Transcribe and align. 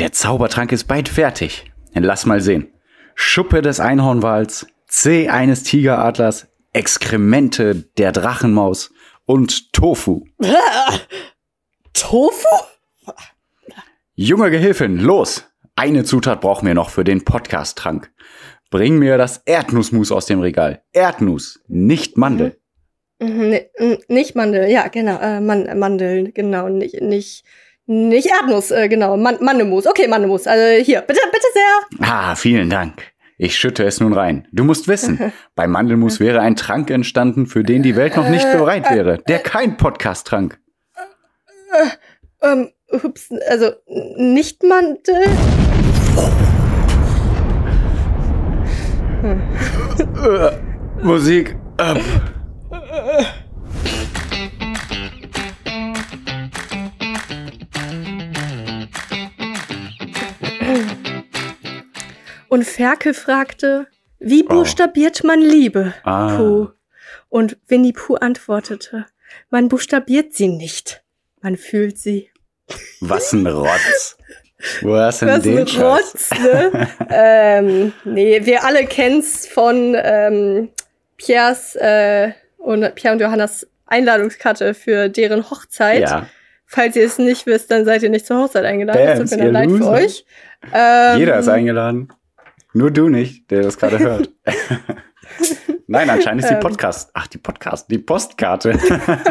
Der 0.00 0.12
Zaubertrank 0.12 0.72
ist 0.72 0.84
bald 0.88 1.08
fertig. 1.08 1.70
Lass 1.94 2.26
mal 2.26 2.40
sehen. 2.40 2.72
Schuppe 3.14 3.62
des 3.62 3.80
Einhornwals, 3.80 4.66
Zeh 4.86 5.28
eines 5.28 5.62
Tigeradlers, 5.62 6.48
Exkremente 6.72 7.74
der 7.98 8.10
Drachenmaus 8.12 8.92
und 9.26 9.72
Tofu. 9.72 10.24
Tofu? 11.92 12.46
Junge 14.14 14.50
Gehilfin, 14.50 14.98
los! 14.98 15.44
Eine 15.76 16.04
Zutat 16.04 16.40
brauchen 16.40 16.66
wir 16.66 16.74
noch 16.74 16.90
für 16.90 17.04
den 17.04 17.24
Podcast-Trank. 17.24 18.10
Bring 18.70 18.98
mir 18.98 19.18
das 19.18 19.38
Erdnussmus 19.46 20.12
aus 20.12 20.26
dem 20.26 20.40
Regal. 20.40 20.82
Erdnuss, 20.92 21.60
nicht 21.68 22.16
Mandel. 22.16 22.58
Mhm, 23.20 23.58
n- 23.74 23.98
nicht 24.08 24.34
Mandel, 24.34 24.70
ja, 24.70 24.88
genau. 24.88 25.18
Äh, 25.20 25.40
Man 25.40 25.78
Mandeln, 25.78 26.32
genau. 26.34 26.68
Nicht, 26.68 27.00
nicht, 27.02 27.44
nicht 27.90 28.28
Erdnuss, 28.28 28.70
äh, 28.70 28.88
genau. 28.88 29.16
Man 29.16 29.38
Mandelmus. 29.40 29.86
Okay, 29.86 30.06
Mandelmus. 30.06 30.46
Also 30.46 30.82
hier, 30.84 31.00
bitte, 31.00 31.20
bitte 31.32 31.46
sehr. 31.52 32.08
Ah, 32.08 32.36
vielen 32.36 32.70
Dank. 32.70 33.02
Ich 33.36 33.58
schütte 33.58 33.84
es 33.84 34.00
nun 34.00 34.12
rein. 34.12 34.46
Du 34.52 34.62
musst 34.62 34.86
wissen, 34.86 35.32
bei 35.56 35.66
Mandelmus 35.66 36.20
wäre 36.20 36.40
ein 36.40 36.54
Trank 36.54 36.90
entstanden, 36.90 37.46
für 37.46 37.64
den 37.64 37.82
die 37.82 37.96
Welt 37.96 38.16
noch 38.16 38.28
nicht 38.28 38.50
bereit 38.52 38.88
wäre. 38.90 39.18
Der 39.28 39.40
kein 39.40 39.76
Podcast-Trank. 39.76 40.60
Ähm, 42.42 42.70
ups, 42.92 43.30
also 43.48 43.72
nicht 44.16 44.62
Mandel. 44.62 45.24
Musik 51.02 51.56
ab. 51.76 51.98
Und 62.50 62.64
Ferkel 62.64 63.14
fragte, 63.14 63.86
wie 64.18 64.42
buchstabiert 64.42 65.22
man 65.22 65.40
Liebe? 65.40 65.94
Ah. 66.02 66.36
Puh. 66.36 66.68
Und 67.28 67.56
Winnie 67.68 67.92
Pooh 67.92 68.16
antwortete, 68.16 69.06
man 69.50 69.68
buchstabiert 69.68 70.34
sie 70.34 70.48
nicht. 70.48 71.04
Man 71.40 71.56
fühlt 71.56 71.96
sie. 71.96 72.28
Was 73.00 73.32
ein 73.32 73.46
Rotz. 73.46 74.18
Wo 74.82 74.96
hast 74.96 75.22
du 75.22 75.26
denn 75.26 75.36
Was 75.36 75.46
ein 75.46 75.64
den? 75.64 75.80
Rotz, 75.80 76.30
ne? 76.42 76.88
ähm, 77.10 77.92
nee, 78.04 78.44
wir 78.44 78.64
alle 78.64 78.84
kennen's 78.84 79.46
von 79.46 79.96
ähm, 79.96 80.70
Piers 81.18 81.76
äh, 81.76 82.32
und 82.58 82.96
Pierre 82.96 83.14
und 83.14 83.20
Johannas 83.20 83.64
Einladungskarte 83.86 84.74
für 84.74 85.08
deren 85.08 85.48
Hochzeit. 85.48 86.00
Ja, 86.00 86.26
Falls 86.66 86.94
ihr 86.96 87.06
es 87.06 87.18
nicht 87.18 87.46
wisst, 87.46 87.70
dann 87.70 87.84
seid 87.84 88.02
ihr 88.02 88.10
nicht 88.10 88.26
zur 88.26 88.38
Hochzeit 88.38 88.64
eingeladen. 88.64 89.04
Bams, 89.04 89.20
das 89.20 89.30
tut 89.30 89.38
mir 89.38 89.52
dann 89.52 89.70
leid 89.70 89.78
für 89.78 89.88
euch. 89.88 90.24
Ähm, 90.72 91.18
jeder 91.18 91.38
ist 91.38 91.48
eingeladen. 91.48 92.12
Nur 92.72 92.90
du 92.90 93.08
nicht, 93.08 93.50
der 93.50 93.62
das 93.62 93.76
gerade 93.78 93.98
hört. 93.98 94.30
Nein, 95.86 96.08
anscheinend 96.08 96.42
ist 96.42 96.48
die 96.50 96.54
Ähm. 96.54 96.60
Podcast, 96.60 97.10
ach 97.14 97.26
die 97.26 97.38
Podcast, 97.38 97.90
die 97.90 97.98
Postkarte 97.98 98.78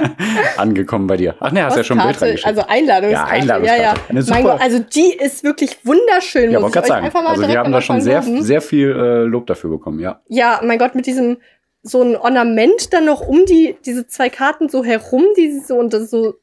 angekommen 0.57 1.07
bei 1.07 1.15
dir. 1.17 1.35
Ach 1.39 1.51
ne, 1.51 1.63
hast 1.63 1.77
ja 1.77 1.83
schon 1.83 1.99
ein 1.99 2.07
Bild 2.07 2.21
reingeschickt. 2.21 2.47
Also 2.47 2.63
Einladungskarte. 2.67 3.29
Ja, 3.35 3.41
Einladungskarte. 3.41 3.81
Ja, 3.81 3.93
ja. 3.93 3.99
Eine 4.09 4.21
super- 4.21 4.35
Mein 4.35 4.43
Gott, 4.45 4.61
also 4.61 4.79
die 4.79 5.13
ist 5.13 5.43
wirklich 5.43 5.77
wunderschön. 5.85 6.51
ja, 6.51 6.59
muss 6.59 6.75
ich 6.75 6.85
sagen. 6.85 7.05
einfach 7.05 7.23
mal 7.23 7.29
Also 7.29 7.47
wir 7.47 7.57
haben 7.57 7.71
da 7.71 7.81
schon 7.81 8.01
sehr, 8.01 8.21
loben. 8.21 8.43
sehr 8.43 8.61
viel 8.61 8.89
äh, 8.91 9.23
Lob 9.23 9.47
dafür 9.47 9.69
bekommen, 9.69 9.99
ja. 9.99 10.21
Ja, 10.27 10.59
mein 10.63 10.77
Gott, 10.79 10.95
mit 10.95 11.05
diesem 11.05 11.37
so 11.81 12.01
ein 12.01 12.17
Ornament 12.17 12.91
dann 12.93 13.05
noch 13.05 13.21
um 13.21 13.45
die 13.45 13.77
diese 13.85 14.05
zwei 14.07 14.29
Karten 14.29 14.67
so 14.67 14.83
herum, 14.83 15.23
die 15.37 15.59
so 15.65 15.75
und 15.77 15.93
das 15.93 16.09
so 16.11 16.35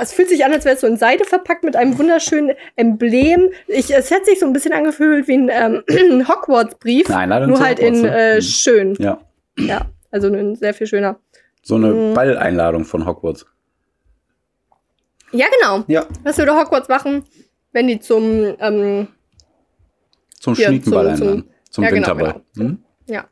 es 0.00 0.12
fühlt 0.12 0.28
sich 0.28 0.44
an, 0.44 0.52
als 0.52 0.64
wäre 0.64 0.74
es 0.74 0.80
so 0.82 0.86
in 0.86 0.96
Seide 0.96 1.24
verpackt 1.24 1.64
mit 1.64 1.74
einem 1.76 1.98
wunderschönen 1.98 2.52
Emblem. 2.76 3.50
Ich, 3.66 3.90
es 3.94 4.10
hat 4.10 4.26
sich 4.26 4.38
so 4.38 4.46
ein 4.46 4.52
bisschen 4.52 4.72
angefühlt 4.72 5.26
wie 5.26 5.34
ein 5.38 5.50
ähm, 5.50 5.82
Hogwarts-Brief, 6.28 7.08
Eine 7.10 7.18
Einladung 7.18 7.50
nur 7.50 7.60
halt 7.60 7.78
Hogwarts, 7.80 7.98
in 7.98 8.02
ne? 8.04 8.18
äh, 8.32 8.36
Mhm. 8.36 8.40
schön. 8.42 8.94
Ja, 8.98 9.20
Ja, 9.58 9.86
also 10.10 10.28
ein 10.28 10.54
sehr 10.56 10.74
viel 10.74 10.86
schöner. 10.86 11.18
so 11.62 11.76
eine 11.76 11.88
Mhm. 11.92 12.14
Balleinladung 12.14 12.84
von 12.84 13.06
Hogwarts. 13.06 13.46
Ja, 15.32 15.46
genau. 15.60 15.84
Ja, 15.86 16.06
Was 16.24 16.38
würde 16.38 16.54
Hogwarts 16.56 16.88
machen, 16.88 17.24
wenn 17.72 17.86
die 17.86 18.00
zum 18.00 18.56
ähm, 18.58 19.08
zum 20.38 20.54
Hier, 20.54 20.66
Schniekenball 20.68 21.14
zum- 21.16 21.28
einladen. 21.28 21.50
Zum 21.70 21.84
ja, 21.84 21.90
genau, 21.90 22.06
Winterball. 22.08 22.40
genau. 22.54 22.68
Hm? 22.70 22.78
Ja. 23.06 23.24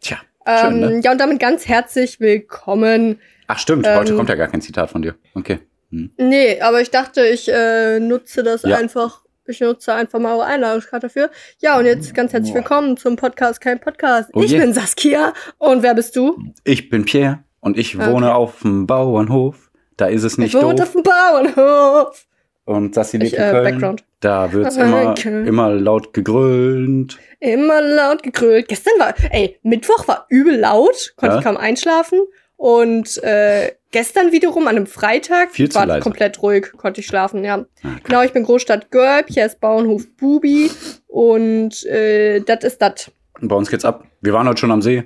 Tja, 0.00 0.18
schön, 0.46 0.72
ähm, 0.74 0.80
ne? 0.80 1.00
Ja, 1.02 1.12
und 1.12 1.18
damit 1.20 1.40
ganz 1.40 1.66
herzlich 1.66 2.20
willkommen. 2.20 3.18
Ach 3.46 3.58
stimmt, 3.58 3.86
heute 3.88 4.10
ähm, 4.10 4.16
kommt 4.18 4.28
ja 4.28 4.34
gar 4.34 4.48
kein 4.48 4.60
Zitat 4.60 4.90
von 4.90 5.00
dir. 5.02 5.14
Okay. 5.34 5.60
Hm. 5.90 6.10
Nee, 6.18 6.60
aber 6.60 6.80
ich 6.80 6.90
dachte, 6.90 7.26
ich 7.26 7.48
äh, 7.50 7.98
nutze 8.00 8.42
das 8.42 8.62
Ja. 8.62 8.76
einfach. 8.76 9.22
Ich 9.46 9.60
nutze 9.60 9.94
einfach 9.94 10.18
mal 10.18 10.34
eure 10.34 10.44
Einladungskarte 10.44 11.06
dafür. 11.06 11.30
Ja, 11.60 11.78
und 11.78 11.86
jetzt 11.86 12.14
ganz 12.14 12.34
herzlich 12.34 12.54
willkommen 12.54 12.98
zum 12.98 13.16
Podcast 13.16 13.62
Kein 13.62 13.80
Podcast. 13.80 14.28
Oh 14.34 14.42
ich 14.42 14.50
je. 14.50 14.58
bin 14.58 14.74
Saskia. 14.74 15.32
Und 15.56 15.82
wer 15.82 15.94
bist 15.94 16.14
du? 16.16 16.36
Ich 16.64 16.90
bin 16.90 17.06
Pierre 17.06 17.38
und 17.60 17.78
ich 17.78 17.96
Okay. 17.98 18.12
wohne 18.12 18.34
auf 18.34 18.60
dem 18.60 18.86
Bauernhof. 18.86 19.70
Da 19.96 20.06
ist 20.06 20.22
es 20.24 20.36
nicht 20.36 20.54
ich 20.54 20.62
wohne 20.62 20.82
auf 20.82 20.92
dem 20.92 21.02
Bauernhof. 21.02 22.26
Und 22.66 22.94
Sassi 22.94 23.16
lebt 23.16 23.32
Ich, 23.32 23.38
in 23.38 23.44
äh, 23.44 23.50
Köln. 23.50 23.64
Background. 23.64 24.04
Da 24.20 24.52
wird's 24.52 24.76
Äh, 24.76 24.82
immer, 24.82 25.14
immer 25.24 25.70
laut 25.70 26.12
gegrölt. 26.12 27.16
Immer 27.40 27.80
laut 27.80 28.22
gegrölt. 28.22 28.68
Gestern 28.68 28.92
war, 28.98 29.14
ey, 29.30 29.58
Mittwoch 29.62 30.06
war 30.06 30.26
übel 30.28 30.58
laut, 30.58 31.14
konnte 31.16 31.36
Ja. 31.36 31.38
ich 31.38 31.44
kaum 31.46 31.56
einschlafen. 31.56 32.20
Und 32.58 33.22
äh, 33.22 33.72
gestern 33.92 34.32
wiederum 34.32 34.64
an 34.66 34.76
einem 34.76 34.86
Freitag 34.88 35.52
Viel 35.52 35.72
war 35.76 35.86
leise. 35.86 36.02
komplett 36.02 36.42
ruhig, 36.42 36.72
konnte 36.76 37.00
ich 37.00 37.06
schlafen, 37.06 37.44
ja. 37.44 37.64
Ah, 37.84 37.88
Genau, 38.02 38.22
ich 38.22 38.32
bin 38.32 38.42
Großstadt 38.42 38.90
Girl, 38.90 39.22
hier 39.28 39.46
ist 39.46 39.60
Bauernhof 39.60 40.08
Bubi 40.16 40.68
und 41.06 41.86
äh, 41.86 42.40
das 42.40 42.64
ist 42.64 42.82
das. 42.82 43.12
Bei 43.40 43.54
uns 43.54 43.70
geht's 43.70 43.84
ab. 43.84 44.04
Wir 44.20 44.32
waren 44.32 44.48
heute 44.48 44.58
schon 44.58 44.72
am 44.72 44.82
See. 44.82 45.04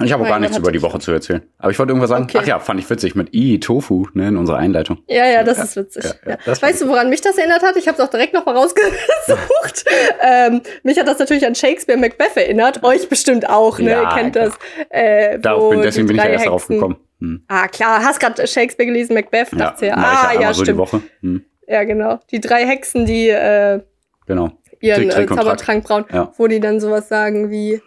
Und 0.00 0.06
ich 0.06 0.12
habe 0.12 0.22
gar 0.24 0.38
nichts 0.38 0.56
über 0.56 0.70
die 0.70 0.80
Woche 0.80 1.00
zu 1.00 1.10
erzählen. 1.10 1.42
Aber 1.58 1.72
ich 1.72 1.78
wollte 1.78 1.90
irgendwas 1.90 2.10
sagen. 2.10 2.24
Okay. 2.24 2.38
Ach 2.40 2.46
ja, 2.46 2.58
fand 2.60 2.78
ich 2.78 2.88
witzig 2.88 3.16
mit 3.16 3.34
I, 3.34 3.58
Tofu, 3.58 4.06
ne, 4.14 4.28
in 4.28 4.36
unserer 4.36 4.58
Einleitung. 4.58 4.98
Ja, 5.08 5.26
ja, 5.26 5.42
das 5.42 5.58
Ja, 5.58 5.64
ist 5.64 5.76
witzig. 5.76 6.04
ja, 6.04 6.30
Ja, 6.32 6.38
das 6.44 6.62
weißt 6.62 6.82
du, 6.82 6.88
woran 6.88 7.10
mich 7.10 7.20
das 7.20 7.36
erinnert 7.36 7.62
hat? 7.62 7.76
Ich 7.76 7.88
habe 7.88 8.00
es 8.00 8.04
auch 8.06 8.10
direkt 8.10 8.32
noch 8.32 8.46
mal 8.46 8.54
rausgesucht. 8.56 9.84
ähm, 10.22 10.60
mich 10.84 10.98
hat 11.00 11.08
das 11.08 11.18
natürlich 11.18 11.44
an 11.46 11.54
Shakespeare 11.56 11.98
Macbeth 11.98 12.36
erinnert. 12.36 12.84
Euch 12.84 13.08
bestimmt 13.08 13.48
auch, 13.48 13.78
ne? 13.80 13.90
Ja, 13.90 14.02
Ihr 14.02 14.08
kennt 14.16 14.36
das. 14.36 14.54
Äh, 14.90 15.38
Darauf 15.40 15.70
bin, 15.70 15.82
deswegen 15.82 16.06
bin 16.06 16.16
ich 16.16 16.22
ja 16.22 16.28
erst 16.30 16.46
darauf 16.46 16.62
Hexen- 16.68 16.74
gekommen. 16.76 16.96
Hm. 17.20 17.42
Ah, 17.48 17.66
klar, 17.66 18.04
hast 18.04 18.20
gerade 18.20 18.46
Shakespeare 18.46 18.86
gelesen, 18.86 19.14
Macbeth, 19.14 19.50
Ja, 19.50 19.58
dachte 19.58 19.86
ja, 19.86 19.94
ich 19.96 20.38
ah, 20.38 20.40
ja, 20.40 20.54
so 20.54 20.62
stimmt. 20.62 20.88
Hm. 21.22 21.44
Ja, 21.66 21.82
genau. 21.82 22.20
Die 22.30 22.40
drei 22.40 22.64
Hexen, 22.64 23.04
die 23.04 23.28
äh, 23.30 23.80
Genau. 24.28 24.52
ihren 24.80 24.96
Trick, 25.02 25.08
äh, 25.10 25.14
Trick 25.14 25.26
Track. 25.28 25.38
Zaubertrank 25.38 25.84
brauen, 25.84 26.04
wo 26.36 26.46
die 26.46 26.60
dann 26.60 26.78
sowas 26.78 27.08
sagen 27.08 27.50
wie 27.50 27.82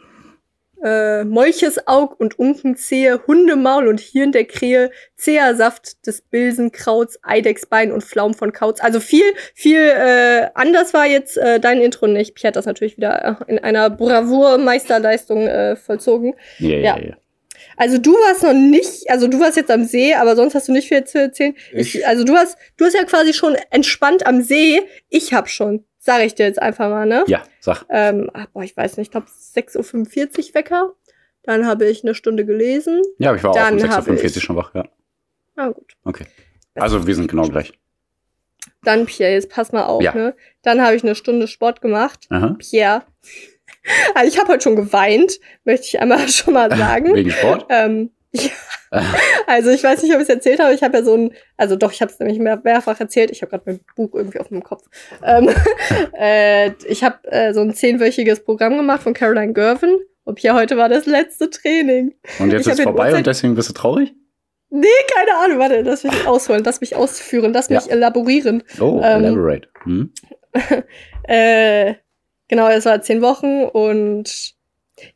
äh, 0.83 1.23
Molchesaug 1.23 2.19
und 2.19 2.37
Unkenzehe, 2.39 3.21
Hundemaul 3.27 3.87
und 3.87 3.99
Hirn 3.99 4.31
der 4.31 4.45
Krähe, 4.45 4.91
Zehersaft 5.15 6.05
des 6.07 6.21
Bilsenkrauts, 6.21 7.19
Eidechsbein 7.23 7.91
und 7.91 8.03
Pflaum 8.03 8.33
von 8.33 8.51
Kauz. 8.53 8.79
Also 8.81 8.99
viel, 8.99 9.23
viel 9.53 9.79
äh, 9.79 10.47
anders 10.55 10.93
war 10.93 11.05
jetzt 11.05 11.37
äh, 11.37 11.59
dein 11.59 11.81
Intro 11.81 12.07
nicht. 12.07 12.35
Pierre 12.35 12.49
hat 12.49 12.55
das 12.55 12.65
natürlich 12.65 12.97
wieder 12.97 13.37
äh, 13.47 13.51
in 13.51 13.59
einer 13.59 13.89
Bravour-Meisterleistung 13.89 15.47
äh, 15.47 15.75
vollzogen. 15.75 16.33
Ja, 16.59 16.69
Ja. 16.69 16.97
ja, 16.97 16.99
ja. 17.09 17.17
Also 17.77 17.97
du 17.99 18.11
warst 18.13 18.43
noch 18.43 18.53
nicht, 18.53 19.09
also 19.09 19.27
du 19.27 19.39
warst 19.39 19.55
jetzt 19.55 19.71
am 19.71 19.85
See, 19.85 20.13
aber 20.13 20.35
sonst 20.35 20.55
hast 20.55 20.67
du 20.67 20.71
nicht 20.71 20.87
viel 20.87 21.03
zu 21.03 21.19
erzählen. 21.19 21.55
Ich- 21.73 22.05
also 22.07 22.23
du 22.23 22.35
hast, 22.35 22.57
du 22.77 22.85
hast 22.85 22.93
ja 22.95 23.03
quasi 23.05 23.33
schon 23.33 23.55
entspannt 23.69 24.25
am 24.27 24.41
See. 24.41 24.81
Ich 25.09 25.33
hab 25.33 25.47
schon, 25.49 25.85
sage 26.03 26.25
ich 26.25 26.35
dir 26.35 26.45
jetzt 26.47 26.61
einfach 26.61 26.89
mal, 26.89 27.05
ne? 27.05 27.23
Ja, 27.27 27.43
sag. 27.61 27.85
Ähm, 27.89 28.29
ach, 28.33 28.47
boah, 28.47 28.63
ich 28.63 28.75
weiß 28.75 28.97
nicht, 28.97 29.07
ich 29.07 29.11
glaube 29.11 29.27
6.45 29.27 30.49
Uhr 30.49 30.55
Wecker. 30.55 30.93
Dann 31.43 31.65
habe 31.65 31.85
ich 31.85 32.03
eine 32.03 32.13
Stunde 32.15 32.45
gelesen. 32.45 33.01
Ja, 33.19 33.29
aber 33.29 33.37
ich 33.37 33.43
war 33.43 33.51
auch 33.51 33.55
Dann 33.55 33.79
um 33.81 33.89
hab 33.89 34.03
6.45 34.05 34.35
Uhr 34.35 34.41
schon 34.41 34.55
wach, 34.57 34.75
ja. 34.75 34.83
Ah, 35.55 35.69
gut. 35.69 35.93
Okay. 36.03 36.25
Also 36.75 37.07
wir 37.07 37.15
sind 37.15 37.29
genau 37.29 37.43
gleich. 37.47 37.71
Dann 38.83 39.05
Pierre, 39.05 39.33
jetzt 39.33 39.49
pass 39.49 39.71
mal 39.71 39.85
auf, 39.85 40.01
Ja. 40.01 40.13
ne? 40.13 40.35
Dann 40.63 40.81
habe 40.83 40.95
ich 40.95 41.03
eine 41.03 41.15
Stunde 41.15 41.47
Sport 41.47 41.81
gemacht. 41.81 42.25
Aha. 42.29 42.55
Pierre. 42.59 43.03
Also 44.13 44.27
ich 44.31 44.37
habe 44.39 44.51
heute 44.51 44.61
schon 44.61 44.75
geweint, 44.75 45.39
möchte 45.63 45.87
ich 45.87 45.99
einmal 45.99 46.27
schon 46.29 46.53
mal 46.53 46.69
sagen. 46.77 47.15
Wegen 47.15 47.31
Sport? 47.31 47.65
Ähm, 47.69 48.11
ja. 48.33 48.49
Also 49.47 49.69
ich 49.71 49.83
weiß 49.83 50.03
nicht, 50.03 50.11
ob 50.13 50.17
ich 50.17 50.23
es 50.23 50.29
erzählt 50.29 50.59
habe. 50.59 50.73
Ich 50.73 50.83
habe 50.83 50.97
ja 50.97 51.03
so 51.03 51.15
ein, 51.15 51.33
also 51.57 51.75
doch, 51.75 51.91
ich 51.93 52.01
habe 52.01 52.11
es 52.11 52.19
nämlich 52.19 52.39
mehr, 52.39 52.59
mehrfach 52.63 52.99
erzählt. 52.99 53.31
Ich 53.31 53.41
habe 53.41 53.49
gerade 53.51 53.63
mein 53.65 53.79
Buch 53.95 54.13
irgendwie 54.13 54.39
auf 54.39 54.51
meinem 54.51 54.63
Kopf. 54.63 54.83
Ähm, 55.23 55.49
äh, 56.19 56.71
ich 56.85 57.03
habe 57.03 57.19
äh, 57.31 57.53
so 57.53 57.61
ein 57.61 57.73
zehnwöchiges 57.73 58.43
Programm 58.43 58.75
gemacht 58.77 59.03
von 59.03 59.13
Caroline 59.13 59.53
Gervin. 59.53 59.97
Und 60.23 60.39
hier 60.39 60.53
heute 60.53 60.77
war 60.77 60.89
das 60.89 61.05
letzte 61.05 61.49
Training. 61.49 62.13
Und 62.39 62.51
jetzt 62.51 62.61
Ich 62.65 62.71
ist 62.73 62.79
den 62.79 62.83
vorbei 62.83 63.15
und 63.15 63.25
deswegen 63.25 63.55
bist 63.55 63.69
du 63.69 63.73
traurig? 63.73 64.13
Nee, 64.69 64.87
keine 65.13 65.35
Ahnung. 65.37 65.59
Warte, 65.59 65.81
lass 65.81 66.03
mich 66.03 66.27
ausholen, 66.27 66.63
lass 66.63 66.79
mich 66.81 66.95
ausführen, 66.95 67.51
lass 67.53 67.69
mich 67.69 67.85
Ja. 67.87 67.91
elaborieren. 67.91 68.63
Oh, 68.79 69.01
Ähm, 69.03 69.23
elaborate. 69.25 69.67
Hm? 69.83 70.13
Äh, 71.23 71.95
genau, 72.47 72.67
es 72.69 72.85
war 72.85 73.01
zehn 73.01 73.21
Wochen 73.21 73.63
und 73.63 74.53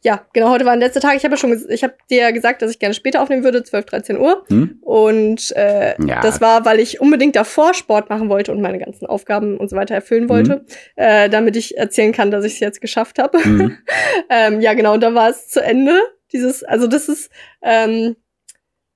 ja, 0.01 0.25
genau, 0.33 0.49
heute 0.49 0.65
war 0.65 0.75
der 0.77 0.87
letzte 0.87 0.99
Tag. 0.99 1.15
Ich 1.15 1.23
habe 1.23 1.33
ja 1.33 1.37
schon, 1.37 1.59
ich 1.69 1.83
habe 1.83 1.95
dir 2.09 2.21
ja 2.21 2.31
gesagt, 2.31 2.61
dass 2.61 2.71
ich 2.71 2.79
gerne 2.79 2.93
später 2.93 3.21
aufnehmen 3.21 3.43
würde, 3.43 3.63
12, 3.63 3.85
13 3.85 4.19
Uhr. 4.19 4.43
Hm? 4.49 4.79
Und 4.81 5.51
äh, 5.55 5.95
Ja. 6.05 6.21
das 6.21 6.41
war, 6.41 6.65
weil 6.65 6.79
ich 6.79 7.01
unbedingt 7.01 7.35
davor 7.35 7.73
Sport 7.73 8.09
machen 8.09 8.29
wollte 8.29 8.51
und 8.51 8.61
meine 8.61 8.79
ganzen 8.79 9.05
Aufgaben 9.05 9.57
und 9.57 9.69
so 9.69 9.75
weiter 9.75 9.95
erfüllen 9.95 10.29
wollte, 10.29 10.65
äh, 10.95 11.29
damit 11.29 11.55
ich 11.55 11.77
erzählen 11.77 12.11
kann, 12.11 12.31
dass 12.31 12.45
ich 12.45 12.53
es 12.53 12.59
jetzt 12.59 12.81
geschafft 12.81 13.19
habe. 13.19 13.37
Mhm. 13.47 13.77
ähm, 14.29 14.61
ja, 14.61 14.73
genau, 14.73 14.93
und 14.93 15.01
da 15.01 15.13
war 15.13 15.29
es 15.29 15.47
zu 15.49 15.61
Ende. 15.61 15.99
Dieses, 16.31 16.63
also 16.63 16.87
das 16.87 17.07
ist 17.07 17.29
ähm, 17.61 18.15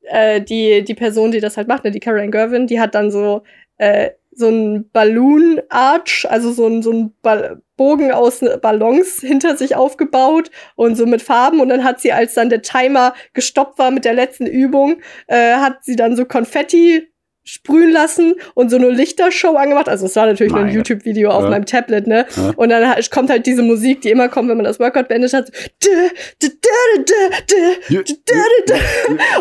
äh, 0.04 0.42
die, 0.42 0.84
die 0.84 0.96
Person, 0.96 1.32
die 1.32 1.40
das 1.40 1.58
halt 1.58 1.68
macht, 1.68 1.84
ne, 1.84 1.92
die 1.92 2.00
Caroline 2.00 2.32
Gervin, 2.32 2.68
die 2.68 2.80
hat 2.80 2.96
dann 2.96 3.12
so, 3.12 3.44
äh, 3.78 4.12
so 4.40 4.50
ein 4.50 4.90
Balloon 4.92 5.62
Arch, 5.70 6.26
also 6.30 6.52
so 6.52 6.66
ein, 6.68 6.82
so 6.82 6.92
ein 6.92 7.14
Ball 7.22 7.62
Bogen 7.78 8.12
aus 8.12 8.42
Ballons 8.62 9.20
hinter 9.22 9.56
sich 9.56 9.76
aufgebaut 9.76 10.50
und 10.76 10.96
so 10.96 11.06
mit 11.06 11.22
Farben. 11.22 11.62
Und 11.62 11.70
dann 11.70 11.84
hat 11.84 12.02
sie, 12.02 12.12
als 12.12 12.34
dann 12.34 12.50
der 12.50 12.62
Timer 12.62 13.14
gestoppt 13.34 13.78
war 13.80 13.92
mit 13.92 14.04
der 14.06 14.14
letzten 14.14 14.48
Übung, 14.48 14.98
äh, 15.28 15.54
hat 15.56 15.84
sie 15.86 15.96
dann 15.96 16.16
so 16.18 16.26
Konfetti 16.26 17.08
sprühen 17.46 17.90
lassen 17.92 18.36
und 18.54 18.70
so 18.70 18.76
eine 18.76 18.90
Lichtershow 18.90 19.56
angemacht. 19.56 19.88
Also 19.90 20.06
es 20.08 20.16
war 20.16 20.26
natürlich 20.28 20.52
nur 20.52 20.62
ein. 20.66 20.70
YouTube-Video 20.74 21.32
auf 21.32 21.46
Ja. 21.46 21.50
meinem 21.50 21.66
Tablet, 21.66 22.06
ne? 22.06 22.26
Ja. 22.36 22.52
Und 22.58 22.70
dann 22.70 22.94
kommt 23.10 23.30
halt 23.32 23.46
diese 23.48 23.64
Musik, 23.64 24.02
die 24.02 24.12
immer 24.12 24.28
kommt, 24.30 24.50
wenn 24.50 24.58
man 24.58 24.66
das 24.66 24.80
Workout 24.80 25.08
beendet 25.08 25.34
hat. 25.34 25.50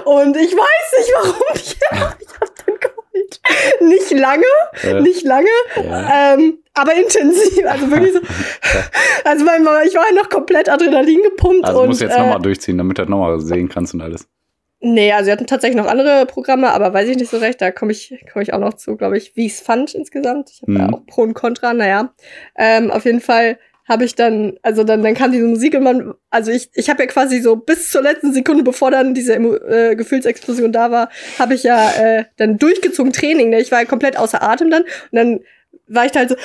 Und 0.04 0.36
ich 0.36 0.52
weiß 0.52 0.98
nicht, 0.98 1.12
warum 1.14 1.42
ich, 1.54 1.76
ich 2.20 2.40
hab 2.40 2.66
dann 2.66 2.74
geheult. 2.80 3.07
Nicht 3.80 4.10
lange, 4.12 4.44
Äh, 4.82 5.00
nicht 5.00 5.24
lange, 5.24 5.48
ja. 5.76 6.34
ähm, 6.34 6.58
aber 6.74 6.94
intensiv. 6.94 7.64
Also 7.66 7.90
wirklich 7.90 8.12
so. 8.12 8.20
Also 9.24 9.44
mein, 9.44 9.62
ich 9.86 9.94
war 9.94 10.10
noch 10.14 10.28
komplett 10.30 10.68
Adrenalin 10.68 11.22
gepumpt. 11.22 11.64
Also 11.66 11.80
und, 11.82 11.88
musst 11.88 12.00
jetzt 12.00 12.14
äh, 12.16 12.20
nochmal 12.20 12.40
durchziehen, 12.40 12.78
damit 12.78 12.98
du 12.98 13.02
das 13.02 13.08
nochmal 13.10 13.40
sehen 13.40 13.68
kannst 13.68 13.94
und 13.94 14.00
alles. 14.00 14.26
Nee, 14.80 15.12
also 15.12 15.26
wir 15.26 15.32
hatten 15.32 15.46
tatsächlich 15.48 15.76
noch 15.76 15.90
andere 15.90 16.24
Programme, 16.26 16.70
aber 16.72 16.94
weiß 16.94 17.08
ich 17.08 17.16
nicht 17.16 17.30
so 17.30 17.38
recht. 17.38 17.60
Da 17.60 17.72
komme 17.72 17.90
ich, 17.92 18.24
komm 18.32 18.42
ich 18.42 18.52
auch 18.54 18.60
noch 18.60 18.74
zu, 18.74 18.96
glaube 18.96 19.18
ich, 19.18 19.34
wie 19.34 19.46
ich 19.46 19.54
es 19.54 19.60
fand 19.60 19.92
insgesamt. 19.94 20.50
Ich 20.50 20.62
habe 20.62 20.72
Mhm. 20.72 20.78
da 20.78 20.86
auch 20.90 21.06
Pro 21.06 21.22
und 21.22 21.34
Contra, 21.34 21.74
naja. 21.74 22.12
Ähm, 22.56 22.90
auf 22.92 23.04
jeden 23.04 23.20
Fall 23.20 23.58
habe 23.88 24.04
ich 24.04 24.14
dann, 24.14 24.58
also 24.62 24.84
dann, 24.84 25.02
dann 25.02 25.14
kam 25.14 25.32
diese 25.32 25.44
Musik 25.44 25.74
und 25.74 25.82
man, 25.82 26.14
also 26.30 26.50
ich, 26.50 26.68
ich 26.74 26.90
habe 26.90 27.02
ja 27.02 27.06
quasi 27.06 27.40
so 27.40 27.56
bis 27.56 27.90
zur 27.90 28.02
letzten 28.02 28.32
Sekunde, 28.32 28.62
bevor 28.62 28.90
dann 28.90 29.14
diese 29.14 29.34
äh, 29.34 29.96
Gefühlsexplosion 29.96 30.72
da 30.72 30.90
war, 30.90 31.08
habe 31.38 31.54
ich 31.54 31.62
ja 31.62 31.90
äh, 31.92 32.24
dann 32.36 32.58
durchgezogen 32.58 33.12
Training. 33.12 33.50
Ne? 33.50 33.60
Ich 33.60 33.72
war 33.72 33.80
ja 33.80 33.86
komplett 33.86 34.18
außer 34.18 34.42
Atem 34.42 34.70
dann 34.70 34.82
und 34.82 34.90
dann 35.12 35.40
war 35.86 36.04
ich 36.04 36.12
da 36.12 36.20
halt 36.20 36.30
so 36.30 36.36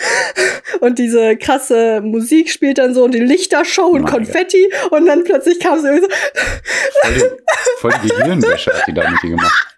und 0.80 0.98
diese 0.98 1.36
krasse 1.36 2.02
Musik 2.02 2.50
spielt 2.50 2.78
dann 2.78 2.94
so 2.94 3.04
und 3.04 3.12
die 3.12 3.20
Lichtershow 3.20 3.86
und 3.86 4.02
Mein 4.02 4.12
Konfetti 4.12 4.70
und 4.90 5.06
dann 5.06 5.24
plötzlich 5.24 5.58
kam 5.60 5.80
so, 5.80 5.86
irgendwie 5.86 6.06
so 6.06 6.10
Voll 7.00 7.12
die, 7.14 7.80
voll 7.80 7.92
die 8.04 8.08
Gehirnwäsche 8.08 8.72
hat 8.72 8.86
die 8.86 8.92
da 8.92 9.08
mit 9.08 9.22
dir 9.22 9.30
gemacht. 9.30 9.75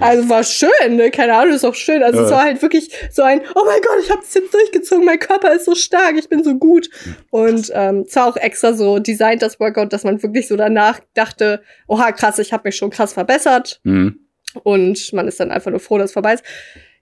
Also 0.00 0.28
war 0.28 0.44
schön, 0.44 0.96
ne? 0.96 1.10
Keine 1.10 1.34
Ahnung, 1.34 1.54
ist 1.54 1.64
auch 1.64 1.74
schön. 1.74 2.02
Also 2.02 2.20
es 2.22 2.30
Ja. 2.30 2.36
war 2.36 2.44
halt 2.44 2.62
wirklich 2.62 2.90
so 3.10 3.22
ein, 3.22 3.40
oh 3.54 3.62
mein 3.64 3.80
Gott, 3.80 3.98
ich 4.02 4.10
habe 4.10 4.22
es 4.22 4.32
jetzt 4.34 4.52
durchgezogen, 4.54 5.04
mein 5.04 5.18
Körper 5.18 5.52
ist 5.54 5.64
so 5.64 5.74
stark, 5.74 6.14
ich 6.16 6.28
bin 6.28 6.44
so 6.44 6.54
gut. 6.56 6.88
Und 7.30 7.70
ähm, 7.74 8.04
es 8.06 8.14
war 8.16 8.26
auch 8.28 8.36
extra 8.36 8.74
so 8.74 8.98
designt, 8.98 9.42
das 9.42 9.58
Workout, 9.60 9.92
dass 9.92 10.04
man 10.04 10.22
wirklich 10.22 10.48
so 10.48 10.56
danach 10.56 11.00
dachte, 11.14 11.62
oha, 11.88 12.12
krass, 12.12 12.38
ich 12.38 12.52
habe 12.52 12.68
mich 12.68 12.76
schon 12.76 12.90
krass 12.90 13.12
verbessert. 13.12 13.80
Mhm. 13.84 14.20
Und 14.62 15.12
man 15.12 15.28
ist 15.28 15.40
dann 15.40 15.50
einfach 15.50 15.70
nur 15.70 15.80
froh, 15.80 15.98
dass 15.98 16.06
es 16.10 16.12
vorbei 16.12 16.34
ist. 16.34 16.44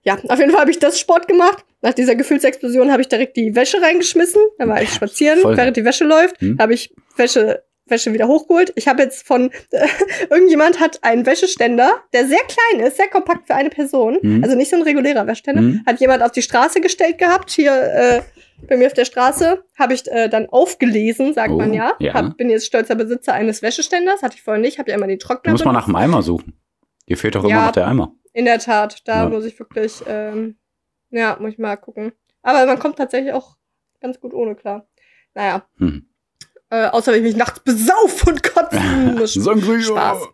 Ja, 0.02 0.18
auf 0.28 0.38
jeden 0.38 0.50
Fall 0.50 0.60
habe 0.60 0.70
ich 0.70 0.78
das 0.78 0.98
Sport 0.98 1.28
gemacht. 1.28 1.64
Nach 1.80 1.94
dieser 1.94 2.14
Gefühlsexplosion 2.14 2.90
habe 2.92 3.02
ich 3.02 3.08
direkt 3.08 3.36
die 3.36 3.54
Wäsche 3.54 3.80
reingeschmissen. 3.80 4.40
Dann 4.58 4.68
war 4.68 4.82
ich 4.82 4.90
spazieren, 4.90 5.40
voll. 5.40 5.56
während 5.56 5.76
die 5.76 5.84
Wäsche 5.84 6.04
läuft. 6.04 6.40
Hm. 6.40 6.58
Habe 6.58 6.74
ich 6.74 6.94
Wäsche, 7.16 7.62
Wäsche 7.86 8.12
wieder 8.12 8.28
hochgeholt. 8.28 8.72
Ich 8.76 8.88
habe 8.88 9.02
jetzt 9.02 9.26
von 9.26 9.50
irgendjemand 10.30 10.80
hat 10.80 11.02
einen 11.02 11.26
Wäscheständer, 11.26 12.02
der 12.12 12.26
sehr 12.26 12.40
klein 12.40 12.86
ist, 12.86 12.96
sehr 12.96 13.08
kompakt 13.08 13.46
für 13.46 13.54
eine 13.54 13.70
Person. 13.70 14.18
Hm. 14.20 14.42
Also 14.42 14.56
nicht 14.56 14.70
so 14.70 14.76
ein 14.76 14.82
regulärer 14.82 15.26
Wäscheständer. 15.26 15.60
Hm. 15.62 15.82
Hat 15.86 16.00
jemand 16.00 16.22
auf 16.22 16.32
die 16.32 16.42
Straße 16.42 16.80
gestellt 16.80 17.18
gehabt. 17.18 17.50
Hier 17.50 17.72
äh, 17.72 18.22
bei 18.66 18.76
mir 18.76 18.86
auf 18.86 18.94
der 18.94 19.04
Straße 19.04 19.64
habe 19.78 19.94
ich 19.94 20.06
äh, 20.10 20.28
dann 20.28 20.48
aufgelesen, 20.48 21.34
sagt 21.34 21.50
Oh, 21.50 21.56
man 21.58 21.74
ja. 21.74 21.92
ja. 21.98 22.14
Hab, 22.14 22.36
bin 22.36 22.48
jetzt 22.50 22.66
stolzer 22.66 22.94
Besitzer 22.94 23.34
eines 23.34 23.60
Wäscheständers. 23.62 24.22
Hatte 24.22 24.36
ich 24.36 24.42
vorher 24.42 24.60
nicht. 24.60 24.78
Habe 24.78 24.90
ja 24.90 24.96
immer 24.96 25.06
die 25.06 25.18
Du 25.18 25.26
Trockner. 25.26 25.52
mal 25.52 25.58
benutzt. 25.58 25.74
nach 25.74 25.84
dem 25.86 25.96
Eimer 25.96 26.22
suchen. 26.22 26.58
Dir 27.08 27.16
fehlt 27.18 27.34
doch 27.34 27.44
immer 27.44 27.50
Ja. 27.52 27.64
noch 27.66 27.72
der 27.72 27.86
Eimer. 27.86 28.14
In 28.32 28.46
der 28.46 28.58
Tat, 28.58 29.02
da 29.06 29.24
Ja. 29.24 29.28
muss 29.28 29.44
ich 29.44 29.58
wirklich, 29.58 30.02
ähm, 30.08 30.56
ja, 31.10 31.36
muss 31.40 31.52
ich 31.52 31.58
mal 31.58 31.76
gucken. 31.76 32.12
Aber 32.42 32.64
man 32.66 32.78
kommt 32.78 32.96
tatsächlich 32.96 33.32
auch 33.32 33.56
ganz 34.00 34.18
gut 34.20 34.32
ohne 34.34 34.54
klar. 34.54 34.88
Naja, 35.34 35.66
Hm. 35.78 36.06
Äh, 36.74 36.86
außer 36.88 37.12
wenn 37.12 37.18
ich 37.24 37.32
mich 37.32 37.36
nachts 37.36 37.60
besauf 37.60 38.26
und 38.26 38.42
kotzen 38.42 39.14
muss. 39.18 39.34
Sangria. 39.34 39.80
Spaß. 39.82 40.28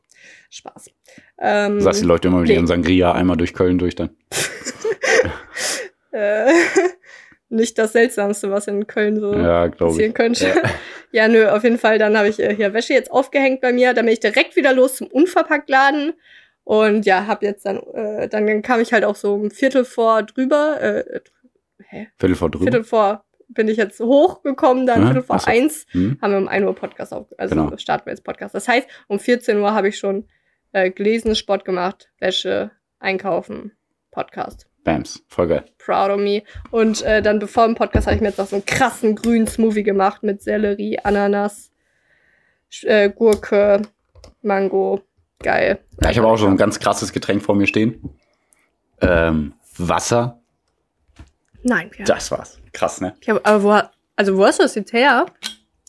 Spaß. 0.51 0.91
Ähm, 1.39 1.79
Du 1.79 1.85
sagst, 1.85 2.01
die 2.03 2.07
Leute 2.07 2.29
immer 2.29 2.39
mit 2.39 2.49
nee. 2.49 2.55
ihrem 2.55 2.67
Sangria-Eimer 2.67 3.37
durch 3.37 3.55
Köln 3.55 3.79
durch 3.79 3.95
dann. 3.95 4.11
äh, 6.13 6.53
nicht 7.49 7.79
das 7.79 7.93
Seltsamste, 7.93 8.51
was 8.51 8.67
in 8.67 8.87
Köln 8.87 9.19
so 9.21 9.35
Ja, 9.35 9.69
passieren 9.69 10.11
ich. 10.11 10.15
könnte. 10.15 10.47
Ja. 10.49 10.63
Ja. 11.13 11.29
nö, 11.29 11.49
auf 11.49 11.65
jeden 11.65 11.79
Fall. 11.79 11.99
Dann 11.99 12.17
habe 12.17 12.29
ich 12.29 12.39
äh, 12.41 12.55
hier 12.55 12.73
Wäsche 12.75 12.93
jetzt 12.95 13.11
aufgehängt 13.11 13.61
bei 13.61 13.73
mir. 13.73 13.95
Dann 13.95 14.07
bin 14.07 14.13
ich 14.13 14.21
direkt 14.21 14.57
wieder 14.57 14.73
los 14.73 14.97
zum 14.97 15.07
Unverpacktladen. 15.09 16.15
Und 16.65 17.07
ja, 17.07 17.27
hab 17.27 17.43
jetzt 17.43 17.65
dann, 17.67 17.79
äh, 17.95 18.29
dann 18.29 18.63
kam 18.63 18.81
ich 18.81 18.93
halt 18.93 19.05
auch 19.05 19.17
so 19.17 19.35
um 19.35 19.51
Viertel 19.51 19.85
vor 19.85 20.23
drüber. 20.23 20.81
Äh, 20.81 21.21
hä? 21.89 22.09
Viertel 22.19 22.37
vor 22.37 22.51
drüber. 22.51 22.65
Viertel 22.65 22.85
vor 22.85 23.25
bin 23.53 23.69
ich 23.69 23.77
jetzt 23.77 24.01
hochgekommen, 24.01 24.87
dann 24.87 25.01
Ja, 25.01 25.07
Viertel 25.07 25.23
vor 25.23 25.39
so. 25.39 25.51
eins 25.51 25.87
Hm? 25.91 26.19
haben 26.23 26.33
wir 26.33 26.39
um 26.39 26.49
1 26.49 26.65
Uhr 26.67 26.75
Podcast 26.75 27.13
auf, 27.13 27.27
also 27.39 27.55
Genau. 27.55 27.77
starten 27.77 28.07
wir 28.07 28.13
jetzt 28.13 28.25
Podcast. 28.25 28.55
Das 28.55 28.69
heißt, 28.69 28.89
um 29.09 29.19
14 29.19 29.59
Uhr 29.59 29.75
habe 29.75 29.89
ich 29.89 29.99
schon 29.99 30.27
äh, 30.73 30.91
gelesen, 30.91 31.35
Sport 31.35 31.65
gemacht, 31.65 32.11
Wäsche, 32.21 32.71
Einkaufen, 33.01 33.73
Podcast. 34.13 34.67
Bams. 34.85 35.23
Voll 35.29 35.49
geil. 35.49 35.65
Proud 35.79 36.11
of 36.11 36.19
me. 36.21 36.43
Und 36.71 37.03
äh, 37.03 37.21
dann 37.23 37.39
bevor 37.39 37.67
dem 37.67 37.75
Podcast 37.75 38.07
habe 38.07 38.17
ich 38.17 38.23
mir 38.23 38.29
jetzt 38.29 38.39
noch 38.39 38.47
so 38.47 38.57
einen 38.57 38.65
krassen 38.65 39.15
grünen 39.17 39.47
Smoothie 39.47 39.83
gemacht 39.83 40.23
mit 40.23 40.43
Sellerie, 40.43 40.99
Ananas, 41.03 41.71
äh, 42.83 43.11
Gurke, 43.11 43.83
Mango. 44.43 45.01
Geil. 45.43 45.81
Ja, 46.03 46.11
ich 46.11 46.19
habe 46.19 46.29
auch 46.29 46.37
so 46.37 46.47
ein 46.47 46.57
ganz 46.57 46.79
krasses 46.79 47.13
Getränk 47.13 47.43
vor 47.43 47.55
mir 47.57 47.67
stehen. 47.67 48.11
Ähm, 49.01 49.55
Wasser. 49.77 50.41
Nein, 51.63 51.91
ja. 51.99 52.05
Das 52.05 52.31
war's. 52.31 52.60
Krass, 52.73 53.01
ne? 53.01 53.15
Hab, 53.29 53.47
aber 53.47 53.63
wo, 53.63 53.81
also 54.17 54.37
wo 54.37 54.45
hast 54.45 54.59
du 54.59 54.65
das 54.65 54.75
jetzt 54.75 54.93
her? 54.93 55.27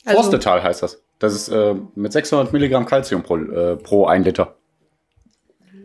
Also, 0.05 0.21
Forstetal 0.21 0.63
heißt 0.63 0.83
das. 0.83 1.01
Das 1.19 1.33
ist 1.33 1.49
äh, 1.49 1.75
mit 1.95 2.11
600 2.11 2.51
Milligramm 2.51 2.85
Calcium 2.85 3.21
pro, 3.23 3.37
äh, 3.37 3.75
pro 3.77 4.05
1 4.05 4.25
Liter. 4.25 4.55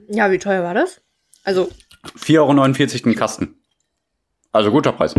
ja, 0.09 0.31
wie 0.31 0.39
teuer 0.39 0.63
war 0.63 0.75
das? 0.75 1.01
Also, 1.45 1.69
4,49 2.19 2.39
Euro 2.39 3.03
den 3.05 3.15
Kasten. 3.15 3.55
Also 4.57 4.71
guter 4.71 4.93
Preis. 4.93 5.15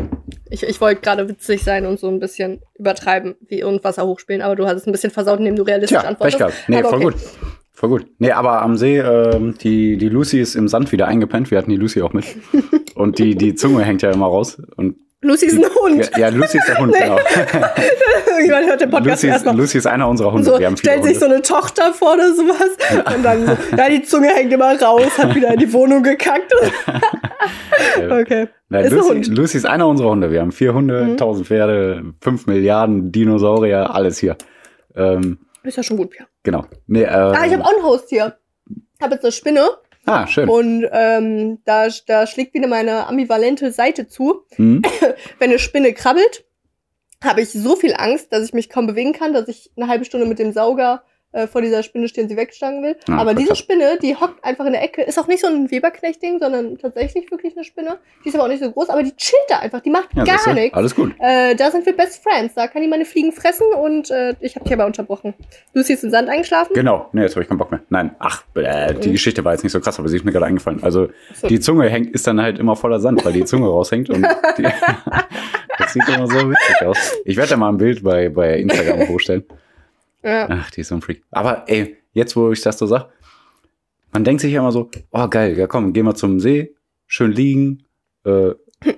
Ich, 0.50 0.63
ich 0.63 0.81
wollte 0.81 1.01
gerade 1.01 1.29
witzig 1.29 1.63
sein 1.63 1.85
und 1.85 1.99
so 1.99 2.07
ein 2.07 2.19
bisschen 2.19 2.61
übertreiben 2.73 3.35
wie 3.47 3.61
Wasser 3.83 4.07
hochspielen, 4.07 4.42
aber 4.42 4.56
du 4.56 4.66
hast 4.66 4.78
es 4.78 4.87
ein 4.87 4.92
bisschen 4.92 5.11
versaut, 5.11 5.37
indem 5.37 5.56
du 5.56 5.61
realistisch 5.61 5.99
Tja, 5.99 6.09
antwortest. 6.09 6.40
Pech 6.40 6.47
gehabt. 6.47 6.69
Nee, 6.69 6.78
Aber 6.78 6.90
voll 6.90 7.06
okay. 7.06 7.06
gut. 7.06 7.16
Voll 7.71 7.90
gut. 7.90 8.07
Nee, 8.18 8.31
aber 8.31 8.63
am 8.63 8.75
See, 8.78 8.97
ähm, 8.97 9.56
die, 9.59 9.97
die 9.97 10.09
Lucy 10.09 10.40
ist 10.40 10.56
im 10.56 10.68
Sand 10.68 10.92
wieder 10.92 11.07
eingepennt. 11.07 11.51
Wir 11.51 11.59
hatten 11.59 11.69
die 11.69 11.75
Lucy 11.75 12.01
auch 12.01 12.13
mit. 12.13 12.25
Und 12.95 13.19
die, 13.19 13.35
die 13.35 13.54
Zunge 13.54 13.83
hängt 13.83 14.01
ja 14.01 14.09
immer 14.09 14.25
raus. 14.25 14.59
Und 14.75 14.95
Lucy 15.21 15.47
ist 15.47 15.57
ein 15.57 15.66
Hund. 15.74 16.12
ja, 16.14 16.19
ja, 16.19 16.30
Lucy 16.30 16.59
ist 16.59 16.68
der 16.68 16.78
Hund, 16.78 16.94
genau. 17.00 17.18
Irgendwann 18.38 18.66
hört 18.68 18.81
der 18.81 18.86
Podcast 18.88 19.07
Lucy 19.24 19.28
erst 19.28 19.40
ist, 19.40 19.45
noch. 19.45 19.56
Lucy 19.56 19.78
ist 19.80 19.88
einer 19.88 20.07
unserer 20.07 20.31
Hunde. 20.31 20.44
So, 20.52 20.59
Wir 20.59 20.68
haben 20.68 20.78
stellt 20.78 21.04
sich 21.04 21.16
so 21.18 21.21
Hunde. 21.26 21.36
eine 21.38 21.44
Tochter 21.44 21.92
vor 21.94 22.14
oder 22.14 22.33
sowas 22.36 23.16
und 23.16 23.24
dann 23.24 23.47
so, 23.47 23.57
ja, 23.76 23.90
die 23.90 24.04
Zunge 24.04 24.28
hängt 24.28 24.54
immer 24.54 24.80
raus, 24.80 25.18
hat 25.18 25.33
wieder 25.33 25.54
in 25.54 25.59
die 25.59 25.71
Wohnung 25.74 26.04
gekackt. 26.04 26.52
Okay. 27.97 28.47
Nein, 28.69 28.86
ist 28.86 28.92
ein 28.92 28.97
Lucy, 28.97 29.09
Hund. 29.09 29.28
Lucy 29.38 29.57
ist 29.57 29.66
einer 29.66 29.88
unserer 29.88 30.09
Hunde. 30.09 30.30
Wir 30.31 30.42
haben 30.42 30.52
vier 30.52 30.74
Hunde, 30.74 31.04
Mhm. 31.04 31.12
1000 31.12 31.47
Pferde, 31.47 32.04
5 32.21 32.45
Milliarden 32.47 33.12
Dinosaurier, 33.12 33.94
alles 33.94 34.18
hier. 34.19 34.36
Ähm, 34.95 35.40
Ist 35.64 35.78
ja 35.78 35.83
schon 35.83 35.97
gut, 35.97 36.14
ja. 36.19 36.26
genau. 36.44 36.66
Nee, 36.86 37.04
äh, 37.04 37.07
Ah, 37.07 37.45
ich 37.45 37.54
habe 37.54 37.64
auch 37.64 37.76
ein 37.76 37.83
Haustier. 37.83 38.36
Ich 38.69 39.02
habe 39.02 39.14
jetzt 39.16 39.24
eine 39.24 39.31
Spinne 39.31 39.62
ah, 40.07 40.28
schön. 40.28 40.49
und 40.49 40.87
ähm, 40.92 41.59
da, 41.66 41.87
da 42.06 42.28
schlägt 42.28 42.54
wieder 42.54 42.68
meine 42.68 43.07
ambivalente 43.07 43.71
Seite 43.71 44.07
zu. 44.07 44.44
Hm? 44.56 44.81
wenn 45.40 45.49
eine 45.49 45.59
Spinne 45.59 45.94
krabbelt, 45.94 46.45
habe 47.23 47.42
ich 47.42 47.52
so 47.52 47.76
viel 47.76 47.94
Angst, 47.95 48.31
dass 48.31 48.44
ich 48.44 48.54
mich 48.54 48.69
kaum 48.69 48.87
bewegen 48.87 49.14
kann, 49.14 49.33
dass 49.33 49.47
ich 49.47 49.71
eine 49.76 49.87
halbe 49.87 50.06
Stunde 50.06 50.26
mit 50.26 50.40
dem 50.40 50.52
Sauger 50.52 51.04
äh, 51.33 51.47
vor 51.47 51.61
dieser 51.61 51.83
Spinne 51.83 52.07
stehen, 52.07 52.29
sie 52.29 52.37
wegstangen 52.37 52.83
will. 52.83 52.95
Ah, 53.09 53.17
aber 53.17 53.33
diese. 53.33 53.55
Spinne, 53.55 53.97
die 54.01 54.15
hockt 54.15 54.43
einfach 54.43 54.65
in 54.65 54.73
der 54.73 54.83
Ecke, 54.83 55.01
ist 55.01 55.17
auch 55.19 55.27
nicht 55.27 55.41
so 55.41 55.47
ein 55.47 55.69
Weberknecht-Ding, 55.71 56.39
sondern 56.39 56.77
tatsächlich 56.77 57.29
wirklich 57.31 57.55
eine 57.55 57.63
Spinne. 57.65 57.97
Die 58.23 58.29
ist 58.29 58.35
aber 58.35 58.45
auch 58.45 58.47
nicht 58.47 58.63
so 58.63 58.71
groß, 58.71 58.89
aber 58.89 59.03
die 59.03 59.15
chillt 59.15 59.41
da 59.49 59.59
einfach, 59.59 59.81
die 59.81 59.89
macht 59.89 60.09
Ja, 60.15 60.23
gar 60.23 60.53
nichts. 60.53 60.75
Alles 60.77 60.95
gut. 60.95 61.13
Äh, 61.19 61.55
da 61.55 61.71
sind 61.71 61.85
wir 61.85 61.95
Best 61.95 62.21
Friends, 62.23 62.53
da 62.55 62.67
kann 62.67 62.81
die 62.81 62.87
meine 62.87 63.05
Fliegen 63.05 63.31
fressen 63.31 63.67
und 63.73 64.09
äh, 64.11 64.35
ich 64.41 64.55
habe 64.55 64.63
dich 64.65 64.73
aber 64.73 64.85
unterbrochen. 64.85 65.33
Lucy 65.73 65.93
ist 65.93 66.03
im 66.03 66.11
Sand 66.11 66.29
eingeschlafen. 66.29 66.73
Genau. 66.73 67.07
Nee, 67.13 67.21
jetzt 67.23 67.33
habe 67.35 67.43
ich 67.43 67.49
keinen 67.49 67.57
Bock 67.57 67.71
mehr. 67.71 67.81
Nein. 67.89 68.15
Ach, 68.19 68.43
äh, 68.55 68.93
die 68.93 69.09
Mhm. 69.09 69.13
Geschichte 69.13 69.43
war 69.43 69.53
jetzt 69.53 69.63
nicht 69.63 69.73
so 69.73 69.79
krass, 69.79 69.97
aber 69.99 70.07
sie 70.09 70.17
ist 70.17 70.25
mir 70.25 70.31
gerade 70.31 70.45
eingefallen. 70.45 70.83
Also 70.83 71.09
So. 71.33 71.47
die 71.47 71.59
Zunge 71.59 71.89
hängt, 71.89 72.11
ist 72.13 72.27
dann 72.27 72.41
halt 72.41 72.59
immer 72.59 72.75
voller 72.75 72.99
Sand, 72.99 73.23
weil 73.25 73.33
die 73.33 73.45
Zunge 73.45 73.67
raushängt 73.67 74.09
und 74.09 74.25
die, 74.57 74.63
Das 75.79 75.93
sieht 75.93 76.07
immer 76.09 76.27
so 76.27 76.49
witzig 76.49 76.81
aus. 76.85 77.13
Ich 77.25 77.37
werde 77.37 77.51
da 77.51 77.57
mal 77.57 77.69
ein 77.69 77.77
Bild 77.77 78.03
bei, 78.03 78.29
bei 78.29 78.57
Instagram 78.59 79.07
hochstellen. 79.09 79.43
Ja. 80.24 80.47
Ach, 80.50 80.71
die 80.71 80.81
ist 80.81 80.90
so 80.90 80.95
ein 80.95 81.02
Freak. 81.02 81.24
Aber 81.31 81.64
ey, 81.68 81.97
jetzt 82.14 82.36
wo 82.36 82.52
ich 82.52 82.62
das 82.62 82.78
so 82.78 82.86
sag, 82.86 83.09
man 84.12 84.24
denkt 84.24 84.42
sich 84.42 84.52
ja 84.52 84.62
immer 84.62 84.71
so, 84.71 84.90
oh 85.12 85.28
geil, 85.28 85.57
ja 85.57 85.68
komm, 85.68 85.94
gehen 85.94 86.06
wir 86.06 86.16
zum 86.16 86.40
See, 86.40 86.76
schön 87.06 87.31
liegen, 87.31 87.83
äh, 88.26 88.52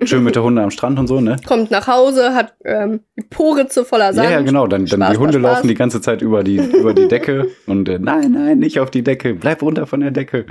schön 0.04 0.22
mit 0.22 0.34
der 0.34 0.42
Hunde 0.42 0.62
am 0.62 0.70
Strand 0.70 0.98
und 0.98 1.06
so, 1.06 1.20
ne? 1.20 1.36
Kommt 1.46 1.70
nach 1.70 1.86
Hause, 1.86 2.34
hat 2.34 2.54
ähm, 2.64 3.00
die 3.16 3.22
Poritze 3.22 3.84
voller 3.84 4.12
Sand. 4.12 4.28
Ja, 4.28 4.38
ja, 4.38 4.42
genau. 4.42 4.66
Dann, 4.66 4.86
dann 4.86 5.00
Spaß, 5.00 5.12
die 5.12 5.18
Hunde 5.18 5.32
Spaß, 5.34 5.42
Spaß. 5.42 5.56
laufen 5.56 5.68
die 5.68 5.74
ganze 5.74 6.00
Zeit 6.00 6.22
über 6.22 6.44
die, 6.44 6.56
über 6.56 6.94
die 6.94 7.08
Decke 7.08 7.48
und 7.66 7.88
äh, 7.88 7.98
nein, 7.98 8.32
nein, 8.32 8.58
nicht 8.58 8.80
auf 8.80 8.90
die 8.90 9.02
Decke, 9.02 9.34
bleib 9.34 9.62
runter 9.62 9.86
von 9.86 10.00
der 10.00 10.10
Decke. 10.10 10.46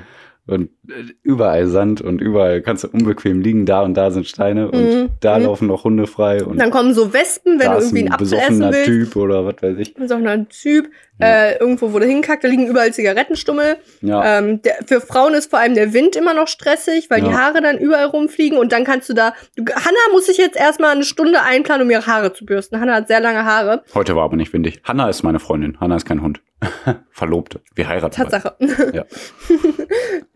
Und 0.49 0.69
äh, 0.89 1.13
überall 1.23 1.67
Sand 1.67 2.01
und 2.01 2.19
überall 2.21 2.61
kannst 2.61 2.83
du 2.83 2.87
unbequem 2.89 3.41
liegen, 3.41 3.65
da 3.65 3.81
und 3.83 3.93
da 3.95 4.11
sind 4.11 4.27
Steine 4.27 4.69
und 4.71 4.79
Mhm, 4.83 5.09
da 5.21 5.37
mhm. 5.37 5.45
laufen 5.45 5.67
noch 5.67 5.83
Hunde 5.83 6.07
frei 6.07 6.43
und 6.43 6.59
Dann 6.59 6.71
kommen 6.71 6.93
so 6.93 7.13
Wespen, 7.13 7.59
wenn 7.59 7.67
da 7.67 7.75
du 7.79 7.81
irgendwie 7.85 7.99
ein 7.99 8.05
einen 8.05 8.13
Apfel 8.13 8.25
essen 8.27 8.39
besoffener 8.59 8.71
willst. 8.71 8.85
Typ 8.85 9.15
oder 9.15 9.45
was 9.45 9.55
weiß 9.61 9.77
ich. 9.77 9.93
Dann 9.93 10.03
ist 10.03 10.11
auch 10.11 10.19
noch 10.19 10.31
ein 10.31 10.49
Typ, 10.49 10.89
Ja. 11.19 11.27
äh, 11.27 11.57
irgendwo 11.59 11.91
wurde 11.93 12.05
hingekackt, 12.07 12.43
da 12.43 12.47
liegen 12.47 12.67
überall 12.67 12.91
Zigarettenstummel. 12.93 13.77
Ja, 14.01 14.39
Ähm, 14.39 14.61
der, 14.61 14.75
für 14.85 15.01
Frauen 15.01 15.33
ist 15.33 15.49
vor 15.49 15.59
allem 15.59 15.75
der 15.75 15.93
Wind 15.93 16.15
immer 16.15 16.33
noch 16.33 16.47
stressig, 16.47 17.09
weil 17.09 17.21
die 17.21 17.27
Ja. 17.27 17.37
Haare 17.39 17.61
dann 17.61 17.77
überall 17.77 18.05
rumfliegen 18.05 18.57
und 18.57 18.71
dann 18.71 18.83
kannst 18.83 19.09
du 19.09 19.13
da. 19.13 19.33
Du, 19.55 19.63
Hanna 19.65 19.97
muss 20.11 20.25
sich 20.25 20.37
jetzt 20.37 20.57
erstmal 20.57 20.91
eine 20.91 21.03
Stunde 21.03 21.41
einplanen, 21.43 21.83
um 21.85 21.91
ihre 21.91 22.05
Haare 22.07 22.33
zu 22.33 22.45
bürsten. 22.45 22.79
Hanna 22.79 22.95
hat 22.95 23.07
sehr 23.07 23.19
lange 23.19 23.45
Haare. 23.45 23.83
heute 23.93 24.15
war 24.15 24.23
aber 24.23 24.35
nicht 24.35 24.53
windig. 24.53 24.81
Hanna 24.83 25.09
ist 25.09 25.23
meine 25.23 25.39
Freundin. 25.39 25.79
Hanna 25.79 25.95
ist 25.95 26.05
kein 26.05 26.21
Hund. 26.21 26.41
Verlobte. 27.11 27.61
Wir 27.75 27.87
heiraten. 27.87 28.15
bald. 28.17 28.31
Tatsache. 28.31 28.55
Ja. 28.93 29.05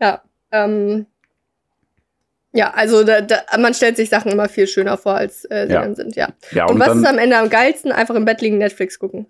ja. 0.00 0.22
Ähm, 0.52 1.06
ja, 2.52 2.70
also 2.72 3.02
da, 3.02 3.20
da, 3.20 3.38
man 3.58 3.74
stellt 3.74 3.96
sich 3.96 4.08
Sachen 4.08 4.30
immer 4.30 4.48
viel 4.48 4.66
schöner 4.68 4.96
vor, 4.96 5.14
als 5.14 5.44
äh, 5.46 5.66
sie 5.66 5.72
Ja. 5.74 5.82
dann 5.82 5.94
sind, 5.96 6.14
ja. 6.16 6.28
Ja, 6.52 6.66
Und, 6.66 6.74
und, 6.74 6.80
was 6.80 6.88
dann, 6.88 6.98
ist 7.02 7.06
am 7.08 7.18
Ende 7.18 7.36
am 7.36 7.48
geilsten? 7.50 7.90
Einfach 7.92 8.14
im 8.14 8.24
Bett 8.24 8.40
liegen, 8.40 8.58
Netflix 8.58 8.98
gucken. 8.98 9.26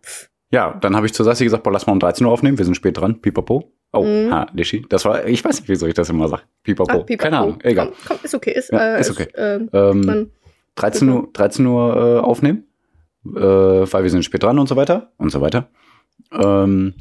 ja, 0.50 0.76
dann 0.80 0.94
habe 0.94 1.06
ich 1.06 1.14
zu 1.14 1.24
Sassi 1.24 1.44
gesagt, 1.44 1.62
boah, 1.62 1.72
lass 1.72 1.86
mal 1.86 1.94
um 1.94 2.00
13 2.00 2.26
Uhr 2.26 2.32
aufnehmen. 2.32 2.58
Wir 2.58 2.64
sind 2.66 2.74
spät 2.74 2.98
dran. 2.98 3.20
Pipapo. 3.20 3.72
Oh, 3.92 4.02
Mhm. 4.04 4.30
ha, 4.32 4.46
Lischi. 4.52 4.84
Das 4.88 5.04
war, 5.04 5.24
ich 5.26 5.42
weiß 5.44 5.60
nicht, 5.60 5.68
wieso 5.68 5.86
ich 5.86 5.94
das 5.94 6.10
immer 6.10 6.28
sage. 6.28 6.42
Pipapo. 6.64 7.00
Ach, 7.02 7.06
pipapo. 7.06 7.22
Keine 7.24 7.38
Ahnung. 7.38 7.58
Egal. 7.62 7.86
Komm, 7.88 7.96
komm, 8.08 8.18
ist 8.24 8.34
okay. 8.34 8.50
Ist, 8.52 8.70
Ja, 8.72 8.96
äh, 8.96 9.00
ist 9.00 9.10
okay. 9.10 9.28
äh, 9.34 9.60
Ähm, 9.72 10.00
man, 10.02 10.30
13 10.74 11.08
Uhr, 11.08 11.28
13 11.32 11.64
Uhr 11.66 11.96
äh, 11.96 12.20
aufnehmen, 12.20 12.66
äh, 13.24 13.30
weil 13.40 14.02
wir 14.02 14.10
sind 14.10 14.24
spät 14.24 14.42
dran 14.42 14.58
und 14.58 14.68
so 14.68 14.76
weiter 14.76 15.12
und 15.16 15.30
so 15.30 15.40
weiter. 15.40 15.68
Ähm, 16.34 16.94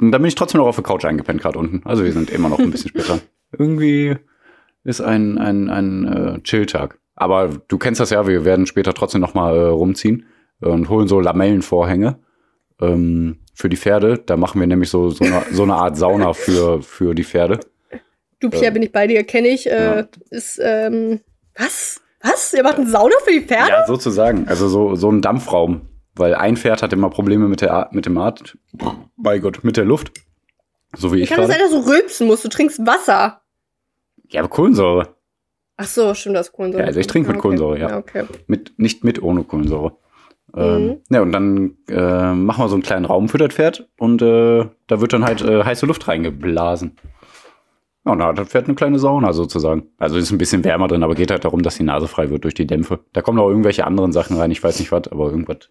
und 0.00 0.10
dann 0.12 0.22
bin 0.22 0.28
ich 0.28 0.34
trotzdem 0.34 0.58
noch 0.58 0.66
auf 0.66 0.76
der 0.76 0.84
Couch 0.84 1.04
eingepennt 1.04 1.40
gerade 1.40 1.58
unten. 1.58 1.82
Also 1.84 2.04
wir 2.04 2.12
sind 2.12 2.30
immer 2.30 2.48
noch 2.48 2.58
ein 2.58 2.70
bisschen 2.70 2.90
spät 2.90 3.08
dran. 3.08 3.20
Irgendwie 3.52 4.16
ist 4.82 5.00
ein, 5.00 5.38
ein, 5.38 5.70
ein 5.70 6.04
äh, 6.06 6.42
Chill-Tag. 6.42 6.98
Aber 7.14 7.48
du 7.68 7.78
kennst 7.78 8.00
das 8.00 8.10
ja, 8.10 8.26
wir 8.26 8.44
werden 8.44 8.66
später 8.66 8.92
trotzdem 8.92 9.20
noch 9.20 9.34
mal 9.34 9.56
äh, 9.56 9.66
rumziehen 9.66 10.26
und 10.60 10.88
holen 10.88 11.06
so 11.06 11.20
Lamellenvorhänge 11.20 12.18
ähm, 12.80 13.38
für 13.54 13.68
die 13.68 13.76
Pferde. 13.76 14.18
Da 14.18 14.36
machen 14.36 14.60
wir 14.60 14.66
nämlich 14.66 14.90
so, 14.90 15.10
so, 15.10 15.24
eine, 15.24 15.42
so 15.52 15.62
eine 15.62 15.74
Art 15.74 15.96
Sauna 15.96 16.32
für, 16.32 16.82
für 16.82 17.14
die 17.14 17.24
Pferde. 17.24 17.60
du, 18.40 18.50
Pierre, 18.50 18.72
bin 18.72 18.82
ich 18.82 18.92
bei 18.92 19.06
dir, 19.06 19.22
kenne 19.24 19.48
ich. 19.48 19.70
Äh, 19.70 19.98
Ja. 19.98 20.06
Ist, 20.30 20.60
ähm, 20.62 21.20
was? 21.56 22.00
Was? 22.20 22.52
Ihr 22.54 22.62
macht 22.64 22.78
einen 22.78 22.88
Sauna 22.90 23.14
für 23.24 23.32
die 23.32 23.42
Pferde? 23.42 23.70
Ja, 23.70 23.86
sozusagen. 23.86 24.48
Also 24.48 24.68
so, 24.68 24.96
so 24.96 25.10
ein 25.10 25.22
Dampfraum. 25.22 25.82
Weil 26.16 26.34
ein 26.34 26.56
Pferd 26.56 26.82
hat 26.82 26.92
immer 26.92 27.10
Probleme 27.10 27.48
mit, 27.48 27.60
der, 27.60 27.88
mit 27.92 28.06
dem 28.06 28.16
Art. 28.18 28.56
Bei 29.16 29.38
Gott, 29.38 29.64
mit 29.64 29.76
der 29.76 29.84
Luft. 29.84 30.12
So 30.96 31.12
wie 31.12 31.16
Wie 31.18 31.22
ich 31.22 31.28
kann 31.30 31.40
es 31.40 31.48
gerade. 31.48 31.60
sein, 31.60 31.70
dass 31.72 31.84
du 31.84 31.90
rülpsen 31.90 32.26
musst? 32.28 32.44
Du 32.44 32.48
trinkst 32.48 32.86
Wasser. 32.86 33.40
Ja, 34.28 34.40
aber 34.40 34.48
Kohlensäure. 34.48 35.14
Ach 35.76 35.86
so, 35.86 36.14
stimmt, 36.14 36.36
das 36.36 36.46
ist 36.48 36.52
Kohlensäure. 36.52 36.84
Ja, 36.84 36.86
also 36.88 37.00
ich 37.00 37.06
trinke 37.08 37.28
mit 37.28 37.36
okay. 37.36 37.42
Kohlensäure, 37.42 37.78
ja. 37.78 37.98
okay. 37.98 38.24
Mit, 38.46 38.74
nicht 38.76 39.02
mit 39.02 39.20
ohne 39.22 39.42
Kohlensäure. 39.44 39.96
Ähm, 40.56 40.86
Mhm. 40.86 40.96
ja, 41.10 41.20
und 41.20 41.32
dann 41.32 41.76
äh, 41.88 42.32
machen 42.32 42.62
wir 42.64 42.68
so 42.68 42.76
einen 42.76 42.84
kleinen 42.84 43.06
Raum 43.06 43.28
für 43.28 43.38
das 43.38 43.52
Pferd 43.52 43.88
und 43.98 44.22
äh, 44.22 44.64
da 44.86 45.00
wird 45.00 45.12
dann 45.12 45.24
halt 45.24 45.42
äh, 45.42 45.64
heiße 45.64 45.84
Luft 45.84 46.06
reingeblasen. 46.06 46.96
Ja, 48.06 48.12
und 48.12 48.20
da 48.20 48.26
hat 48.28 48.38
das 48.38 48.48
Pferd 48.50 48.66
eine 48.66 48.76
kleine 48.76 49.00
Sauna 49.00 49.32
sozusagen. 49.32 49.88
Also 49.98 50.16
ist 50.16 50.30
ein 50.30 50.38
bisschen 50.38 50.62
wärmer 50.62 50.86
drin, 50.86 51.02
aber 51.02 51.16
geht 51.16 51.32
halt 51.32 51.44
darum, 51.44 51.62
dass 51.62 51.76
die 51.76 51.82
Nase 51.82 52.06
frei 52.06 52.30
wird 52.30 52.44
durch 52.44 52.54
die 52.54 52.68
Dämpfe. 52.68 53.00
Da 53.12 53.20
kommen 53.20 53.40
auch 53.40 53.48
irgendwelche 53.48 53.84
anderen 53.84 54.12
Sachen 54.12 54.36
rein, 54.36 54.52
ich 54.52 54.62
weiß 54.62 54.78
nicht 54.78 54.92
was, 54.92 55.08
aber 55.08 55.24
irgendwas, 55.30 55.70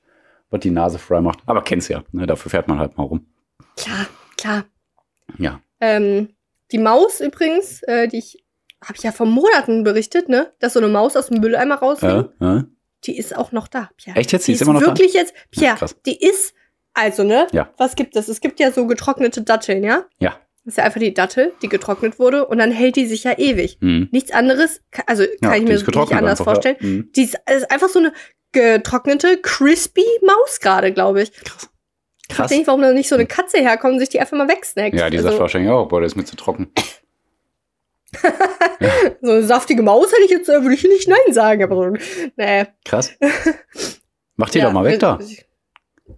was 0.53 0.61
die 0.61 0.69
Nase 0.69 0.99
frei 0.99 1.19
macht. 1.19 1.39
Aber 1.47 1.63
kennst 1.63 1.89
ja, 1.89 2.03
ne? 2.11 2.27
dafür 2.27 2.51
fährt 2.51 2.67
man 2.67 2.79
halt 2.79 2.95
mal 2.95 3.03
rum. 3.03 3.25
Klar, 3.75 4.05
klar. 4.37 4.65
Ja. 5.39 5.59
Ähm, 5.81 6.29
die 6.71 6.77
Maus 6.77 7.19
übrigens, 7.19 7.81
äh, 7.83 8.07
die 8.07 8.19
ich, 8.19 8.43
habe 8.83 8.93
ich 8.95 9.03
ja 9.03 9.11
vor 9.11 9.25
Monaten 9.25 9.83
berichtet, 9.83 10.29
ne? 10.29 10.53
Dass 10.59 10.73
so 10.73 10.79
eine 10.79 10.89
Maus 10.89 11.17
aus 11.17 11.27
dem 11.27 11.41
Mülleimer 11.41 11.75
rausfliegt. 11.75 12.29
Äh, 12.39 12.45
äh? 12.45 12.63
Die 13.05 13.17
ist 13.17 13.35
auch 13.35 13.51
noch 13.51 13.67
da, 13.67 13.89
Pierre. 13.97 14.17
Echt 14.17 14.31
jetzt? 14.31 14.47
Die 14.47 14.53
ist 14.53 14.61
immer 14.61 14.73
noch 14.73 14.81
da? 14.81 14.87
wirklich 14.87 15.13
jetzt, 15.13 15.33
Pierre, 15.49 15.75
krass. 15.75 15.95
die 16.05 16.17
ist, 16.23 16.53
also, 16.93 17.23
ne? 17.23 17.47
Ja. 17.51 17.73
Was 17.77 17.95
gibt 17.95 18.15
es? 18.15 18.27
Es 18.27 18.39
gibt 18.39 18.59
ja 18.59 18.71
so 18.71 18.85
getrocknete 18.85 19.41
Datteln, 19.41 19.83
ja? 19.83 20.05
Ja. 20.19 20.37
Das 20.65 20.73
ist 20.73 20.77
ja 20.77 20.85
einfach 20.85 21.01
die 21.01 21.13
Dattel, 21.13 21.53
die 21.61 21.67
getrocknet 21.67 22.19
wurde 22.19 22.45
und 22.45 22.57
dann 22.57 22.71
hält 22.71 22.95
die 22.95 23.05
sich 23.05 23.25
ja 23.25 23.37
ewig. 23.37 23.77
Hm. 23.81 24.07
Nichts 24.11 24.31
anderes, 24.31 24.81
also 25.07 25.23
kann 25.41 25.51
Ja, 25.51 25.53
ich 25.55 25.65
die 25.65 25.71
mir 25.73 25.77
nicht 25.77 25.97
anders 25.97 26.13
einfach, 26.13 26.27
ja. 26.39 26.43
vorstellen. 26.43 26.75
Hm. 26.79 27.09
Die 27.13 27.23
ist, 27.23 27.37
ist 27.53 27.69
einfach 27.69 27.89
so 27.89 27.99
eine 27.99 28.13
getrocknete, 28.53 29.39
crispy 29.41 30.05
Maus 30.25 30.59
gerade, 30.61 30.93
glaube 30.93 31.23
ich. 31.23 31.33
Krass. 31.33 31.69
Ich 32.29 32.39
weiß 32.39 32.51
nicht, 32.51 32.67
warum 32.67 32.81
da 32.81 32.93
nicht 32.93 33.09
so 33.09 33.15
eine 33.15 33.25
Katze 33.25 33.57
herkommt 33.57 33.95
und 33.95 33.99
sich 33.99 34.09
die 34.09 34.21
einfach 34.21 34.37
mal 34.37 34.47
wegsnackt. 34.47 34.95
Ja, 34.95 35.09
die 35.09 35.17
sagt 35.17 35.27
also, 35.29 35.39
wahrscheinlich 35.39 35.69
auch, 35.69 35.87
boah, 35.87 35.99
der 35.99 36.07
ist 36.07 36.15
mir 36.15 36.23
zu 36.23 36.37
trocken. 36.37 36.71
so 39.21 39.31
eine 39.31 39.43
saftige 39.43 39.81
Maus 39.81 40.11
hätte 40.11 40.23
ich 40.23 40.31
jetzt, 40.31 40.47
äh, 40.47 40.61
würde 40.61 40.75
ich 40.75 40.83
nicht 40.83 41.09
Nein 41.09 41.33
sagen, 41.33 41.63
aber 41.63 41.75
so, 41.75 41.97
nee. 42.37 42.65
Krass. 42.85 43.11
Mach 44.37 44.49
die 44.49 44.59
Ja, 44.59 44.65
doch 44.65 44.73
mal 44.73 44.85
weg 44.85 44.99
da. 44.99 45.19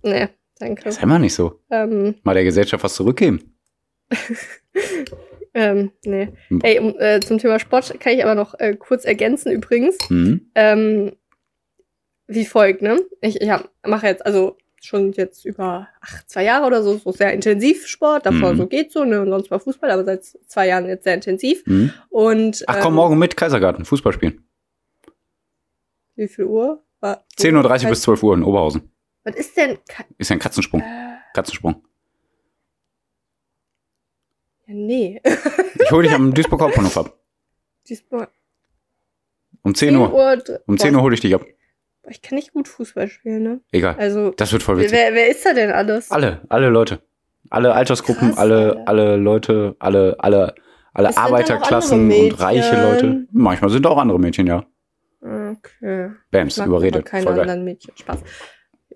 Nee, 0.04 0.30
danke. 0.60 0.92
Sei 0.92 1.06
mal 1.06 1.20
nicht 1.20 1.34
so. 1.34 1.60
Ähm, 1.72 2.16
Mal 2.24 2.34
der 2.36 2.44
Gesellschaft 2.44 2.84
was 2.84 2.96
zurückgeben. 2.96 3.55
ähm, 5.54 5.92
nee. 6.06 6.30
Hm. 6.50 6.60
Ey, 6.64 6.80
um, 6.80 6.96
äh, 7.00 7.20
zum 7.22 7.38
Thema 7.38 7.60
Sport 7.60 8.00
kann 8.00 8.14
ich 8.14 8.24
aber 8.24 8.36
noch 8.36 8.54
äh, 8.60 8.76
kurz 8.76 9.06
ergänzen 9.06 9.52
übrigens. 9.52 9.98
Hm. 10.10 10.50
Ähm, 10.56 11.16
wie 12.28 12.46
folgt, 12.46 12.82
ne? 12.82 13.00
Ich, 13.22 13.40
ich 13.42 13.50
hab- 13.50 13.70
mache 13.86 14.08
jetzt 14.08 14.26
also 14.26 14.58
schon 14.82 15.14
jetzt 15.14 15.46
über 15.46 15.88
ach, 16.02 16.24
zwei 16.26 16.44
Jahre 16.44 16.66
oder 16.68 16.84
so, 16.84 16.98
so 16.98 17.12
sehr 17.12 17.34
intensiv 17.34 17.88
Sport. 17.88 18.26
Davor 18.26 18.54
Mhm. 18.54 18.58
so 18.58 18.68
geht 18.68 18.92
so, 18.92 19.04
ne? 19.04 19.22
Und 19.22 19.30
sonst 19.30 19.50
mal 19.50 19.60
Fußball, 19.60 19.90
aber 19.92 20.04
seit 20.06 20.24
zwei 20.26 20.68
Jahren 20.68 20.88
jetzt 20.88 21.04
sehr 21.06 21.14
intensiv. 21.16 21.66
Hm. 21.66 21.92
Und 22.10 22.64
Ach 22.68 22.80
komm, 22.82 22.94
ähm, 22.94 22.96
morgen 22.96 23.18
mit 23.18 23.36
Kaisergarten, 23.38 23.86
Fußball 23.86 24.14
spielen. 24.14 24.44
Wie 26.16 26.28
viel 26.28 26.46
Uhr? 26.46 26.82
War, 27.02 27.26
10.30 27.38 27.84
Uhr 27.84 27.90
bis 27.90 28.02
12 28.04 28.24
Uhr 28.24 28.36
in 28.36 28.44
Oberhausen. 28.44 28.90
Was 29.24 29.36
ist 29.36 29.58
denn? 29.58 29.78
Ka- 29.88 30.06
Ist 30.18 30.30
ja 30.30 30.36
ein 30.36 30.40
Katzensprung. 30.40 30.82
Äh, 30.82 31.18
Katzensprung. 31.34 31.84
Ja, 34.68 34.74
nee. 34.74 35.22
Ich 35.84 35.92
hole 35.92 36.04
dich 36.08 36.16
am 36.16 36.34
Duisburg 36.34 36.62
Hauptbahnhof 36.62 36.98
ab. 36.98 37.14
Diesmal 37.88 38.28
Um 39.62 39.76
10 39.76 39.96
Uhr. 39.96 40.38
dr- 40.38 40.60
Um 40.68 40.78
10 40.78 40.92
Boah, 40.94 40.98
Uhr 41.00 41.04
hole 41.04 41.14
ich 41.16 41.22
dich 41.22 41.36
ab. 41.36 41.46
Ich 42.10 42.22
kann 42.22 42.36
nicht 42.36 42.54
gut 42.54 42.68
Fußball 42.68 43.08
spielen, 43.08 43.44
ne? 43.44 43.62
Egal. 43.72 43.96
Also, 43.98 44.32
Das 44.32 44.52
wird 44.52 44.62
voll 44.64 44.78
wer, 44.78 44.84
witzig. 44.86 44.98
wer 45.12 45.28
ist 45.30 45.46
da 45.46 45.54
denn 45.54 45.72
alles? 45.72 46.12
Alle, 46.12 46.42
alle 46.50 46.70
Leute. 46.70 47.02
Alle 47.50 47.74
Altersgruppen, 47.74 48.30
Krass, 48.30 48.38
alle, 48.40 48.70
Alter. 48.78 48.84
alle 48.88 49.16
Leute, 49.18 49.76
alle, 49.80 50.16
alle, 50.20 50.56
alle 50.94 51.10
Es 51.10 51.18
Arbeiterklassen 51.18 52.12
und 52.12 52.40
reiche. 52.40 52.82
Leute. 52.82 53.28
Manchmal 53.32 53.70
sind 53.72 53.86
auch 53.88 53.98
andere 53.98 54.20
Mädchen, 54.20 54.48
ja. 54.48 54.66
Okay. 55.22 56.12
Bams, 56.32 56.58
überredet. 56.58 57.06
keine 57.06 57.24
Voll 57.24 57.40
anderen 57.40 57.64
Mädchen. 57.64 57.96
Spaß. 57.98 58.20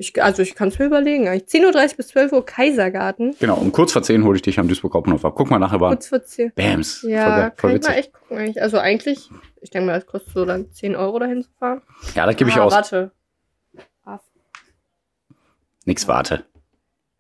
Ich, 0.02 0.24
also 0.24 0.42
ich 0.42 0.56
kann 0.56 0.70
es 0.70 0.80
mir 0.80 0.86
überlegen. 0.86 1.28
eigentlich. 1.28 1.50
10.30 1.62 1.92
Uhr 1.92 1.98
bis 1.98 2.08
12 2.08 2.32
Uhr 2.32 2.46
Kaisergarten. 2.46 3.36
Genau, 3.38 3.58
um 3.58 3.74
kurz 3.74 3.92
vor 3.92 4.02
10 4.02 4.24
hole 4.24 4.38
ich 4.38 4.42
dich 4.42 4.58
am 4.58 4.70
Duisburg 4.70 4.94
Hauptbahnhof 4.94 5.26
ab. 5.26 5.34
Guck 5.36 5.50
mal 5.50 5.60
nachher 5.60 5.80
Bahn. 5.80 5.90
Kurz 5.92 6.08
vor 6.08 6.24
10. 6.24 6.54
Bams. 6.56 7.00
voll 7.00 7.10
Ja, 7.12 7.28
geil, 7.28 7.42
voll 7.42 7.56
kann 7.58 7.70
ich 7.72 7.76
witzig. 7.76 7.90
mal 7.92 7.98
echt 8.00 8.14
gucken 8.14 8.38
eigentlich. 8.38 8.62
Also 8.62 8.78
eigentlich, 8.78 9.30
ich 9.60 9.70
denke 9.72 9.88
mal, 9.88 9.96
das 10.00 10.06
kostet 10.06 10.34
so 10.34 10.46
dann 10.46 10.72
10 10.72 10.96
Euro 10.96 11.20
dahin 11.20 11.44
zu 11.44 11.50
fahren. 11.60 11.82
Ja, 12.16 12.26
das 12.26 12.38
gebe 12.38 12.50
ich 12.50 12.56
ah, 12.56 12.62
aus. 12.64 12.74
warte. 12.74 13.12
Ah, 14.06 14.20
Nix 15.84 16.08
warte. 16.08 16.46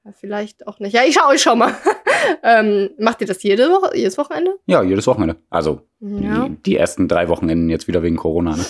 ja, 0.05 0.13
vielleicht 0.13 0.65
auch 0.65 0.79
nicht. 0.79 0.93
Ja, 0.93 1.01
ich 1.03 1.15
schau, 1.15 1.33
ich 1.33 1.41
schau 1.41 1.57
mal. 1.57 1.75
ähm, 2.43 2.91
macht 2.97 3.19
ihr 3.19 3.27
das 3.27 3.43
jede 3.43 3.69
Woche, 3.71 3.97
jedes 3.97 4.17
Wochenende? 4.17 4.55
Ja, 4.67 4.83
jedes 4.83 5.05
Wochenende. 5.05 5.35
Also 5.49 5.81
Ja. 5.99 6.47
die, 6.47 6.55
die 6.63 6.77
ersten 6.77 7.09
drei 7.09 7.27
Wochenenden 7.27 7.69
jetzt 7.69 7.89
wieder 7.89 8.03
wegen 8.03 8.15
Corona. 8.15 8.55
Ne? 8.55 8.65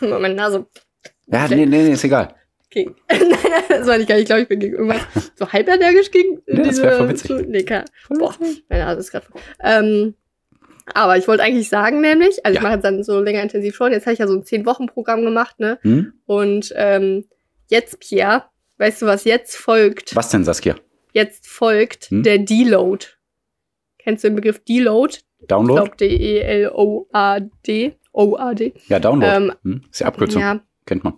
Meine 0.20 0.34
Nase 0.34 0.66
Ja, 1.32 1.48
nee, 1.48 1.66
nee, 1.66 1.82
nee, 1.82 1.92
ist 1.92 2.04
egal. 2.04 2.34
gegen. 2.70 2.94
nein, 3.10 3.20
nein, 3.30 3.62
das 3.68 3.80
ich 3.98 4.06
gar 4.06 4.14
nicht. 4.16 4.22
Ich 4.22 4.26
glaube, 4.26 4.42
ich 4.42 4.48
bin 4.48 4.60
gegen 4.60 4.74
irgendwas 4.74 5.02
so 5.36 5.50
halballergisch 5.50 6.10
gegen 6.10 6.42
Ja, 6.46 6.62
das 6.62 6.80
wär 6.82 6.92
voll 6.96 7.08
witzig. 7.10 7.46
Nee, 7.48 7.62
keine, 7.64 7.84
boah, 8.08 8.34
meine 8.68 8.84
Nase 8.84 9.00
ist 9.00 9.10
gerade. 9.10 9.26
Ähm, 9.62 10.14
aber 10.94 11.16
ich 11.16 11.28
wollte 11.28 11.42
eigentlich 11.42 11.68
sagen, 11.68 12.00
nämlich, 12.00 12.44
also 12.44 12.54
Ja. 12.54 12.60
ich 12.60 12.62
mache 12.62 12.74
jetzt 12.74 12.84
dann 12.84 13.02
so 13.04 13.20
länger 13.20 13.42
intensiv 13.42 13.76
schon. 13.76 13.92
Jetzt 13.92 14.06
habe 14.06 14.12
ich 14.14 14.18
ja 14.18 14.26
so 14.26 14.34
ein 14.34 14.42
10-Wochen-Programm 14.42 15.22
gemacht, 15.24 15.60
ne? 15.60 15.78
Hm? 15.82 16.12
Und 16.26 16.72
ähm, 16.76 17.26
jetzt, 17.68 18.00
Pierre, 18.00 18.44
weißt 18.78 19.02
du, 19.02 19.06
was 19.06 19.24
jetzt 19.24 19.56
folgt? 19.56 20.16
Was 20.16 20.30
denn, 20.30 20.44
Saskia? 20.44 20.74
Jetzt 21.12 21.46
folgt 21.48 22.06
Hm? 22.10 22.22
der 22.24 22.38
Deload. 22.38 23.06
Kennst 23.98 24.24
du 24.24 24.28
den 24.28 24.36
Begriff 24.36 24.58
Deload? 24.64 25.18
Ich 25.38 25.46
Download? 25.46 25.82
glaube, 25.82 25.96
D-E-L-O-A-D. 26.74 27.96
OAD. 28.12 28.72
Ja, 28.88 28.98
Download. 28.98 29.32
Ähm, 29.36 29.52
hm? 29.62 29.82
Ist 29.90 30.00
die 30.00 30.04
Abkürzung. 30.04 30.42
Ja, 30.42 30.60
Kennt 30.86 31.04
man. 31.04 31.14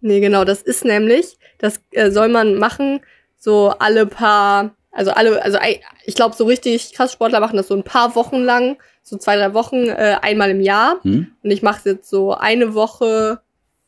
nee, 0.00 0.20
genau, 0.20 0.44
das 0.44 0.62
ist 0.62 0.84
nämlich, 0.84 1.38
das 1.58 1.80
äh, 1.92 2.10
soll 2.10 2.28
man 2.28 2.56
machen, 2.56 3.00
so 3.36 3.74
alle 3.78 4.06
paar, 4.06 4.74
also 4.90 5.10
alle, 5.10 5.42
also 5.42 5.58
ich 6.04 6.14
glaube, 6.14 6.34
so 6.34 6.44
richtig 6.44 6.92
krass 6.94 7.12
Sportler 7.12 7.40
machen 7.40 7.56
das 7.56 7.68
so 7.68 7.74
ein 7.74 7.84
paar 7.84 8.14
Wochen 8.14 8.38
lang, 8.38 8.76
so 9.02 9.18
zwei, 9.18 9.36
drei 9.36 9.52
Wochen, 9.54 9.86
äh, 9.86 10.16
einmal 10.22 10.50
im 10.50 10.60
Jahr. 10.60 10.98
Hm? 11.02 11.32
Und 11.42 11.50
ich 11.50 11.62
mache 11.62 11.90
jetzt 11.90 12.08
so 12.08 12.32
eine 12.32 12.74
Woche, 12.74 13.40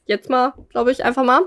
jetzt 0.05 0.29
mal, 0.29 0.53
glaube 0.69 0.93
ich, 0.93 1.05
einfach 1.05 1.25
mal. 1.25 1.41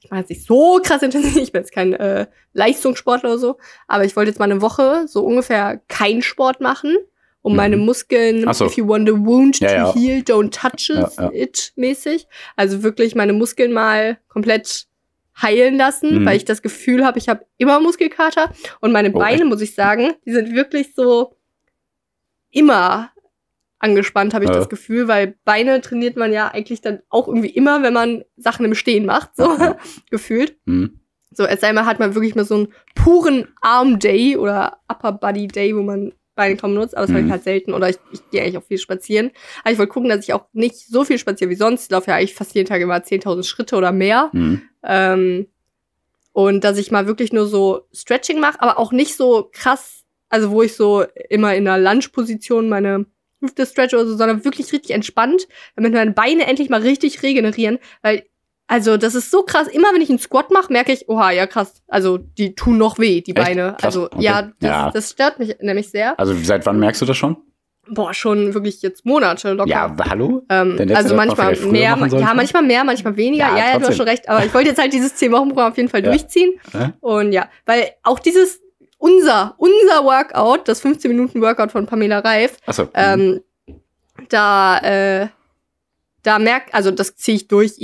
Ich 0.00 0.10
mache 0.10 0.20
jetzt 0.20 0.30
nicht 0.30 0.46
so 0.46 0.80
krass 0.82 1.02
intensiv, 1.02 1.36
ich 1.42 1.52
bin 1.52 1.62
jetzt 1.62 1.72
kein 1.72 1.94
äh, 1.94 2.26
Leistungssportler 2.52 3.30
oder 3.30 3.38
so, 3.38 3.58
aber 3.88 4.04
ich 4.04 4.14
wollte 4.14 4.30
jetzt 4.30 4.38
mal 4.38 4.50
eine 4.50 4.62
Woche 4.62 5.06
so 5.08 5.24
ungefähr 5.24 5.80
keinen 5.88 6.22
Sport 6.22 6.60
machen, 6.60 6.96
um 7.42 7.52
Mhm. 7.52 7.56
meine 7.56 7.76
Muskeln, 7.76 8.52
so. 8.52 8.66
if 8.66 8.76
you 8.76 8.86
want 8.88 9.08
a 9.08 9.12
wound 9.12 9.60
Ja, 9.60 9.68
to 9.68 9.74
ja. 9.74 9.94
heal, 9.94 10.18
don't 10.22 10.50
touch 10.50 10.90
it, 10.90 11.16
Ja, 11.18 11.30
it 11.32 11.72
mäßig. 11.76 12.26
Also 12.56 12.82
wirklich 12.82 13.14
meine 13.14 13.32
Muskeln 13.32 13.72
mal 13.72 14.18
komplett 14.28 14.86
heilen 15.40 15.76
lassen, 15.76 16.20
Mhm. 16.22 16.26
weil 16.26 16.36
ich 16.36 16.44
das 16.44 16.62
Gefühl 16.62 17.04
habe, 17.06 17.18
ich 17.18 17.28
habe 17.28 17.46
immer 17.58 17.78
Muskelkater 17.80 18.52
und 18.80 18.90
meine 18.92 19.10
Oh, 19.14 19.18
Beine, 19.18 19.42
echt? 19.42 19.44
muss 19.46 19.60
ich 19.60 19.74
sagen, 19.74 20.14
die 20.26 20.32
sind 20.32 20.52
wirklich 20.54 20.94
so 20.94 21.36
immer 22.50 23.10
angespannt, 23.78 24.34
habe 24.34 24.44
ich 24.44 24.50
Ja. 24.50 24.56
das 24.56 24.68
Gefühl, 24.68 25.06
weil 25.06 25.36
Beine 25.44 25.80
trainiert 25.80 26.16
man 26.16 26.32
ja 26.32 26.48
eigentlich 26.48 26.80
dann 26.80 27.00
auch 27.10 27.28
irgendwie 27.28 27.50
immer, 27.50 27.82
wenn 27.84 27.92
man 27.92 28.24
Sachen 28.36 28.64
im 28.64 28.74
Stehen 28.74 29.06
macht, 29.06 29.36
so 29.36 29.44
Ja. 29.44 29.76
gefühlt. 30.10 30.56
Hm? 30.66 30.98
So, 31.30 31.44
es 31.44 31.60
sei 31.60 31.72
mal, 31.72 31.86
hat 31.86 32.00
man 32.00 32.14
wirklich 32.16 32.34
mal 32.34 32.44
so 32.44 32.54
einen 32.56 32.68
puren 32.96 33.46
Arm-Day 33.60 34.36
oder 34.36 34.78
Upper-Body-Day, 34.88 35.76
wo 35.76 35.82
man 35.82 36.12
Beine 36.38 36.56
kaum 36.56 36.72
nutzt, 36.72 36.96
aber 36.96 37.02
das 37.06 37.10
habe 37.12 37.20
Mhm. 37.22 37.26
ich 37.26 37.32
halt 37.32 37.42
selten 37.44 37.74
oder 37.74 37.90
ich, 37.90 37.96
ich 38.12 38.20
gehe 38.30 38.40
eigentlich 38.42 38.56
auch 38.56 38.64
viel 38.64 38.78
spazieren. 38.78 39.30
Aber 39.62 39.72
ich 39.72 39.78
wollte 39.78 39.92
gucken, 39.92 40.08
dass 40.08 40.24
ich 40.24 40.32
auch 40.32 40.46
nicht 40.54 40.76
so 40.76 41.04
viel 41.04 41.18
spaziere 41.18 41.50
wie 41.50 41.56
sonst. 41.56 41.84
Ich 41.84 41.90
laufe 41.90 42.10
ja 42.10 42.16
eigentlich 42.16 42.34
fast 42.34 42.54
jeden 42.54 42.68
Tag 42.68 42.80
immer 42.80 42.96
10.000 42.96 43.42
Schritte 43.44 43.76
oder 43.76 43.92
mehr. 43.92 44.30
Hm? 44.32 44.62
Ähm, 44.84 45.46
und 46.32 46.62
dass 46.64 46.78
ich 46.78 46.90
mal 46.90 47.06
wirklich 47.06 47.32
nur 47.32 47.46
so 47.46 47.82
Stretching 47.92 48.40
mache, 48.40 48.62
aber 48.62 48.78
auch 48.78 48.92
nicht 48.92 49.16
so 49.16 49.50
krass, 49.52 50.04
also 50.28 50.50
wo 50.50 50.62
ich 50.62 50.74
so 50.74 51.04
immer 51.28 51.54
in 51.54 51.66
einer 51.66 51.78
Lunge-Position 51.82 52.68
meine 52.68 53.06
Hüfte 53.40 53.66
stretch 53.66 53.94
oder 53.94 54.06
so, 54.06 54.16
sondern 54.16 54.44
wirklich 54.44 54.72
richtig 54.72 54.92
entspannt, 54.92 55.48
damit 55.76 55.92
meine 55.92 56.12
Beine 56.12 56.46
endlich 56.46 56.70
mal 56.70 56.80
richtig 56.82 57.22
regenerieren, 57.22 57.78
weil 58.02 58.24
also 58.68 58.96
das 58.96 59.14
ist 59.14 59.30
so 59.30 59.42
krass. 59.42 59.66
Immer 59.66 59.88
wenn 59.94 60.00
ich 60.02 60.10
einen 60.10 60.18
Squat 60.18 60.50
mache, 60.50 60.72
merke 60.72 60.92
ich, 60.92 61.08
oha, 61.08 61.30
ja 61.32 61.46
krass. 61.46 61.82
Also 61.88 62.18
die 62.18 62.54
tun 62.54 62.78
noch 62.78 62.98
weh, 62.98 63.20
die 63.22 63.34
Echt? 63.34 63.44
Beine. 63.46 63.72
Krass, 63.72 63.84
Also 63.86 64.04
okay. 64.06 64.22
ja, 64.22 64.42
das, 64.42 64.52
Ja. 64.60 64.90
das 64.92 65.10
stört 65.10 65.38
mich 65.38 65.56
nämlich 65.60 65.90
sehr. 65.90 66.18
Also 66.20 66.34
seit 66.34 66.64
wann 66.66 66.78
merkst 66.78 67.02
du 67.02 67.06
das 67.06 67.16
schon? 67.16 67.36
Boah, 67.90 68.12
schon 68.12 68.52
wirklich 68.52 68.82
jetzt 68.82 69.06
Monate 69.06 69.54
locker. 69.54 69.70
Ja, 69.70 69.96
hallo? 70.10 70.42
Ähm, 70.50 70.76
also 70.94 71.14
manchmal 71.14 71.56
mehr, 71.56 71.96
ja, 71.96 72.34
manchmal 72.34 72.62
mehr, 72.62 72.84
manchmal 72.84 73.16
weniger. 73.16 73.48
Ja, 73.48 73.56
Ja, 73.56 73.70
ja, 73.72 73.78
du 73.78 73.86
hast 73.86 73.96
schon 73.96 74.06
recht. 74.06 74.28
Aber 74.28 74.44
ich 74.44 74.52
wollte 74.52 74.68
jetzt 74.68 74.78
halt 74.78 74.92
dieses 74.92 75.14
10-Wochen-Programm 75.16 75.72
auf 75.72 75.76
jeden 75.78 75.88
Fall 75.88 76.04
Ja. 76.04 76.10
durchziehen. 76.10 76.60
Und 77.00 77.32
ja, 77.32 77.48
weil 77.64 77.88
auch 78.02 78.18
dieses, 78.18 78.60
unser, 78.98 79.54
unser 79.56 80.04
Workout, 80.04 80.68
das 80.68 80.84
15-Minuten-Workout 80.84 81.72
von 81.72 81.86
Pamela 81.86 82.18
Reif, 82.18 82.58
hm. 82.66 82.88
ähm, 82.92 83.40
da, 84.28 84.78
äh, 85.22 85.28
da 86.22 86.38
merkt, 86.38 86.74
also 86.74 86.90
das 86.90 87.16
ziehe 87.16 87.36
ich 87.38 87.48
durch, 87.48 87.80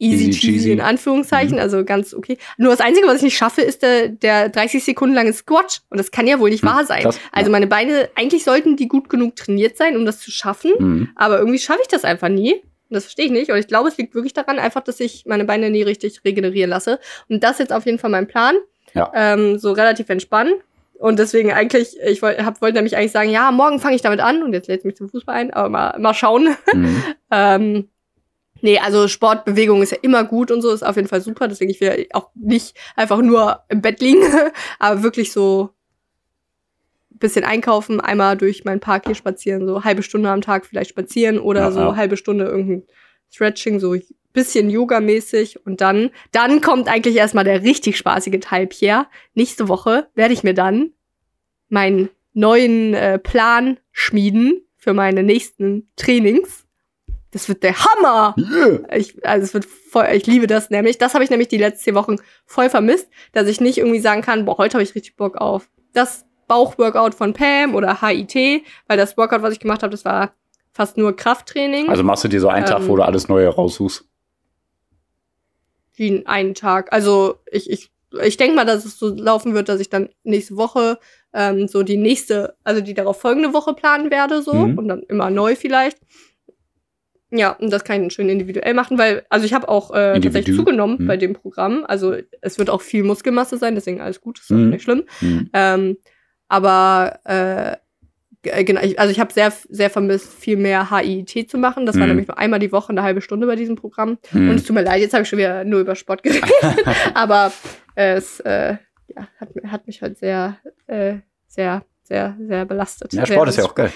easy, 0.00 0.28
Easy 0.30 0.40
cheesy 0.40 0.72
in 0.72 0.80
Anführungszeichen, 0.80 1.54
Mhm. 1.54 1.60
also 1.62 1.84
ganz 1.84 2.12
okay. 2.14 2.36
Nur 2.58 2.70
das 2.70 2.80
Einzige, 2.80 3.06
was 3.06 3.16
ich 3.18 3.22
nicht 3.22 3.36
schaffe, 3.36 3.60
ist 3.62 3.82
der, 3.82 4.08
der 4.08 4.48
30 4.48 4.82
Sekunden 4.82 5.14
lange 5.14 5.32
Squat. 5.32 5.82
Und 5.90 5.98
das 5.98 6.10
kann 6.10 6.26
ja 6.26 6.40
wohl 6.40 6.50
nicht 6.50 6.62
Hm, 6.62 6.70
wahr 6.70 6.84
sein. 6.84 7.02
krass. 7.02 7.20
Also 7.30 7.50
meine 7.50 7.66
Beine, 7.68 8.08
eigentlich 8.16 8.42
sollten 8.44 8.76
die 8.76 8.88
gut 8.88 9.08
genug 9.08 9.36
trainiert 9.36 9.76
sein, 9.76 9.96
um 9.96 10.04
das 10.04 10.18
zu 10.18 10.30
schaffen. 10.30 10.72
Hm. 10.76 11.08
Aber 11.14 11.38
irgendwie 11.38 11.58
schaffe 11.58 11.80
ich 11.82 11.88
das 11.88 12.04
einfach 12.04 12.28
nie. 12.28 12.54
Und 12.54 12.94
das 12.96 13.04
verstehe 13.04 13.26
ich 13.26 13.30
nicht. 13.30 13.50
Und 13.52 13.58
ich 13.58 13.68
glaube, 13.68 13.88
es 13.88 13.96
liegt 13.98 14.14
wirklich 14.16 14.32
daran, 14.32 14.58
einfach, 14.58 14.80
dass 14.82 14.98
ich 14.98 15.24
meine 15.26 15.44
Beine 15.44 15.70
nie 15.70 15.82
richtig 15.82 16.20
regenerieren 16.24 16.70
lasse. 16.70 16.98
Und 17.28 17.44
das 17.44 17.52
ist 17.52 17.58
jetzt 17.60 17.72
auf 17.72 17.86
jeden 17.86 17.98
Fall 18.00 18.10
mein 18.10 18.26
Plan. 18.26 18.56
Ja. 18.94 19.12
Ähm, 19.14 19.58
so 19.58 19.70
relativ 19.70 20.08
entspannen. 20.08 20.54
Und 20.98 21.18
deswegen 21.18 21.52
eigentlich, 21.52 21.96
ich 22.04 22.20
wollte 22.20 22.44
hab- 22.44 22.60
wollte 22.60 22.74
nämlich 22.74 22.96
eigentlich 22.96 23.12
sagen, 23.12 23.30
ja, 23.30 23.52
morgen 23.52 23.78
fange 23.80 23.94
ich 23.96 24.02
damit 24.02 24.20
an 24.20 24.42
und 24.42 24.52
jetzt 24.52 24.66
lädt 24.68 24.84
mich 24.84 24.96
zum 24.96 25.08
Fußball 25.08 25.34
ein, 25.34 25.50
aber 25.52 25.68
mal, 25.68 25.98
mal 26.00 26.14
schauen. 26.14 26.56
Hm. 26.72 27.02
ähm, 27.30 27.88
nee, 28.62 28.78
also 28.78 29.08
Sportbewegung 29.08 29.82
ist 29.82 29.92
ja 29.92 29.98
immer 30.02 30.24
gut 30.24 30.50
und 30.50 30.62
so, 30.62 30.70
ist 30.70 30.82
auf 30.82 30.96
jeden 30.96 31.08
Fall 31.08 31.20
super. 31.20 31.48
Deswegen 31.48 31.70
ich 31.70 31.80
will 31.80 32.06
auch 32.12 32.30
nicht 32.34 32.76
einfach 32.96 33.18
nur 33.18 33.60
im 33.68 33.82
Bett 33.82 34.00
liegen, 34.00 34.22
aber 34.78 35.02
wirklich 35.02 35.32
so 35.32 35.70
ein 37.12 37.18
bisschen 37.18 37.44
einkaufen, 37.44 38.00
einmal 38.00 38.36
durch 38.36 38.64
meinen 38.64 38.80
Park 38.80 39.06
hier 39.06 39.14
spazieren, 39.14 39.66
so 39.66 39.84
halbe 39.84 40.02
Stunde 40.02 40.30
am 40.30 40.40
Tag 40.40 40.66
vielleicht 40.66 40.90
spazieren 40.90 41.38
oder 41.38 41.60
Ja, 41.60 41.70
so 41.72 41.80
ja. 41.80 41.96
halbe 41.96 42.16
Stunde 42.16 42.44
irgendein 42.46 42.84
Stretching, 43.30 43.78
so 43.78 43.94
bisschen 44.32 44.70
Yoga-mäßig 44.70 45.66
und 45.66 45.80
dann, 45.80 46.10
dann 46.32 46.60
kommt 46.60 46.88
eigentlich 46.88 47.16
erstmal 47.16 47.44
der 47.44 47.62
richtig 47.62 47.96
spaßige 47.96 48.38
Teil, 48.40 48.66
Pierre. 48.66 49.06
Nächste 49.34 49.68
Woche 49.68 50.08
werde 50.14 50.34
ich 50.34 50.42
mir 50.42 50.54
dann 50.54 50.92
meinen 51.68 52.10
neuen 52.32 52.94
äh, 52.94 53.18
Plan 53.18 53.78
schmieden 53.92 54.62
für 54.76 54.94
meine 54.94 55.22
nächsten 55.22 55.90
Trainings. 55.96 56.66
Das 57.32 57.48
wird 57.48 57.62
der 57.62 57.74
Hammer! 57.84 58.34
Yeah. 58.38 58.80
Ich, 58.96 59.24
also 59.24 59.44
es 59.44 59.54
wird 59.54 59.64
voll, 59.64 60.06
ich 60.12 60.26
liebe 60.26 60.46
das 60.46 60.70
nämlich. 60.70 60.98
Das 60.98 61.14
habe 61.14 61.22
ich 61.22 61.30
nämlich 61.30 61.48
die 61.48 61.58
letzten 61.58 61.94
Wochen 61.94 62.16
voll 62.44 62.68
vermisst, 62.70 63.08
dass 63.32 63.46
ich 63.46 63.60
nicht 63.60 63.78
irgendwie 63.78 64.00
sagen 64.00 64.22
kann, 64.22 64.44
boah, 64.44 64.58
heute 64.58 64.74
habe 64.74 64.82
ich 64.82 64.94
richtig 64.94 65.16
Bock 65.16 65.36
auf 65.36 65.68
das 65.92 66.24
Bauchworkout 66.48 67.14
von 67.14 67.32
Pam 67.32 67.76
oder 67.76 68.00
HIT, 68.00 68.64
weil 68.88 68.96
das 68.96 69.16
Workout, 69.16 69.42
was 69.42 69.52
ich 69.52 69.60
gemacht 69.60 69.82
habe, 69.84 69.92
das 69.92 70.04
war 70.04 70.32
fast 70.72 70.96
nur 70.96 71.14
Krafttraining. 71.14 71.88
Also 71.88 72.02
machst 72.02 72.24
du 72.24 72.28
dir 72.28 72.40
so 72.40 72.48
einen 72.48 72.66
Tag, 72.66 72.80
Ähm, 72.80 72.88
wo 72.88 72.96
du 72.96 73.02
alles 73.04 73.28
Neue 73.28 73.48
raussuchst. 73.48 74.04
wie 75.94 76.24
einen 76.26 76.54
Tag. 76.54 76.92
Also 76.92 77.36
ich, 77.50 77.70
ich, 77.70 77.90
ich 78.22 78.36
denke 78.36 78.56
mal, 78.56 78.64
dass 78.64 78.84
es 78.84 78.98
so 78.98 79.08
laufen 79.14 79.54
wird, 79.54 79.68
dass 79.68 79.80
ich 79.80 79.90
dann 79.90 80.08
nächste 80.24 80.56
Woche 80.56 80.98
ähm, 81.32 81.68
so 81.68 81.82
die 81.82 81.96
nächste, 81.98 82.56
also 82.64 82.80
die 82.80 82.94
darauf 82.94 83.20
folgende 83.20 83.52
Woche 83.52 83.74
planen 83.74 84.10
werde, 84.10 84.42
so 84.42 84.54
Mhm. 84.54 84.78
und 84.78 84.88
dann 84.88 85.02
immer 85.04 85.30
neu 85.30 85.54
vielleicht. 85.56 85.98
Ja, 87.32 87.52
und 87.52 87.72
das 87.72 87.84
kann 87.84 87.96
ich 87.96 88.02
dann 88.02 88.10
schön 88.10 88.28
individuell 88.28 88.74
machen, 88.74 88.98
weil, 88.98 89.24
also 89.30 89.46
ich 89.46 89.52
habe 89.54 89.68
auch 89.68 89.92
äh, 89.92 90.18
tatsächlich 90.20 90.56
zugenommen 90.56 90.96
Mhm. 91.00 91.06
bei 91.06 91.16
dem 91.16 91.32
Programm. 91.34 91.84
Also 91.86 92.14
es 92.40 92.58
wird 92.58 92.70
auch 92.70 92.80
viel 92.82 93.04
Muskelmasse 93.04 93.56
sein, 93.56 93.74
deswegen 93.76 94.00
alles 94.00 94.20
gut, 94.20 94.40
ist 94.40 94.50
auch 94.52 94.56
Mhm. 94.56 94.70
nicht 94.70 94.82
schlimm. 94.82 95.04
Hm. 95.20 95.48
Ähm, 95.52 95.96
aber 96.48 97.20
äh, 97.24 97.76
äh, 98.42 98.64
genau, 98.64 98.80
ich, 98.82 98.98
also 98.98 99.12
ich 99.12 99.20
habe 99.20 99.32
sehr, 99.32 99.52
sehr 99.68 99.90
vermisst, 99.90 100.32
viel 100.32 100.56
mehr 100.56 100.90
HIIT 100.90 101.50
zu 101.50 101.58
machen. 101.58 101.86
Das 101.86 101.96
war 101.96 102.02
Mhm. 102.02 102.08
nämlich 102.10 102.26
nur 102.28 102.38
einmal 102.38 102.58
die 102.58 102.72
Woche 102.72 102.90
eine 102.90 103.02
halbe 103.02 103.20
Stunde 103.20 103.46
bei 103.46 103.54
diesem 103.56 103.76
Programm. 103.76 104.18
Und 104.32 104.40
Hm. 104.48 104.50
es 104.50 104.64
tut 104.64 104.74
mir 104.74 104.82
leid, 104.82 105.00
jetzt 105.00 105.12
habe 105.12 105.22
ich 105.22 105.28
schon 105.28 105.38
wieder 105.38 105.62
nur 105.64 105.80
über 105.80 105.94
Sport 105.94 106.22
geredet. 106.22 106.50
Aber 107.14 107.52
es 107.94 108.40
äh, 108.40 108.76
ja, 109.14 109.28
hat, 109.38 109.48
hat 109.66 109.86
mich 109.86 110.02
halt 110.02 110.18
sehr, 110.18 110.56
äh, 110.86 111.16
sehr, 111.46 111.84
sehr, 112.02 112.36
sehr 112.40 112.64
belastet. 112.64 113.12
Ja, 113.12 113.26
Sport 113.26 113.50
ist 113.50 113.58
ja 113.58 113.64
auch 113.64 113.74
geil. 113.74 113.92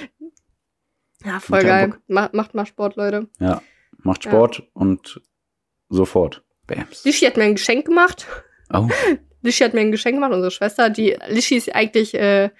Ja, 1.25 1.41
voll 1.41 1.59
Macht 1.59 1.67
ja 1.67 1.69
geil. 1.69 1.89
Bock. 1.89 2.01
Ma 2.09 2.31
macht 2.33 2.55
mal 2.55 2.67
Sport, 2.67 2.97
Leute. 2.97 3.29
Macht 3.99 4.25
Ja. 4.25 4.31
Sport 4.31 4.63
und 4.75 5.21
sofort. 5.89 6.45
Bams. 6.67 7.05
Lischi 7.05 7.27
hat 7.27 7.37
mir 7.37 7.45
ein 7.45 7.55
Geschenk 7.55 7.87
gemacht. 7.87 8.27
Oh. 8.73 8.89
Lischi 9.43 9.65
hat 9.65 9.75
mir 9.75 9.81
ein 9.81 9.93
Geschenk 9.93 10.17
gemacht, 10.17 10.33
unsere 10.33 10.51
Schwester. 10.51 10.91
Die 10.91 11.17
Lischi 11.29 11.57
ist 11.57 11.75
eigentlich 11.75 12.15
äh, 12.15 12.51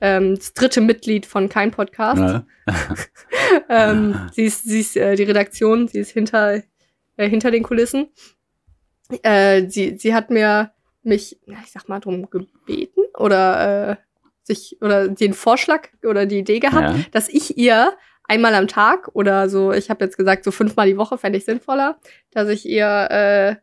ähm, 0.00 0.36
das 0.36 0.54
dritte 0.54 0.80
Mitglied 0.80 1.26
von 1.26 1.48
Kein 1.48 1.70
Podcast. 1.70 2.20
Ja. 2.20 2.46
ähm, 3.68 4.28
sie 4.32 4.44
ist, 4.44 4.64
sie 4.64 4.80
ist 4.80 4.96
äh, 4.96 5.16
die 5.16 5.24
Redaktion, 5.24 5.88
sie 5.88 5.98
ist 5.98 6.12
hinter, 6.12 6.62
äh, 7.16 7.28
hinter 7.28 7.50
den 7.50 7.62
Kulissen. 7.62 8.08
Äh, 9.22 9.68
sie, 9.68 9.96
sie 9.98 10.14
hat 10.14 10.30
mir 10.30 10.72
mich, 11.02 11.40
ich 11.46 11.70
sag 11.70 11.88
mal, 11.88 12.00
drum 12.00 12.28
gebeten 12.30 13.04
oder 13.16 13.90
äh, 13.90 13.96
sich 14.48 14.76
oder 14.80 15.06
den 15.08 15.32
Vorschlag 15.32 15.88
oder 16.02 16.26
die 16.26 16.38
Idee 16.40 16.58
gehabt, 16.58 16.96
Ja. 16.98 17.04
dass 17.12 17.28
ich 17.28 17.56
ihr 17.56 17.92
einmal 18.24 18.54
am 18.54 18.66
Tag 18.68 19.08
oder 19.14 19.48
so, 19.48 19.72
ich 19.72 19.88
habe 19.88 20.04
jetzt 20.04 20.16
gesagt, 20.18 20.42
so 20.44 20.50
fünfmal 20.50 20.86
die 20.88 20.96
Woche 20.98 21.16
fände 21.16 21.38
ich 21.38 21.44
sinnvoller, 21.44 21.98
dass 22.32 22.48
ich 22.48 22.66
ihr 22.68 23.08
äh, 23.10 23.56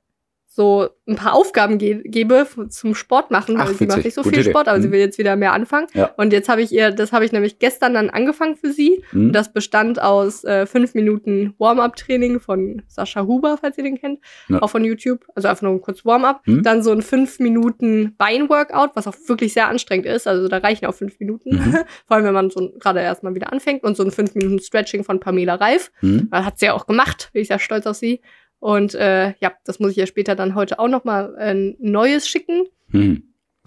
so 0.55 0.87
ein 1.05 1.17
paar 1.17 1.33
Aufgaben 1.33 1.77
ge 1.77 2.01
gebe 2.05 2.47
zum 2.69 2.95
Sport 2.95 3.29
machen, 3.29 3.57
weil 3.57 3.67
Ach, 3.67 3.73
sie 3.73 3.85
macht 3.87 4.05
nicht 4.05 4.13
so 4.13 4.21
Gute 4.21 4.35
viel 4.35 4.43
Idee. 4.43 4.51
Sport, 4.51 4.69
aber 4.69 4.79
sie 4.81 4.87
Mhm. 4.87 4.91
will 4.93 4.99
jetzt 5.01 5.17
wieder 5.17 5.35
mehr 5.35 5.51
anfangen. 5.51 5.87
Ja. 5.93 6.11
Und 6.15 6.31
jetzt 6.31 6.47
habe 6.47 6.61
ich 6.61 6.71
ihr, 6.71 6.91
das 6.91 7.11
habe 7.11 7.25
ich 7.25 7.33
nämlich 7.33 7.59
gestern 7.59 7.93
dann 7.93 8.09
angefangen 8.09 8.55
für 8.55 8.71
sie. 8.71 9.03
Hm? 9.09 9.27
Und 9.27 9.33
das 9.33 9.51
bestand 9.51 10.01
aus 10.01 10.45
äh, 10.45 10.65
fünf 10.65 10.93
Minuten 10.93 11.53
Warm-up-Training 11.57 12.39
von 12.39 12.83
Sascha 12.87 13.25
Huber, 13.25 13.57
falls 13.59 13.77
ihr 13.77 13.83
den 13.83 13.97
kennt, 13.99 14.19
Ja. 14.47 14.61
auch 14.61 14.69
von 14.69 14.85
YouTube. 14.85 15.25
Also 15.35 15.49
einfach 15.49 15.63
nur 15.63 15.73
ein 15.73 15.81
kurz 15.81 16.05
Warm-up. 16.05 16.41
Hm? 16.45 16.63
Dann 16.63 16.81
so 16.83 16.91
ein 16.93 17.01
fünf 17.01 17.39
Minuten 17.39 18.15
Bein-Workout, 18.17 18.91
was 18.95 19.07
auch 19.07 19.15
wirklich 19.27 19.51
sehr 19.53 19.67
anstrengend 19.67 20.05
ist. 20.05 20.25
Also 20.25 20.47
da 20.47 20.59
reichen 20.59 20.85
auch 20.85 20.95
fünf 20.95 21.19
Minuten. 21.19 21.55
Mhm. 21.57 21.77
Vor 22.07 22.15
allem, 22.15 22.25
wenn 22.25 22.33
man 22.33 22.49
so 22.49 22.71
gerade 22.79 23.01
erstmal 23.01 23.35
wieder 23.35 23.51
anfängt. 23.51 23.83
Und 23.83 23.97
so 23.97 24.03
ein 24.03 24.11
fünf 24.11 24.33
Minuten 24.35 24.59
Stretching 24.59 25.03
von 25.03 25.19
Pamela 25.19 25.55
Reif. 25.55 25.91
Hm? 25.99 26.29
Hat 26.31 26.59
sie 26.59 26.67
ja 26.67 26.73
auch 26.73 26.87
gemacht. 26.87 27.29
Bin 27.33 27.41
ich 27.41 27.49
sehr 27.49 27.59
stolz 27.59 27.85
auf 27.85 27.97
sie. 27.97 28.21
Und 28.59 28.95
äh, 28.95 29.33
ja, 29.39 29.53
das 29.65 29.79
muss 29.79 29.91
ich 29.91 29.97
ja 29.97 30.05
später 30.07 30.35
dann 30.35 30.55
heute 30.55 30.79
auch 30.79 30.87
noch 30.87 31.03
mal 31.03 31.35
ein 31.35 31.75
neues 31.79 32.27
schicken. 32.27 32.63
Hm. 32.91 33.23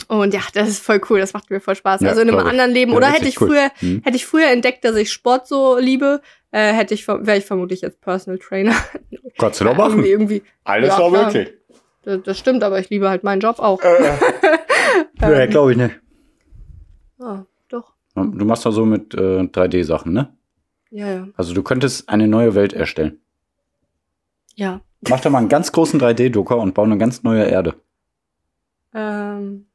Und 0.07 0.33
ja, 0.33 0.41
das 0.55 0.69
ist 0.69 0.85
voll 0.85 1.01
cool, 1.11 1.19
das 1.21 1.33
macht 1.35 1.51
mir 1.51 1.61
voll 1.61 1.75
Spaß. 1.75 2.01
Ja, 2.01 2.09
also 2.11 2.21
in 2.23 2.29
einem 2.31 2.39
anderen 2.47 2.71
Leben. 2.71 2.93
Ja, 2.93 2.97
Oder 2.99 3.09
hätte 3.09 3.29
ich 3.29 3.41
cool. 3.41 3.49
früher, 3.49 3.71
Hm. 3.79 4.03
hätte 4.05 4.17
ich 4.17 4.25
früher 4.27 4.49
entdeckt, 4.51 4.85
dass 4.85 4.97
ich 4.97 5.13
Sport 5.13 5.47
so 5.47 5.77
liebe, 5.79 6.21
äh, 6.51 6.73
hätte 6.73 6.95
ich, 6.95 7.07
wäre 7.07 7.37
ich 7.37 7.45
vermutlich 7.45 7.81
jetzt 7.83 8.01
Personal 8.01 8.39
Trainer. 8.39 8.75
Kannst 9.39 9.61
du 9.61 9.65
doch 9.65 9.77
irgendwie, 9.79 9.97
machen. 9.99 10.05
irgendwie. 10.05 10.43
Alles 10.65 10.89
Ja, 10.97 10.99
war 11.01 11.11
möglich. 11.11 11.53
Das, 12.03 12.23
das 12.23 12.39
stimmt, 12.39 12.63
aber 12.63 12.79
ich 12.81 12.89
liebe 12.91 13.09
halt 13.09 13.25
meinen 13.25 13.41
Job 13.41 13.59
auch. 13.59 13.81
Ja, 15.21 15.47
glaube 15.47 15.73
ich 15.73 15.77
nicht. 15.77 16.01
Ah, 17.19 17.45
doch. 17.69 17.93
Du 18.15 18.45
machst 18.45 18.65
doch 18.65 18.71
so 18.71 18.87
mit 18.87 19.15
äh, 19.15 19.41
3D-Sachen, 19.43 20.13
ne? 20.13 20.33
Ja, 20.91 21.13
ja. 21.13 21.29
Also 21.37 21.55
du 21.55 21.63
könntest 21.63 22.09
eine 22.09 22.27
neue 22.29 22.55
Welt 22.55 22.73
erstellen. 22.73 23.21
Ja. 24.59 24.81
Mach 25.09 25.21
doch 25.21 25.31
mal 25.31 25.39
einen 25.39 25.49
ganz 25.49 25.71
großen 25.71 26.01
3D-Drucker 26.01 26.57
und 26.59 26.75
bau 26.75 26.83
eine 26.83 26.99
ganz 26.99 27.23
neue 27.23 27.45
Erde. 27.45 27.77
Ähm, 28.93 29.67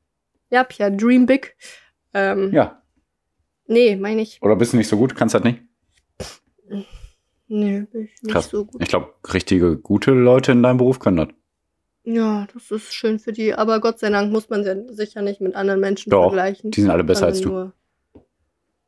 ja, 0.49 0.65
Pia, 0.65 0.89
Dream 0.89 1.25
Big. 1.25 1.55
Ähm, 2.13 2.51
Ja. 2.53 2.81
Nee, 3.65 3.95
meine 3.95 4.21
ich. 4.21 4.41
Oder 4.41 4.57
bist 4.57 4.73
du 4.73 4.77
nicht 4.77 4.89
so 4.89 4.97
gut? 4.97 5.15
Kannst 5.15 5.35
das 5.35 5.43
nicht? 5.45 5.61
Nee, 7.47 7.81
bin 7.91 8.03
ich 8.05 8.21
nicht 8.21 8.33
Krass. 8.33 8.49
so 8.49 8.65
gut. 8.65 8.81
Ich 8.81 8.89
glaube, 8.89 9.13
richtige, 9.33 9.77
gute 9.77 10.11
Leute 10.11 10.51
in 10.51 10.61
deinem 10.63 10.77
Beruf 10.77 10.99
können 10.99 11.17
das. 11.17 11.27
Ja, 12.03 12.45
das 12.53 12.69
ist 12.71 12.93
schön 12.93 13.19
für 13.19 13.31
die. 13.31 13.53
Aber 13.53 13.79
Gott 13.79 13.99
sei 13.99 14.09
Dank 14.09 14.33
muss 14.33 14.49
man 14.49 14.65
sie 14.65 14.93
sicher 14.93 15.21
nicht 15.21 15.39
mit 15.39 15.55
anderen 15.55 15.79
Menschen 15.79 16.09
Doch, 16.09 16.23
vergleichen. 16.23 16.71
Die 16.71 16.81
sind 16.81 16.89
alle 16.89 17.05
besser 17.05 17.27
als 17.27 17.39
du. 17.39 17.49
Nur- 17.49 17.73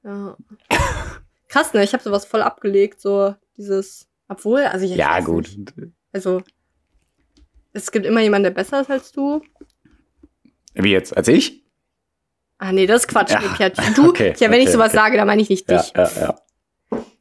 Ja. 0.03 0.35
Krass, 1.47 1.73
ne? 1.73 1.83
Ich 1.85 1.93
habe 1.93 2.03
sowas 2.03 2.25
voll 2.25 2.41
abgelegt, 2.41 2.99
so 2.99 3.33
dieses. 3.55 4.09
Obwohl, 4.27 4.61
also 4.63 4.85
ich 4.85 4.95
Ja, 4.95 5.19
gut. 5.19 5.49
Nicht. 5.57 5.73
Also, 6.11 6.41
es 7.73 7.91
gibt 7.91 8.05
immer 8.05 8.21
jemanden, 8.21 8.43
der 8.45 8.51
besser 8.51 8.81
ist 8.81 8.89
als 8.89 9.11
du. 9.11 9.41
Wie 10.73 10.91
jetzt? 10.91 11.15
Als 11.15 11.27
ich? 11.27 11.63
Ah, 12.57 12.71
nee, 12.71 12.85
das 12.87 13.01
ist 13.01 13.07
Quatsch. 13.09 13.31
Ja. 13.31 13.39
Nee, 13.41 13.47
Pia, 13.55 13.69
du, 13.95 14.09
Okay, 14.09 14.33
ja, 14.37 14.49
wenn 14.49 14.59
ich 14.61 14.67
okay, 14.67 14.73
sowas 14.73 14.89
okay. 14.89 14.97
sage, 14.97 15.17
dann 15.17 15.27
meine 15.27 15.41
ich 15.41 15.49
nicht 15.49 15.69
Ja, 15.69 15.77
dich. 15.81 15.93
ja, 15.95 16.09
ja. 16.19 16.39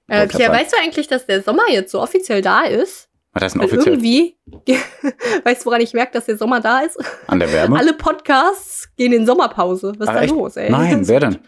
Äh, 0.06 0.20
Wollte 0.20 0.36
Pia, 0.36 0.46
grad 0.48 0.60
weißt 0.60 0.72
du 0.72 0.76
eigentlich, 0.80 1.08
dass 1.08 1.26
der 1.26 1.42
Sommer 1.42 1.64
jetzt 1.70 1.90
so 1.90 2.00
offiziell 2.00 2.40
da 2.42 2.62
ist? 2.64 3.08
War 3.32 3.40
das 3.40 3.54
ein 3.54 3.60
Weil 3.60 3.66
offiziell 3.66 3.94
irgendwie, 3.94 4.36
weißt 5.44 5.62
du, 5.62 5.66
woran 5.66 5.80
ich 5.80 5.92
merke, 5.92 6.12
dass 6.12 6.26
der 6.26 6.36
Sommer 6.38 6.60
da 6.60 6.80
ist? 6.80 6.98
an 7.26 7.40
der 7.40 7.52
Wärme? 7.52 7.76
Alle 7.78 7.94
Podcasts 7.94 8.88
gehen 8.96 9.12
in 9.12 9.26
Sommerpause. 9.26 9.92
Was 9.98 10.08
ist 10.08 10.14
da 10.14 10.22
echt? 10.22 10.32
los, 10.32 10.56
ey? 10.56 10.70
Nein, 10.70 11.08
wer 11.08 11.20
denn? 11.20 11.38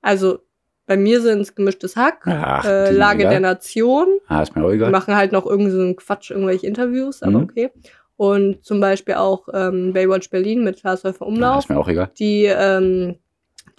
Also, 0.00 0.38
bei 0.86 0.96
mir 0.96 1.20
sind 1.20 1.40
es 1.40 1.54
gemischtes 1.54 1.96
Hack, 1.96 2.26
Ach, 2.26 2.64
äh, 2.64 2.90
die 2.90 2.96
Lage 2.96 3.20
egal. 3.20 3.30
der 3.30 3.40
Nation. 3.40 4.06
Ah, 4.28 4.42
ist 4.42 4.54
mir 4.54 4.62
auch 4.64 4.68
Die 4.70 4.76
egal. 4.76 4.90
machen 4.90 5.16
halt 5.16 5.32
noch 5.32 5.46
irgendeinen 5.46 5.76
so 5.76 5.80
einen 5.82 5.96
Quatsch, 5.96 6.30
irgendwelche 6.30 6.66
Interviews, 6.66 7.22
aber 7.22 7.38
Mhm. 7.38 7.44
okay. 7.44 7.70
Und 8.16 8.64
zum 8.64 8.78
Beispiel 8.80 9.14
auch 9.14 9.48
ähm, 9.52 9.92
Baywatch 9.92 10.30
Berlin 10.30 10.62
mit 10.62 10.78
Klaas 10.80 11.02
Häufer 11.04 11.24
Ah, 11.24 11.28
Umlauf. 11.28 11.58
ist 11.64 11.68
mir 11.70 11.78
auch 11.78 11.88
egal. 11.88 12.10
Die, 12.18 12.44
ähm, 12.44 13.16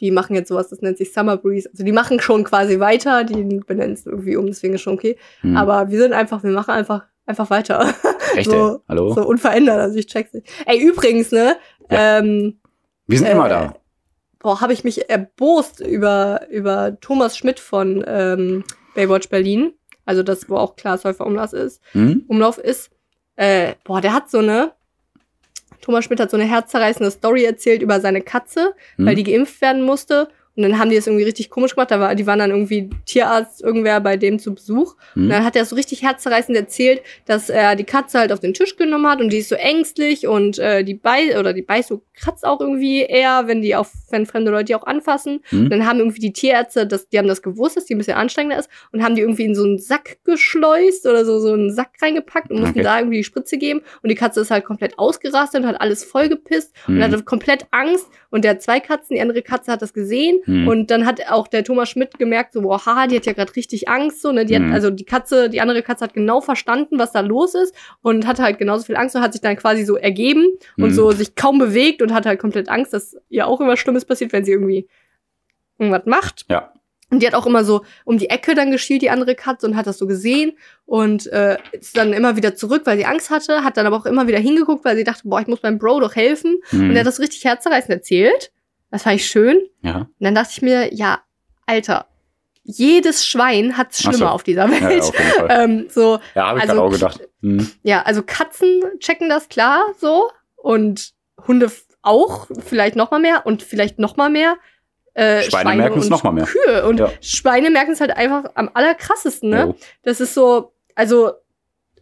die 0.02 0.12
machen 0.12 0.36
jetzt 0.36 0.50
sowas, 0.50 0.68
das 0.70 0.82
nennt 0.82 0.98
sich 0.98 1.14
Summer 1.14 1.38
Breeze. 1.38 1.70
Also 1.72 1.86
die 1.86 1.94
machen 1.94 2.20
schon 2.20 2.44
quasi 2.44 2.80
weiter, 2.82 3.24
die 3.24 3.44
benennen 3.66 3.94
es 3.94 4.06
irgendwie 4.06 4.36
um, 4.36 4.46
deswegen 4.48 4.74
ist 4.74 4.82
schon 4.82 4.96
okay. 4.96 5.16
Hm. 5.42 5.56
Aber 5.56 5.90
wir 5.90 5.98
sind 6.00 6.12
einfach, 6.12 6.44
wir 6.44 6.52
machen 6.52 6.72
einfach, 6.72 7.06
einfach 7.26 7.50
weiter. 7.50 7.94
Echt, 8.36 8.50
so-? 8.52 8.82
Hallo? 8.90 9.14
so 9.14 9.26
unverändert, 9.26 9.80
also 9.80 9.98
ich 9.98 10.08
check's 10.08 10.34
nicht. 10.34 10.48
Ey, 10.66 10.82
übrigens, 10.86 11.32
ne? 11.32 11.56
Ähm, 11.90 12.60
Wir 13.08 13.20
sind 13.20 13.28
äh, 13.28 13.32
immer 13.32 13.48
da. 13.48 13.76
Boah, 14.46 14.62
habe 14.62 14.74
ich 14.74 14.84
mich 14.84 15.10
erbost 15.10 15.80
über, 15.80 16.42
über 16.52 17.00
Thomas 17.02 17.36
Schmidt 17.36 17.60
von 17.60 18.04
ähm, 18.08 18.64
Baywatch 18.94 19.28
Berlin. 19.30 19.74
Also 20.06 20.22
das, 20.22 20.48
wo 20.48 20.58
auch 20.58 20.76
Klaas 20.76 21.04
Häufer 21.04 21.26
Umlauf 21.26 21.52
ist. 21.52 21.82
Hm? 21.94 22.26
Umlauf 22.28 22.60
ist. 22.60 22.92
Äh, 23.38 23.74
boah, 23.84 24.02
der 24.02 24.14
hat 24.14 24.30
so 24.30 24.38
eine. 24.38 24.74
Thomas 25.82 26.06
Schmidt 26.06 26.20
hat 26.20 26.30
so 26.30 26.38
eine 26.38 26.46
herzzerreißende 26.46 27.10
Story 27.10 27.44
erzählt 27.44 27.82
über 27.82 28.00
seine 28.00 28.22
Katze, 28.22 28.76
Hm? 28.98 29.08
weil 29.08 29.16
die 29.16 29.24
geimpft 29.24 29.60
werden 29.62 29.82
musste. 29.82 30.28
Und 30.56 30.64
dann 30.64 30.80
haben 30.80 30.90
die 30.90 30.96
das 30.96 31.08
irgendwie 31.08 31.24
richtig 31.26 31.50
komisch 31.50 31.76
gemacht. 31.76 31.92
Da 31.92 32.00
war, 32.00 32.16
die 32.16 32.26
waren 32.26 32.40
dann 32.40 32.52
irgendwie 32.52 32.90
Tierarzt, 33.06 33.62
irgendwer 33.62 34.00
bei 34.00 34.16
dem 34.18 34.40
zu 34.40 34.54
Besuch. 34.56 34.96
Und 35.16 35.24
Hm? 35.24 35.30
dann 35.30 35.46
hat 35.46 35.56
er 35.56 35.66
so 35.66 35.76
richtig 35.76 36.02
herzzerreißend 36.04 36.58
erzählt, 36.58 37.02
dass 37.26 37.50
er 37.50 37.76
die 37.76 37.84
Katze 37.84 38.20
halt 38.20 38.32
auf 38.32 38.40
den 38.40 38.54
Tisch 38.54 38.76
genommen 38.78 39.08
hat 39.08 39.20
und 39.22 39.32
die 39.34 39.38
ist 39.40 39.50
so 39.50 39.56
ängstlich 39.56 40.28
und 40.28 40.58
äh, 40.60 40.84
die 40.84 40.94
beißt 40.94 41.36
oder 41.38 41.54
die 41.54 41.62
beißt 41.62 41.90
so 41.90 42.02
kratzt 42.14 42.46
auch 42.46 42.62
irgendwie 42.62 43.02
eher, 43.02 43.44
wenn 43.48 43.62
die 43.62 43.76
auf, 43.76 43.92
wenn 44.12 44.26
fremde 44.26 44.52
Leute 44.52 44.66
die 44.66 44.76
auch 44.76 44.86
anfassen. 44.86 45.42
Hm? 45.50 45.64
Und 45.66 45.70
dann 45.72 45.86
haben 45.86 46.00
irgendwie 46.00 46.22
die 46.22 46.32
Tierärzte, 46.34 46.88
das, 46.88 47.10
die 47.10 47.18
haben 47.18 47.28
das 47.28 47.42
gewusst, 47.42 47.76
dass 47.78 47.86
die 47.86 47.96
ein 47.96 47.98
bisschen 47.98 48.16
anstrengender 48.18 48.58
ist 48.60 48.70
und 48.94 49.04
haben 49.04 49.16
die 49.16 49.22
irgendwie 49.22 49.44
in 49.46 49.56
so 49.56 49.64
einen 49.64 49.78
Sack 49.80 50.18
geschleust 50.24 51.06
oder 51.06 51.26
so, 51.26 51.40
so 51.40 51.52
einen 51.54 51.74
Sack 51.74 51.90
reingepackt 52.02 52.50
und 52.52 52.60
mussten 52.60 52.76
Okay. 52.80 52.84
da 52.84 53.00
irgendwie 53.00 53.18
die 53.18 53.24
Spritze 53.24 53.58
geben. 53.58 53.82
Und 54.02 54.10
die 54.10 54.16
Katze 54.16 54.42
ist 54.42 54.52
halt 54.52 54.64
komplett 54.66 54.98
ausgerastet 55.00 55.62
und 55.62 55.68
hat 55.68 55.82
alles 55.82 56.04
vollgepisst 56.04 56.74
und 56.88 56.96
Hm. 56.96 57.04
hatte 57.04 57.24
komplett 57.24 57.66
Angst. 57.72 58.08
Und 58.30 58.44
der 58.44 58.52
hat 58.52 58.62
zwei 58.62 58.80
Katzen, 58.80 59.16
die 59.16 59.22
andere 59.22 59.42
Katze 59.42 59.72
hat 59.72 59.82
das 59.82 59.94
gesehen. 59.94 60.40
Hm. 60.46 60.68
Und 60.68 60.92
dann 60.92 61.06
hat 61.06 61.22
auch 61.30 61.48
der 61.48 61.64
Thomas 61.64 61.90
Schmidt 61.90 62.18
gemerkt, 62.18 62.54
so, 62.54 62.62
boah, 62.62 62.86
haha, 62.86 63.08
die 63.08 63.16
hat 63.18 63.26
ja 63.26 63.34
gerade 63.34 63.56
richtig 63.56 63.90
Angst. 63.90 64.22
So, 64.22 64.32
ne? 64.32 64.46
Die 64.46 64.58
Mhm. 64.58 64.68
hat, 64.68 64.74
also 64.76 64.90
die 64.90 65.06
Katze, 65.06 65.50
die 65.50 65.62
andere 65.62 65.82
Katze 65.84 66.04
hat 66.06 66.14
genau 66.14 66.42
verstanden, 66.42 66.98
was 67.00 67.12
da 67.12 67.20
los 67.22 67.56
ist 67.56 67.76
und 68.02 68.26
hatte 68.28 68.44
halt 68.44 68.58
genauso 68.58 68.86
viel 68.86 68.96
Angst 68.96 69.16
und 69.16 69.22
hat 69.22 69.34
sich 69.34 69.42
dann 69.42 69.56
quasi 69.58 69.84
so 69.86 69.96
ergeben 69.98 70.46
und 70.78 70.90
Mhm. 70.90 70.94
so 70.94 71.12
sich 71.12 71.36
kaum 71.36 71.58
bewegt 71.58 72.02
und 72.02 72.14
hat 72.14 72.26
halt 72.26 72.40
komplett 72.40 72.70
Angst, 72.70 72.94
dass 72.94 73.18
ihr 73.30 73.48
auch 73.48 73.60
immer 73.62 73.76
Schlimmes 73.78 74.06
passiert, 74.06 74.32
wenn 74.34 74.46
sie 74.46 74.52
irgendwie 74.52 74.88
irgendwas 75.78 76.06
macht. 76.06 76.46
Ja. 76.50 76.72
Und 77.12 77.22
die 77.22 77.28
hat 77.28 77.36
auch 77.36 77.46
immer 77.46 77.64
so 77.64 77.84
um 78.04 78.18
die 78.18 78.30
Ecke 78.32 78.56
dann 78.56 78.72
geschielt, 78.72 79.02
die 79.04 79.12
andere 79.12 79.36
Katze, 79.36 79.68
und 79.68 79.76
hat 79.76 79.86
das 79.86 80.00
so 80.00 80.08
gesehen 80.08 80.54
und 80.86 81.28
äh, 81.28 81.58
ist 81.72 81.96
dann 81.96 82.14
immer 82.14 82.36
wieder 82.36 82.56
zurück, 82.56 82.82
weil 82.86 82.98
sie 82.98 83.06
Angst 83.06 83.30
hatte, 83.30 83.64
hat 83.64 83.78
dann 83.78 83.86
aber 83.86 83.96
auch 83.98 84.08
immer 84.08 84.28
wieder 84.28 84.40
hingeguckt, 84.40 84.84
weil 84.84 84.96
sie 84.96 85.04
dachte, 85.04 85.22
boah, 85.26 85.40
ich 85.40 85.48
muss 85.48 85.62
meinem 85.62 85.78
Bro 85.78 86.00
doch 86.00 86.16
helfen. 86.16 86.58
Hm. 86.70 86.90
Und 86.90 86.96
er 86.96 87.02
hat 87.02 87.08
das 87.08 87.20
richtig 87.20 87.46
herzerreißend 87.46 87.92
erzählt. 87.92 88.52
Das 88.96 89.04
fand 89.04 89.16
ich 89.18 89.26
schön. 89.28 89.58
ja. 89.82 89.98
Und 89.98 90.16
dann 90.20 90.36
dachte 90.36 90.50
ich 90.52 90.62
mir, 90.62 90.94
ja, 90.94 91.20
Alter, 91.66 92.06
jedes 92.64 93.26
Schwein 93.26 93.78
hat's 93.78 94.02
schlimmer 94.02 94.18
so. 94.18 94.28
auf 94.28 94.44
dieser 94.44 94.68
Ja, 94.70 94.74
ja, 94.80 94.90
Welt. 94.90 95.02
auf 95.04 95.20
jeden 95.20 95.32
Fall. 95.32 95.48
ähm, 95.64 95.88
so, 95.90 96.20
Ja, 96.34 96.48
habe 96.48 96.60
ich 96.60 96.70
also- 96.70 96.82
auch 96.82 96.90
gedacht. 96.92 97.20
Hm. 97.42 97.70
ja, 97.84 98.02
also 98.04 98.24
Katzen 98.24 98.82
checken 99.00 99.28
das 99.30 99.50
klar 99.50 99.84
so 100.00 100.32
und 100.56 101.12
Hunde 101.48 101.70
auch, 102.02 102.48
vielleicht 102.66 102.96
noch 102.96 103.12
mal 103.12 103.20
mehr 103.20 103.46
und 103.46 103.62
vielleicht 103.64 104.00
noch 104.00 104.16
mal 104.18 104.30
mehr. 104.30 104.56
Äh, 105.14 105.44
Schweine 105.44 105.76
merken 105.76 106.00
es 106.00 106.10
noch 106.10 106.24
mal 106.24 106.32
mehr. 106.32 106.46
Kühe 106.46 106.88
und 106.88 107.00
Ja. 107.00 107.10
Schweine 107.22 107.70
merken 107.70 107.92
es 107.92 108.00
halt 108.02 108.12
einfach 108.16 108.46
am 108.56 108.70
allerkrassesten, 108.74 109.50
ne? 109.50 109.64
Jo. 109.66 109.76
Das 110.04 110.20
ist 110.22 110.34
so, 110.34 110.74
also 110.96 111.34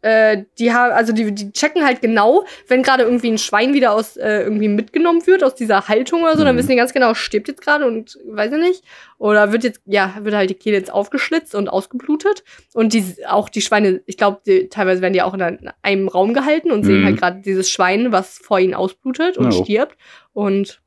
äh, 0.04 0.44
die 0.60 0.72
haben, 0.74 0.92
also 0.92 1.14
die, 1.14 1.32
die 1.34 1.52
checken 1.52 1.84
halt 1.84 2.02
genau, 2.02 2.46
wenn 2.68 2.84
gerade 2.84 3.04
irgendwie 3.04 3.32
ein 3.32 3.38
Schwein 3.38 3.74
wieder 3.74 3.94
aus 3.94 4.18
äh, 4.18 4.42
irgendwie 4.44 4.68
mitgenommen 4.68 5.26
wird 5.26 5.44
aus 5.44 5.56
dieser 5.56 5.88
Haltung 5.88 6.22
oder 6.24 6.38
so, 6.38 6.44
dann 6.44 6.56
Mhm. 6.56 6.60
wissen 6.60 6.70
die 6.72 6.76
ganz 6.76 6.94
genau, 6.94 7.14
stirbt 7.14 7.48
jetzt 7.48 7.62
gerade 7.62 7.86
und 7.88 8.20
weiß 8.26 8.52
ich 8.52 8.60
nicht. 8.60 8.84
Oder 9.18 9.52
wird 9.52 9.64
jetzt, 9.64 9.82
ja, 9.86 10.14
wird 10.22 10.36
halt 10.36 10.50
die 10.50 10.56
Kehle 10.56 10.78
jetzt 10.78 10.92
aufgeschlitzt 10.94 11.56
und 11.56 11.70
ausgeblutet. 11.70 12.44
Und 12.74 12.94
die 12.94 13.04
auch 13.28 13.50
die 13.50 13.62
Schweine, 13.62 14.02
ich 14.06 14.18
glaube, 14.18 14.42
teilweise 14.70 15.02
werden 15.02 15.14
die 15.14 15.22
auch 15.22 15.34
in 15.34 15.42
einem- 15.82 16.08
Raum 16.10 16.34
gehalten 16.34 16.72
und 16.72 16.84
sehen 16.84 17.02
Mhm. 17.02 17.06
halt 17.06 17.18
gerade 17.20 17.42
dieses 17.42 17.70
Schwein, 17.70 18.12
was 18.12 18.38
vor 18.40 18.60
ihnen 18.60 18.74
ausblutet 18.74 19.38
und 19.38 19.52
Ja. 19.52 19.64
stirbt. 19.64 19.98
Und 20.34 20.82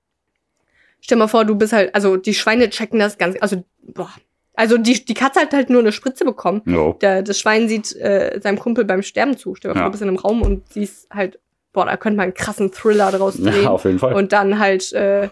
stell 1.00 1.16
mal 1.18 1.28
vor, 1.28 1.44
du 1.44 1.54
bist 1.54 1.72
halt, 1.72 1.94
also 1.94 2.16
die 2.16 2.34
Schweine 2.34 2.68
checken 2.68 2.98
das 2.98 3.16
ganz, 3.16 3.36
also, 3.40 3.64
boah. 3.82 4.10
Also 4.56 4.78
die, 4.78 5.04
die 5.04 5.14
Katze 5.14 5.40
hat 5.40 5.52
halt 5.52 5.68
nur 5.70 5.80
eine 5.80 5.92
Spritze 5.92 6.24
bekommen 6.24 6.62
Jo. 6.64 6.96
der, 7.00 7.22
das 7.22 7.38
Schwein 7.38 7.68
sieht 7.68 7.94
äh, 7.96 8.40
seinem 8.42 8.58
Kumpel 8.58 8.84
beim 8.84 9.02
Sterben 9.02 9.36
zu. 9.36 9.54
Stell 9.54 9.72
dir 9.72 9.76
Ja. 9.76 9.82
vor, 9.82 9.88
du 9.88 9.92
bist 9.92 10.02
in 10.02 10.08
einem 10.08 10.16
Raum 10.18 10.42
und 10.42 10.72
siehst 10.72 11.08
halt, 11.10 11.38
boah, 11.72 11.84
da 11.86 11.96
könnte 11.98 12.16
man 12.16 12.24
einen 12.24 12.34
krassen 12.34 12.72
Thriller 12.72 13.10
draus 13.12 13.36
drehen. 13.36 13.64
Ja, 13.64 13.70
auf 13.70 13.84
jeden 13.84 13.98
Fall. 13.98 14.14
und 14.14 14.32
dann 14.32 14.58
halt 14.58 14.92
äh, 14.94 15.28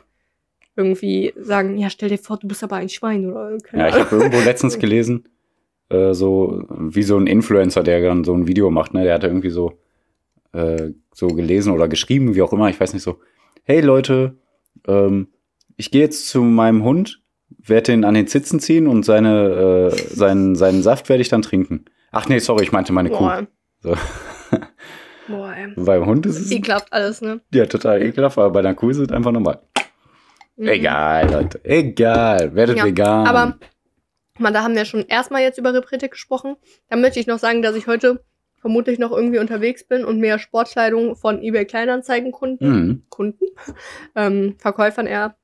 irgendwie 0.76 1.32
sagen, 1.37 1.78
ja, 1.78 1.88
stell 1.90 2.08
dir 2.08 2.18
vor, 2.18 2.37
du 2.37 2.48
bist 2.48 2.62
aber 2.62 2.76
ein 2.76 2.88
Schwein 2.88 3.30
oder 3.30 3.56
Ja, 3.72 3.88
ich 3.88 3.94
habe 3.94 4.16
irgendwo 4.16 4.40
letztens 4.40 4.78
gelesen, 4.78 5.28
äh, 5.88 6.12
so 6.14 6.64
wie 6.68 7.02
so 7.02 7.16
ein 7.16 7.26
Influencer, 7.26 7.82
der 7.82 8.00
dann 8.02 8.24
so 8.24 8.34
ein 8.34 8.46
Video 8.46 8.70
macht, 8.70 8.92
ne? 8.92 9.04
Der 9.04 9.14
hatte 9.14 9.28
irgendwie 9.28 9.50
so, 9.50 9.78
äh, 10.52 10.90
so 11.14 11.28
gelesen 11.28 11.72
oder 11.72 11.88
geschrieben, 11.88 12.34
wie 12.34 12.42
auch 12.42 12.52
immer, 12.52 12.68
ich 12.68 12.78
weiß 12.80 12.92
nicht 12.92 13.02
so, 13.04 13.20
hey 13.62 13.80
Leute, 13.80 14.37
ähm, 14.88 15.28
ich 15.76 15.90
gehe 15.90 16.02
jetzt 16.02 16.28
zu 16.28 16.42
meinem 16.42 16.82
Hund, 16.84 17.22
werde 17.66 17.92
den 17.92 18.05
an 18.05 18.14
den 18.14 18.27
Zitzen 18.27 18.61
ziehen 18.61 18.87
und 18.87 19.05
seine, 19.05 19.90
äh, 19.92 20.14
seinen, 20.14 20.55
seinen 20.55 20.83
Saft 20.83 21.09
werde 21.09 21.22
ich 21.22 21.29
dann 21.29 21.42
trinken. 21.42 21.87
Ach 22.12 22.29
nee, 22.29 22.38
sorry, 22.38 22.64
ich 22.64 22.72
meinte 22.72 22.92
meine 22.92 23.09
Boah. 23.09 23.40
Kuh. 23.40 23.46
So. 23.81 23.96
Boah, 25.29 25.55
ey. 25.55 25.72
Beim 25.77 26.07
Hund 26.07 26.27
ist 26.27 26.38
es 26.38 26.50
Ekelhaft 26.50 26.92
alles, 26.92 27.20
ne? 27.20 27.40
ja 27.53 27.66
total 27.66 28.03
ekelhaft, 28.03 28.38
aber 28.38 28.50
bei 28.50 28.61
einer 28.61 28.74
Kuh 28.74 28.90
ist 28.90 28.98
es 28.98 29.11
einfach 29.11 29.33
normal. 29.33 29.61
Mhm. 30.57 30.68
Egal, 30.68 31.31
Leute, 31.33 31.61
egal, 31.64 32.55
werdet 32.55 32.79
Ja, 32.79 32.85
vegan. 32.85 33.27
Aber, 33.27 33.59
man, 34.38 34.55
da 34.55 34.62
haben 34.62 34.77
wir 34.77 34.85
schon 34.85 35.05
erstmal 35.07 35.42
jetzt 35.42 35.59
über 35.59 35.74
Repretik 35.74 36.12
gesprochen. 36.12 36.57
Dann 36.88 37.00
möchte 37.00 37.18
ich 37.18 37.27
noch 37.27 37.38
sagen, 37.38 37.62
dass 37.62 37.74
ich 37.74 37.87
heute 37.87 38.24
vermutlich 38.61 38.98
noch 38.98 39.12
irgendwie 39.12 39.38
unterwegs 39.40 39.85
bin 39.85 40.05
und 40.05 40.20
mir 40.20 40.38
Sportkleidung 40.38 41.16
von 41.16 41.42
eBay 41.42 41.66
Kleinanzeigen 41.66 42.33
Kunden 42.33 42.66
Mhm. 42.66 43.03
Kunden, 43.09 43.44
ähm, 44.14 44.57
Verkäufern 44.59 45.07
eher 45.07 45.37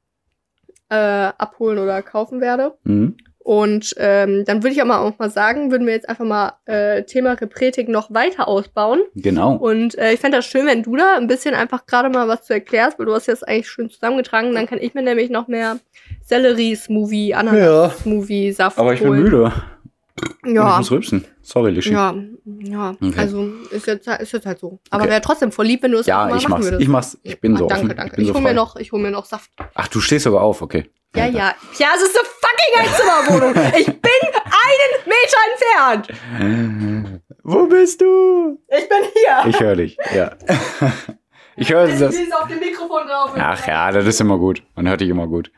äh, 0.90 0.94
abholen 0.94 1.78
oder 1.78 2.02
kaufen 2.02 2.40
werde. 2.40 2.74
Mhm. 2.84 3.16
Und 3.42 3.94
ähm, 3.96 4.44
dann 4.44 4.62
würde 4.62 4.74
ich 4.74 4.82
aber 4.82 5.00
auch 5.00 5.18
mal 5.18 5.30
sagen, 5.30 5.70
würden 5.70 5.86
wir 5.86 5.94
jetzt 5.94 6.08
einfach 6.08 6.26
mal 6.26 6.52
äh, 6.66 7.04
Thema 7.04 7.32
Repretik 7.32 7.88
noch 7.88 8.12
weiter 8.12 8.46
ausbauen. 8.46 9.00
Genau. 9.14 9.56
Und 9.56 9.96
äh, 9.96 10.12
ich 10.12 10.20
fände 10.20 10.36
das 10.38 10.46
schön, 10.46 10.66
wenn 10.66 10.82
du 10.82 10.94
da 10.94 11.16
ein 11.16 11.26
bisschen 11.26 11.54
einfach 11.54 11.86
gerade 11.86 12.10
mal 12.10 12.28
was 12.28 12.44
zu 12.44 12.52
erklärst, 12.52 12.98
weil 12.98 13.06
du 13.06 13.14
hast 13.14 13.26
jetzt 13.26 13.48
eigentlich 13.48 13.68
schön 13.68 13.88
zusammengetragen. 13.88 14.54
Dann 14.54 14.66
kann 14.66 14.78
ich 14.78 14.92
mir 14.92 15.02
nämlich 15.02 15.30
noch 15.30 15.48
mehr 15.48 15.78
Sellerie-Smoothie, 16.26 17.34
Ananas-Smoothie, 17.34 18.52
Saft 18.52 18.78
Aber 18.78 18.92
ich 18.92 19.00
bin 19.00 19.08
holen. 19.08 19.22
müde. 19.22 19.52
Und 20.20 20.48
Ich 20.50 20.54
Ja, 20.54 20.78
muss 20.78 20.90
rülpsen. 20.90 21.24
Sorry, 21.42 21.70
Lischi. 21.72 21.92
ja, 21.92 22.14
ja. 22.60 22.90
Okay. 23.00 23.14
Also 23.18 23.48
ist 23.70 23.86
jetzt, 23.86 24.06
ist 24.08 24.32
jetzt 24.32 24.46
halt 24.46 24.58
so. 24.58 24.78
Aber 24.90 25.02
Okay. 25.02 25.10
wäre 25.12 25.20
trotzdem 25.20 25.52
voll 25.52 25.66
lieb, 25.66 25.82
wenn 25.82 25.92
du 25.92 25.98
es 25.98 26.06
Ja, 26.06 26.26
mal 26.26 26.36
ich 26.36 26.42
machen 26.44 26.50
mach's. 26.50 26.64
würdest. 26.64 26.82
Ich 26.82 26.88
mach's. 26.88 27.18
Ich 27.22 27.40
bin 27.40 27.54
Ah, 27.54 27.58
so 27.58 27.66
Danke, 27.66 27.84
offen. 27.86 27.96
danke. 27.96 28.16
Ich 28.16 28.22
Ich, 28.22 28.28
so 28.28 28.34
hol 28.34 28.40
mir 28.42 28.54
noch, 28.54 28.76
ich 28.76 28.92
hol 28.92 29.00
mir 29.00 29.10
noch 29.10 29.24
Saft. 29.24 29.50
Ach, 29.74 29.88
du 29.88 30.00
stehst 30.00 30.24
sogar 30.24 30.42
auf, 30.42 30.62
okay. 30.62 30.90
Ja, 31.16 31.26
ja. 31.26 31.54
Ja, 31.78 31.88
es 31.96 32.02
ist 32.02 32.16
eine 32.16 32.24
fucking 32.40 32.74
Einzimmerwohnung. 32.78 33.54
Ich 33.80 33.86
bin 33.86 34.20
einen 34.44 35.06
Meter 35.06 36.04
entfernt. 36.04 37.22
Wo 37.42 37.66
bist 37.66 38.00
du? 38.00 38.58
Ich 38.68 38.88
bin 38.88 38.98
hier. 39.12 39.48
Ich 39.50 39.60
höre 39.60 39.76
dich, 39.76 39.96
ja. 40.14 40.32
Ich 41.56 41.70
höre 41.70 41.88
das. 41.88 42.14
ist 42.14 42.32
auf 42.34 42.48
dem 42.48 42.58
Mikrofon 42.60 43.06
drauf. 43.06 43.32
Ach 43.36 43.66
ja, 43.66 43.90
das 43.92 44.06
ist 44.06 44.20
immer 44.20 44.38
gut. 44.38 44.62
Man 44.76 44.88
hört 44.88 45.00
dich 45.02 45.10
immer 45.10 45.26
gut. 45.26 45.50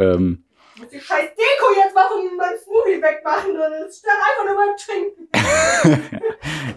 Ähm, 0.00 0.44
muss 0.86 0.92
die 0.92 1.00
scheiß 1.00 1.30
Deko 1.30 1.66
jetzt 1.76 1.94
mal 1.94 2.08
von 2.08 2.36
meinem 2.36 2.58
Smoothie 2.58 3.02
wegmachen. 3.02 3.54
Das 3.54 3.98
stand 3.98 4.18
einfach 4.22 4.44
nur 4.46 4.56
beim 4.56 4.76
Trinken. 5.98 6.20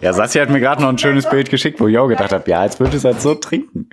ja, 0.00 0.12
Sassi 0.12 0.38
hat 0.38 0.50
mir 0.50 0.60
gerade 0.60 0.82
noch 0.82 0.88
ein 0.88 0.98
schönes 0.98 1.28
Bild 1.28 1.50
geschickt, 1.50 1.80
wo 1.80 1.88
ich 1.88 1.98
auch 1.98 2.08
gedacht 2.08 2.32
habe, 2.32 2.50
ja, 2.50 2.64
jetzt 2.64 2.80
wird 2.80 2.94
es 2.94 3.04
halt 3.04 3.20
so 3.20 3.34
trinken. 3.34 3.88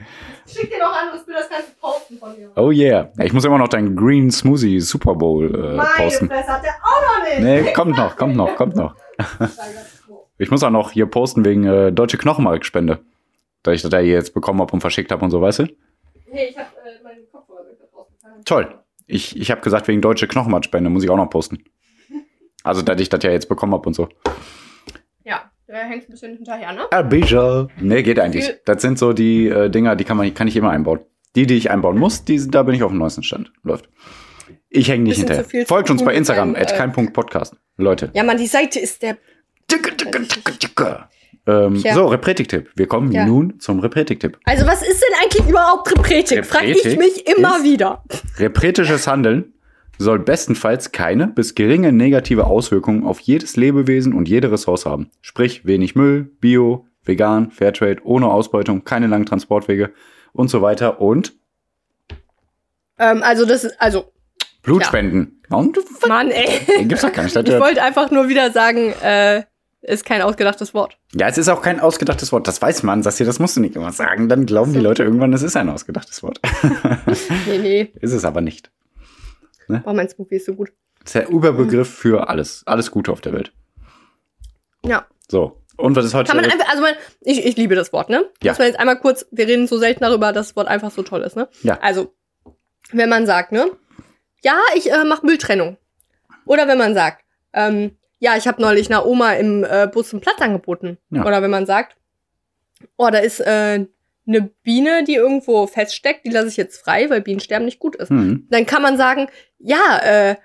Ich 0.46 0.54
schick 0.54 0.70
dir 0.72 0.80
noch 0.80 0.92
ein 0.92 1.08
anderes 1.08 1.26
Bild, 1.26 1.38
das 1.38 1.50
kannst 1.50 1.70
du 1.70 1.74
posten 1.80 2.18
von 2.18 2.38
mir. 2.38 2.52
Oh 2.56 2.72
yeah. 2.72 3.12
Ich 3.22 3.34
muss 3.34 3.46
immer 3.46 3.58
noch 3.58 3.68
deinen 3.68 3.96
Green 3.96 4.32
Smoothie 4.32 4.80
Super 4.80 5.16
Bowl 5.16 5.54
äh, 5.54 5.76
Meine 5.76 5.90
posten. 5.98 6.28
Fresse 6.28 6.48
hat 6.48 6.64
der 6.64 6.76
auch 6.84 7.20
noch 7.20 7.26
nicht. 7.26 7.40
Nee, 7.42 7.74
kommt 7.74 7.98
noch, 7.98 8.16
kommt 8.16 8.36
noch, 8.36 8.56
kommt 8.56 8.76
noch. 8.76 8.96
Ich 10.40 10.52
muss 10.52 10.62
auch 10.62 10.70
noch 10.70 10.92
hier 10.92 11.08
posten 11.08 11.44
wegen 11.46 11.66
äh, 11.66 11.92
Deutsche 11.92 12.20
Knochenmarkspende. 12.20 13.00
Da 13.64 13.72
ich 13.72 13.82
das 13.82 13.90
da 13.90 14.00
jetzt 14.00 14.36
bekommen 14.36 14.62
habe 14.62 14.72
und 14.72 14.82
verschickt 14.82 15.12
habe 15.12 15.26
und 15.26 15.32
so, 15.32 15.42
weißt 15.42 15.60
du? 15.60 15.64
Nee, 16.32 16.50
ich 16.50 16.56
hab 16.56 16.68
äh, 16.86 17.04
meinen 17.04 17.28
Kopfhörer 17.32 17.62
rausgefallen. 17.92 18.46
Toll. 18.46 18.80
Ich, 19.08 19.40
ich 19.40 19.50
habe 19.50 19.62
gesagt, 19.62 19.88
wegen 19.88 20.02
Deutsche 20.02 20.28
Knochenmarkspende 20.28 20.90
muss 20.90 21.04
ich 21.04 21.10
auch 21.10 21.18
noch 21.18 21.30
posten. 21.30 21.64
Also, 22.64 22.82
da 22.82 22.96
ich 22.96 23.10
das 23.10 23.24
ja 23.24 23.32
jetzt 23.32 23.48
bekommen 23.48 23.74
habe 23.74 23.88
und 23.88 23.94
so. 23.94 24.10
Ja, 25.24 25.50
der 25.68 25.86
hängt 25.86 26.04
ein 26.04 26.12
bisschen 26.12 26.36
hinterher, 26.36 26.74
ne? 26.74 26.92
Abija. 26.92 27.68
Nee, 27.80 28.04
geht 28.04 28.20
eigentlich. 28.20 28.54
Das 28.66 28.82
sind 28.82 29.00
so 29.00 29.14
die 29.14 29.48
äh, 29.48 29.70
Dinger, 29.70 29.96
die 29.96 30.04
kann, 30.04 30.18
man, 30.18 30.34
kann 30.34 30.48
ich 30.48 30.58
immer 30.58 30.72
einbauen. 30.72 31.00
Die, 31.36 31.46
die 31.46 31.56
ich 31.56 31.72
einbauen 31.72 31.98
muss, 31.98 32.26
die, 32.26 32.46
da 32.50 32.64
bin 32.64 32.76
ich 32.76 32.84
auf 32.84 32.92
dem 32.92 32.98
neuesten 33.00 33.24
Stand. 33.24 33.54
Läuft. 33.64 33.90
Ich 34.70 34.90
hänge 34.90 35.04
nicht 35.04 35.18
hinterher. 35.18 35.46
Folgt 35.66 35.90
uns 35.90 36.04
bei 36.04 36.14
Instagram, 36.14 36.54
deinem, 36.54 36.62
at 36.62 36.74
äh, 36.74 36.78
kein 36.78 36.92
Punkt 36.92 37.14
Podcast. 37.14 37.56
Leute. 37.78 38.12
Ja, 38.14 38.24
Mann, 38.24 38.38
die 38.38 38.48
Seite 38.48 38.80
ist 38.80 39.02
der. 39.02 39.18
Tschicke, 39.70 39.96
tschicke, 39.96 40.28
tschicke, 40.28 40.58
tschicke. 40.58 41.08
Ähm, 41.48 41.76
Tja. 41.82 41.94
so, 41.94 42.08
Repretik-Tipp. 42.08 42.72
Wir 42.76 42.88
kommen 42.88 43.12
Ja. 43.12 43.26
nun 43.26 43.60
zum 43.60 43.80
Repretik-Tipp. 43.80 44.38
Also, 44.44 44.68
was 44.68 44.82
ist 44.82 45.02
denn 45.02 45.18
eigentlich 45.24 45.50
überhaupt 45.50 45.90
Repretik? 45.92 46.46
Frag 46.46 46.66
ich 46.66 46.98
mich 46.98 47.26
immer 47.28 47.64
wieder. 47.64 48.04
Repretisches 48.38 49.08
Handeln 49.08 49.54
soll 49.98 50.20
bestenfalls 50.20 50.92
keine 50.92 51.28
bis 51.28 51.56
geringe 51.56 51.92
negative 51.92 52.46
Auswirkungen 52.46 53.04
auf 53.06 53.20
jedes 53.22 53.56
Lebewesen 53.56 54.14
und 54.14 54.28
jede 54.28 54.52
Ressource 54.52 54.86
haben. 54.86 55.10
Sprich, 55.22 55.66
wenig 55.66 55.96
Müll, 55.96 56.30
Bio, 56.42 56.86
vegan, 57.06 57.50
Fairtrade, 57.52 58.02
ohne 58.04 58.28
Ausbeutung, 58.28 58.84
keine 58.84 59.08
langen 59.08 59.26
Transportwege 59.26 59.92
und 60.34 60.50
so 60.50 60.62
weiter 60.62 61.00
und 61.02 61.34
Ähm, 63.00 63.22
also, 63.24 63.46
das 63.46 63.64
ist. 63.64 63.80
Also, 63.80 64.12
Blutspenden. 64.64 65.42
Warum 65.50 65.72
du 65.72 65.82
Mann, 66.08 66.30
ey. 66.30 66.84
Gibt's 66.86 67.02
doch 67.04 67.14
gar 67.14 67.24
nicht. 67.24 67.36
Ich 67.48 67.60
wollte 67.60 67.82
einfach 67.82 68.12
nur 68.12 68.28
wieder 68.28 68.52
sagen, 68.52 68.92
äh, 69.02 69.44
ist 69.88 70.06
kein 70.06 70.22
ausgedachtes 70.22 70.74
Wort. 70.74 70.98
ja, 71.14 71.28
es 71.28 71.38
ist 71.38 71.48
auch 71.50 71.62
kein 71.62 71.80
ausgedachtes 71.80 72.32
Wort. 72.32 72.48
Das 72.48 72.62
weiß 72.62 72.84
man, 72.84 73.04
Sassi, 73.04 73.26
das 73.26 73.40
musst 73.40 73.56
du 73.58 73.62
nicht 73.62 73.76
immer 73.76 73.92
sagen. 73.92 74.28
Dann 74.30 74.46
glauben 74.46 74.74
die 74.74 74.80
So. 74.80 74.84
Leute 74.84 75.04
irgendwann, 75.04 75.34
es 75.34 75.42
ist 75.44 75.56
ein 75.56 75.70
ausgedachtes 75.70 76.22
Wort. 76.24 76.40
Nee, 77.48 77.58
nee. 77.60 77.92
ist 78.02 78.14
es 78.14 78.26
aber 78.26 78.42
nicht. 78.42 78.70
Oh, 79.86 79.94
mein 79.94 80.08
Smoothie 80.10 80.36
ist 80.36 80.46
so 80.46 80.54
gut. 80.54 80.70
Das 81.00 81.08
ist 81.08 81.16
der 81.16 81.30
Überbegriff 81.30 81.90
für 81.90 82.30
alles. 82.30 82.64
Alles 82.66 82.92
Gute 82.92 83.12
auf 83.12 83.22
der 83.22 83.34
Welt. 83.34 83.52
Ja. 84.86 85.06
So. 85.30 85.62
Und 85.78 85.96
was 85.96 86.06
ist 86.06 86.14
heute? 86.14 86.32
Kann 86.32 86.42
man 86.42 86.50
einfach, 86.52 86.70
also 86.70 86.82
man, 86.82 86.94
ich, 87.22 87.46
ich 87.46 87.56
liebe 87.58 87.76
das 87.76 87.94
Wort, 87.94 88.10
ne? 88.10 88.26
Ja. 88.42 88.52
Muss 88.52 88.60
man 88.60 88.68
jetzt 88.68 88.80
einmal 88.80 89.00
kurz, 89.00 89.26
wir 89.32 89.48
reden 89.48 89.68
so 89.68 89.78
selten 89.78 90.02
darüber, 90.02 90.34
dass 90.34 90.48
das 90.50 90.56
Wort 90.56 90.68
einfach 90.68 90.92
so 90.92 91.04
toll 91.04 91.22
ist, 91.22 91.36
ne? 91.36 91.48
Ja. 91.64 91.80
Also, 91.82 92.14
wenn 92.92 93.10
man 93.10 93.26
sagt, 93.26 93.52
ne? 93.52 93.70
Ja, 94.44 94.58
ich 94.76 94.92
äh, 94.92 95.04
mache 95.04 95.26
Mülltrennung. 95.26 95.78
Oder 96.46 96.68
wenn 96.68 96.78
man 96.78 96.94
sagt, 96.94 97.24
ähm, 97.54 97.97
ja, 98.20 98.36
ich 98.38 98.48
habe 98.48 98.62
neulich 98.62 98.90
einer 98.90 99.06
Oma 99.06 99.34
im 99.34 99.64
äh, 99.64 99.88
Bus 99.92 100.14
einen 100.14 100.22
Platz 100.22 100.42
angeboten. 100.42 100.98
Ja. 101.10 101.26
Oder 101.26 101.42
wenn 101.42 101.52
man 101.52 101.66
sagt, 101.66 101.96
oh, 102.98 103.10
da 103.10 103.20
ist 103.20 103.40
äh, 103.40 103.86
eine 104.28 104.42
Biene, 104.64 105.04
die 105.04 105.16
irgendwo 105.16 105.68
feststeckt, 105.68 106.26
die 106.26 106.32
lasse 106.32 106.48
ich 106.48 106.58
jetzt 106.58 106.82
frei, 106.82 107.10
weil 107.10 107.22
Bienensterben 107.22 107.66
nicht 107.66 107.80
gut 107.80 107.96
ist. 107.96 108.10
hm. 108.10 108.48
Dann 108.50 108.66
kann 108.66 108.82
man 108.82 108.98
sagen, 108.98 109.28
ja, 109.60 110.00
äh, 110.04 110.36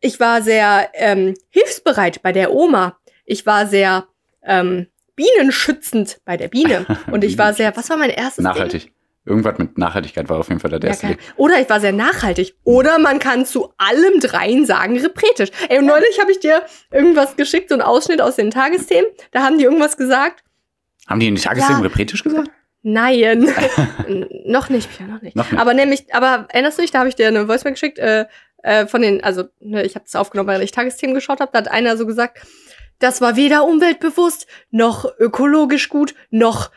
ich 0.00 0.18
war 0.18 0.42
sehr 0.42 0.88
ähm, 0.94 1.34
hilfsbereit 1.50 2.22
bei 2.22 2.32
der 2.32 2.52
Oma. 2.52 2.98
Ich 3.24 3.46
war 3.46 3.66
sehr 3.66 4.06
ähm, 4.42 4.86
bienenschützend 5.14 6.20
bei 6.24 6.36
der 6.36 6.48
Biene. 6.48 6.86
Und 7.10 7.22
ich 7.24 7.38
war 7.38 7.54
sehr, 7.54 7.76
was 7.76 7.90
war 7.90 7.96
mein 7.96 8.10
erstes 8.10 8.44
Ding? 8.54 8.92
Irgendwas 9.30 9.56
mit 9.58 9.78
Nachhaltigkeit 9.78 10.28
war 10.28 10.38
auf 10.38 10.48
jeden 10.48 10.60
Fall 10.60 10.72
Ja, 10.72 10.78
erste. 10.78 11.06
Ding. 11.06 11.18
Oder 11.36 11.60
ich 11.60 11.70
war 11.70 11.80
sehr 11.80 11.92
nachhaltig. 11.92 12.54
Oder 12.64 12.98
man 12.98 13.18
kann 13.20 13.46
zu 13.46 13.72
allem 13.78 14.20
dreien 14.20 14.66
sagen, 14.66 14.98
repretisch. 14.98 15.50
Ey, 15.68 15.78
und 15.78 15.86
neulich 15.86 16.18
habe 16.20 16.32
ich 16.32 16.40
dir 16.40 16.62
irgendwas 16.92 17.36
geschickt, 17.36 17.68
so 17.68 17.74
einen 17.76 17.82
Ausschnitt 17.82 18.20
aus 18.20 18.36
den 18.36 18.50
Tagesthemen. 18.50 19.08
Da 19.30 19.42
haben 19.42 19.56
die 19.58 19.64
irgendwas 19.64 19.96
gesagt. 19.96 20.42
Haben 21.08 21.20
die 21.20 21.28
in 21.28 21.36
den 21.36 21.42
Tagesthemen 21.42 21.80
Ja. 21.82 21.88
repretisch 21.88 22.22
gesagt? 22.22 22.50
Nein. 22.82 23.46
Noch 24.46 24.68
nicht, 24.68 24.88
Pia, 24.96 25.06
noch 25.06 25.20
nicht. 25.22 25.36
Noch 25.36 25.50
nicht. 25.50 25.60
Aber 25.60 25.74
nämlich, 25.74 26.14
aber 26.14 26.46
erinnerst 26.50 26.78
du 26.78 26.82
dich, 26.82 26.90
da 26.90 27.00
habe 27.00 27.08
ich 27.08 27.14
dir 27.14 27.28
eine 27.28 27.46
Voicemail 27.46 27.74
geschickt, 27.74 27.98
äh, 27.98 28.24
äh, 28.62 28.86
von 28.86 29.02
den, 29.02 29.22
also 29.22 29.44
ne, 29.60 29.84
ich 29.84 29.94
habe 29.94 30.04
es 30.06 30.16
aufgenommen, 30.16 30.48
weil 30.48 30.62
ich 30.62 30.72
Tagesthemen 30.72 31.14
geschaut 31.14 31.40
habe, 31.40 31.50
da 31.52 31.58
hat 31.58 31.70
einer 31.70 31.96
so 31.96 32.06
gesagt, 32.06 32.38
das 32.98 33.20
war 33.20 33.36
weder 33.36 33.64
umweltbewusst, 33.64 34.46
noch 34.70 35.06
ökologisch 35.18 35.88
gut, 35.88 36.14
noch 36.30 36.70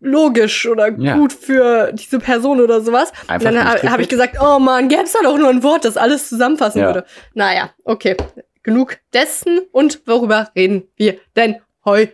logisch 0.00 0.66
oder 0.66 0.88
Ja. 0.98 1.16
gut 1.16 1.32
für 1.32 1.92
diese 1.92 2.18
Person 2.18 2.60
oder 2.60 2.80
sowas. 2.80 3.12
Einfach 3.28 3.48
Und 3.50 3.54
dann 3.56 3.64
habe 3.68 3.76
ich 3.78 3.90
trifft. 4.08 4.10
gesagt, 4.10 4.36
oh 4.40 4.58
man, 4.58 4.88
gäb's 4.88 5.12
da 5.12 5.18
doch 5.22 5.36
nur 5.38 5.48
ein 5.48 5.62
Wort, 5.62 5.84
das 5.84 5.96
alles 5.96 6.28
zusammenfassen 6.28 6.80
Ja. 6.80 6.86
würde. 6.86 7.04
Naja, 7.34 7.70
okay. 7.84 8.16
Genug 8.62 8.98
dessen 9.12 9.60
und 9.72 10.02
worüber 10.06 10.50
reden 10.56 10.84
wir 10.96 11.18
denn 11.36 11.56
heute? 11.84 12.12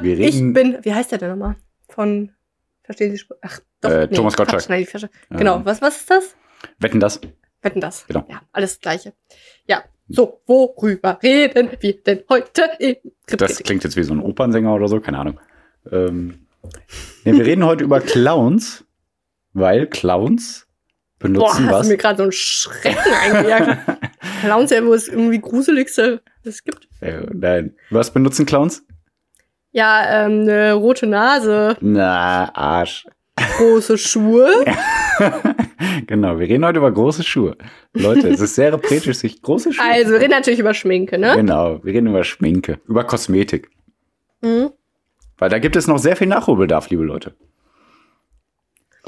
Wir 0.00 0.18
ich 0.18 0.34
reden- 0.36 0.52
bin, 0.52 0.78
wie 0.82 0.92
heißt 0.94 1.10
der 1.12 1.18
denn 1.18 1.30
nochmal? 1.30 1.56
Von, 1.88 2.32
verstehen 2.84 3.16
Sie, 3.16 3.22
ach, 3.42 3.60
doch, 3.80 3.90
Äh, 3.90 4.08
Thomas 4.08 4.36
Gottschalk. 4.36 4.68
Nein, 4.68 4.82
ich 4.82 4.88
verstehe. 4.88 5.10
Genau, 5.30 5.56
Ähm, 5.56 5.62
was, 5.64 5.80
was 5.82 5.96
ist 5.98 6.10
das? 6.10 6.34
Wetten 6.78 7.00
das? 7.00 7.20
Wetten 7.62 7.80
das. 7.80 8.06
Genau. 8.06 8.24
Ja, 8.28 8.42
alles 8.52 8.80
Gleiche. 8.80 9.12
Ja, 9.66 9.82
so, 10.08 10.40
worüber 10.46 11.18
reden 11.22 11.70
wir 11.80 12.00
denn 12.02 12.22
heute 12.28 12.68
Das 13.26 13.58
klingt 13.62 13.82
jetzt 13.84 13.96
wie 13.96 14.02
so 14.04 14.14
ein 14.14 14.20
Opernsänger 14.20 14.74
oder 14.74 14.88
so, 14.88 15.00
keine 15.00 15.18
Ahnung. 15.18 15.40
Ähm, 15.90 16.45
nee, 17.24 17.32
wir 17.32 17.44
reden 17.44 17.64
heute 17.64 17.84
über 17.84 18.00
Clowns, 18.00 18.84
weil 19.52 19.86
Clowns 19.86 20.66
Boah, 21.18 21.28
benutzen 21.28 21.66
hast 21.66 21.72
was. 21.72 21.86
du 21.86 21.92
mir 21.92 21.96
gerade 21.98 22.16
so 22.18 22.22
einen 22.24 22.32
Schrecken 22.32 23.12
eingejagt. 23.22 24.00
Clowns 24.42 24.70
ja 24.70 24.84
wohl 24.84 24.96
das 24.96 25.08
irgendwie 25.08 25.40
gruseligste, 25.40 26.22
das 26.44 26.54
es 26.56 26.64
gibt. 26.64 26.88
äh, 27.00 27.26
nein. 27.32 27.74
Was 27.90 28.12
benutzen 28.12 28.46
Clowns? 28.46 28.84
Ja, 29.72 30.24
ähm, 30.24 30.42
eine 30.42 30.72
rote 30.74 31.06
Nase, 31.06 31.76
Na, 31.80 32.54
Arsch. 32.54 33.06
große 33.58 33.98
Schuhe. 33.98 34.50
genau, 36.06 36.38
wir 36.38 36.48
reden 36.48 36.64
heute 36.64 36.78
über 36.78 36.90
große 36.90 37.22
Schuhe. 37.22 37.56
Leute, 37.92 38.28
es 38.28 38.40
ist 38.40 38.54
sehr 38.54 38.72
repretisch, 38.72 39.18
sich 39.18 39.42
große 39.42 39.72
Schuhe. 39.74 39.84
Also, 39.90 40.12
wir 40.12 40.20
reden 40.20 40.30
natürlich 40.30 40.60
über 40.60 40.72
Schminke, 40.72 41.18
ne? 41.18 41.34
Genau, 41.36 41.84
wir 41.84 41.92
reden 41.92 42.06
über 42.06 42.24
Schminke, 42.24 42.80
über 42.86 43.04
Kosmetik. 43.04 43.68
Mhm. 44.40 44.70
Weil 45.38 45.50
da 45.50 45.58
gibt 45.58 45.76
es 45.76 45.86
noch 45.86 45.98
sehr 45.98 46.16
viel 46.16 46.26
Nachholbedarf, 46.28 46.88
liebe 46.90 47.04
Leute. 47.04 47.34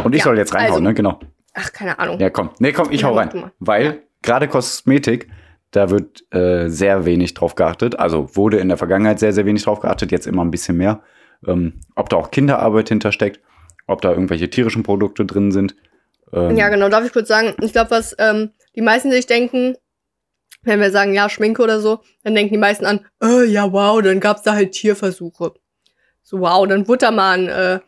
Und 0.05 0.14
ich 0.14 0.21
Ja, 0.21 0.25
soll 0.25 0.38
jetzt 0.38 0.55
reinhauen, 0.55 0.73
also- 0.73 0.81
ne? 0.83 0.95
Genau. 0.95 1.19
Ach, 1.55 1.73
keine 1.73 1.99
Ahnung. 1.99 2.21
Ja, 2.21 2.31
komm. 2.31 2.51
Nee, 2.59 2.73
komm, 2.73 2.88
ich 2.91 3.03
hau 3.05 3.14
rein. 3.14 3.51
Weil 3.59 3.85
Ja. 3.85 3.95
gerade 4.23 4.47
Kosmetik, 4.49 5.29
da 5.73 5.91
wird 5.91 6.25
äh, 6.33 6.69
sehr 6.69 7.05
wenig 7.05 7.35
drauf 7.35 7.55
geachtet. 7.55 7.99
Also 7.99 8.37
wurde 8.37 8.59
in 8.59 8.69
der 8.69 8.77
Vergangenheit 8.79 9.19
sehr, 9.19 9.33
sehr 9.33 9.45
wenig 9.45 9.64
drauf 9.64 9.81
geachtet, 9.81 10.12
jetzt 10.12 10.27
immer 10.27 10.45
ein 10.45 10.51
bisschen 10.51 10.77
mehr. 10.77 11.03
Ähm, 11.47 11.81
ob 11.95 12.09
da 12.09 12.17
auch 12.17 12.31
Kinderarbeit 12.31 12.88
hintersteckt, 12.88 13.41
ob 13.87 14.01
da 14.03 14.11
irgendwelche 14.11 14.51
tierischen 14.51 14.83
Produkte 14.83 15.25
drin 15.25 15.51
sind. 15.53 15.75
Ähm, 16.33 16.57
Ja, 16.57 16.69
genau. 16.69 16.88
Darf 16.88 17.05
ich 17.05 17.12
kurz 17.12 17.29
sagen, 17.29 17.55
ich 17.62 17.73
glaube, 17.73 17.91
was 17.91 18.14
ähm, 18.19 18.51
die 18.77 18.81
meisten 18.83 19.11
sich 19.11 19.27
denken, 19.27 19.77
wenn 20.62 20.81
wir 20.81 20.91
sagen, 20.91 21.14
ja, 21.14 21.29
Schminke 21.29 21.62
oder 21.62 21.81
so, 21.81 22.01
dann 22.25 22.35
denken 22.35 22.53
die 22.55 22.59
meisten 22.59 22.85
an, 22.87 23.07
äh, 23.23 23.45
ja, 23.45 23.73
wow, 23.73 24.01
dann 24.03 24.21
gab's 24.21 24.43
da 24.43 24.55
halt 24.55 24.73
Tierversuche. 24.73 25.55
So, 26.29 26.41
wow, 26.41 26.67
dann 26.69 26.87
wurde 26.87 27.07
da 27.07 27.11
mal 27.11 27.38
ein, 27.38 27.49
äh, 27.49 27.81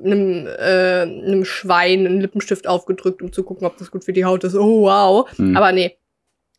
einem, 0.00 0.46
äh, 0.46 1.02
einem 1.02 1.44
Schwein 1.44 2.06
einen 2.06 2.20
Lippenstift 2.20 2.68
aufgedrückt, 2.68 3.20
um 3.20 3.32
zu 3.32 3.42
gucken, 3.42 3.66
ob 3.66 3.78
das 3.78 3.90
gut 3.90 4.04
für 4.04 4.12
die 4.12 4.24
Haut 4.24 4.44
ist. 4.44 4.54
Oh, 4.54 4.82
wow. 4.82 5.28
hm. 5.36 5.56
Aber 5.56 5.72
nee. 5.72 5.98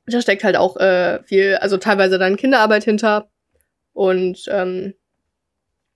da 0.08 0.20
steckt 0.20 0.44
halt 0.44 0.58
auch 0.58 0.76
äh, 0.76 1.24
viel, 1.24 1.56
also 1.62 1.78
teilweise 1.78 2.20
dann 2.20 2.36
Kinderarbeit 2.36 2.84
hinter. 2.84 3.30
Und 3.94 4.44
ähm, 4.50 4.94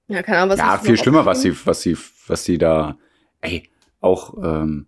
ja, 0.08 0.24
keine 0.24 0.38
Ahnung, 0.38 0.52
was 0.52 0.60
ja, 0.60 0.68
hast 0.68 0.84
du 0.84 0.88
viel 0.88 0.98
schlimmer, 0.98 1.26
was 1.26 1.42
sie, 1.42 1.54
was 1.66 1.82
sie, 1.82 1.98
was 2.28 2.46
sie 2.46 2.58
da, 2.58 2.98
ey, 3.42 3.70
auch, 4.00 4.36
ähm, 4.42 4.88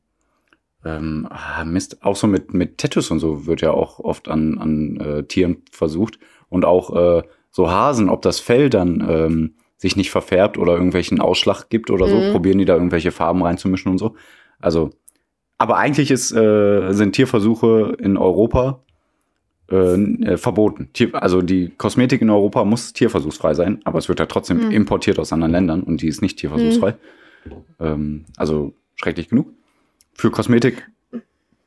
ähm, 0.86 1.28
ah, 1.30 1.66
Mist, 1.66 2.02
auch 2.04 2.16
so 2.16 2.26
mit, 2.28 2.54
mit 2.54 2.78
Tattoos 2.78 3.12
und 3.12 3.20
so 3.20 3.48
wird 3.48 3.60
ja 3.60 3.72
auch 3.72 4.00
oft 4.00 4.30
an, 4.30 4.58
an 4.60 4.98
äh, 5.02 5.24
Tieren 5.24 5.64
versucht. 5.74 6.20
Und 6.48 6.64
auch 6.64 6.96
äh, 6.96 7.24
so 7.52 7.70
Hasen, 7.70 8.08
ob 8.08 8.22
das 8.22 8.40
Fell 8.40 8.70
dann 8.70 9.06
ähm, 9.10 9.56
sich 9.78 9.96
nicht 9.96 10.10
verfärbt 10.12 10.58
oder 10.58 10.74
irgendwelchen 10.74 11.20
Ausschlag 11.22 11.70
gibt 11.70 11.92
oder 11.92 12.08
so, 12.08 12.22
Mhm. 12.22 12.32
probieren 12.32 12.58
die 12.58 12.66
da 12.66 12.74
irgendwelche 12.74 13.12
Farben 13.12 13.44
reinzumischen 13.44 13.92
und 13.92 13.98
so. 14.00 14.16
Also, 14.60 14.90
aber 15.60 15.78
eigentlich 15.78 16.10
ist, 16.12 16.32
äh, 16.32 16.92
sind 16.94 17.14
Tierversuche 17.14 17.96
in 18.00 18.18
Europa 18.18 18.82
äh, 19.70 19.76
äh, 19.76 20.38
verboten. 20.38 20.90
Tier, 20.94 21.14
also 21.22 21.42
die 21.42 21.70
Kosmetik 21.78 22.22
in 22.22 22.30
Europa 22.30 22.64
muss 22.64 22.94
tierversuchsfrei 22.94 23.54
sein, 23.54 23.82
aber 23.84 24.00
es 24.00 24.08
wird 24.08 24.20
ja 24.20 24.26
trotzdem 24.26 24.66
Mhm. 24.68 24.72
importiert 24.72 25.20
aus 25.20 25.34
anderen 25.34 25.52
Ländern 25.52 25.84
und 25.84 26.02
die 26.02 26.08
ist 26.08 26.22
nicht 26.22 26.40
tierversuchsfrei. 26.40 26.96
Ähm, 27.80 28.24
also 28.38 28.74
schrecklich 28.96 29.28
genug. 29.30 29.48
Für 30.14 30.32
Kosmetik, 30.32 30.88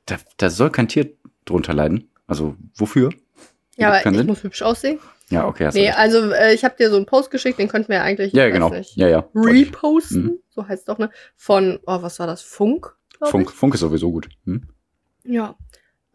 da, 0.07 0.17
da 0.39 0.49
soll 0.51 0.71
kein 0.71 0.89
Tier 0.89 1.11
drunter 1.45 1.75
leiden. 1.75 2.09
Also 2.27 2.55
wofür? 2.75 3.11
Ja, 3.77 3.89
aber 3.89 3.99
ich 4.11 4.17
Sinn. 4.17 4.27
muss 4.27 4.43
hübsch 4.45 4.63
aussehen. 4.63 4.99
Ja, 5.31 5.47
okay. 5.47 5.67
Hast 5.67 5.77
du 5.77 5.81
Nee, 5.81 5.87
recht. 5.89 5.99
also 5.99 6.31
äh, 6.33 6.53
ich 6.55 6.65
habe 6.65 6.75
dir 6.77 6.91
so 6.91 6.97
einen 6.97 7.07
Post 7.07 7.31
geschickt, 7.31 7.59
den 7.59 7.69
könnten 7.69 7.89
wir 7.89 7.97
ja 7.97 8.03
eigentlich, 8.03 8.33
ja, 8.33 8.47
ich 8.47 8.53
genau. 8.53 8.69
nicht, 8.71 8.97
Ja, 8.97 9.09
ja. 9.09 9.29
Ich. 9.35 9.41
reposten, 9.47 10.23
Mhm. 10.25 10.39
so 10.51 10.67
heißt 10.67 10.81
es 10.81 10.85
doch, 10.87 10.99
ne? 10.99 11.11
Von, 11.37 11.79
oh, 11.87 12.03
was 12.03 12.19
war 12.19 12.27
das? 12.27 12.43
Funk? 12.43 12.95
Funk, 13.23 13.51
Funk 13.51 13.75
ist 13.75 13.81
sowieso 13.81 14.11
gut. 14.11 14.29
Hm? 14.47 14.69
Ich? 15.25 15.33
Ja. 15.35 15.55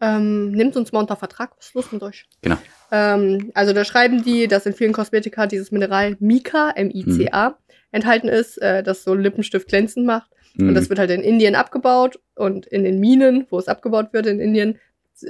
Ähm, 0.00 0.50
nimmt 0.50 0.76
uns 0.76 0.92
mal 0.92 0.98
unter 1.00 1.16
Vertrag, 1.16 1.52
was 1.56 1.68
ist 1.68 1.74
los 1.74 1.92
mit 1.92 2.02
euch? 2.02 2.26
Genau. 2.42 2.56
Ähm, 2.92 3.50
also 3.54 3.72
da 3.72 3.84
schreiben 3.84 4.22
die, 4.22 4.46
dass 4.48 4.66
in 4.66 4.74
vielen 4.74 4.92
Kosmetika 4.92 5.46
dieses 5.46 5.70
Mineral 5.72 6.16
Mica, 6.20 6.70
M-I-C-A, 6.74 7.50
Mhm. 7.50 7.54
enthalten 7.92 8.28
ist, 8.28 8.58
äh, 8.58 8.82
das 8.82 9.04
so 9.04 9.14
Lippenstift 9.14 9.68
glänzend 9.68 10.04
macht. 10.04 10.30
Mhm. 10.56 10.68
Und 10.68 10.74
das 10.74 10.90
wird 10.90 10.98
halt 10.98 11.10
in 11.10 11.22
Indien 11.22 11.54
abgebaut 11.54 12.18
und 12.34 12.66
in 12.66 12.84
den 12.84 13.00
Minen, 13.00 13.46
wo 13.48 13.58
es 13.58 13.68
abgebaut 13.68 14.12
wird 14.12 14.26
in 14.26 14.38
Indien, 14.40 14.78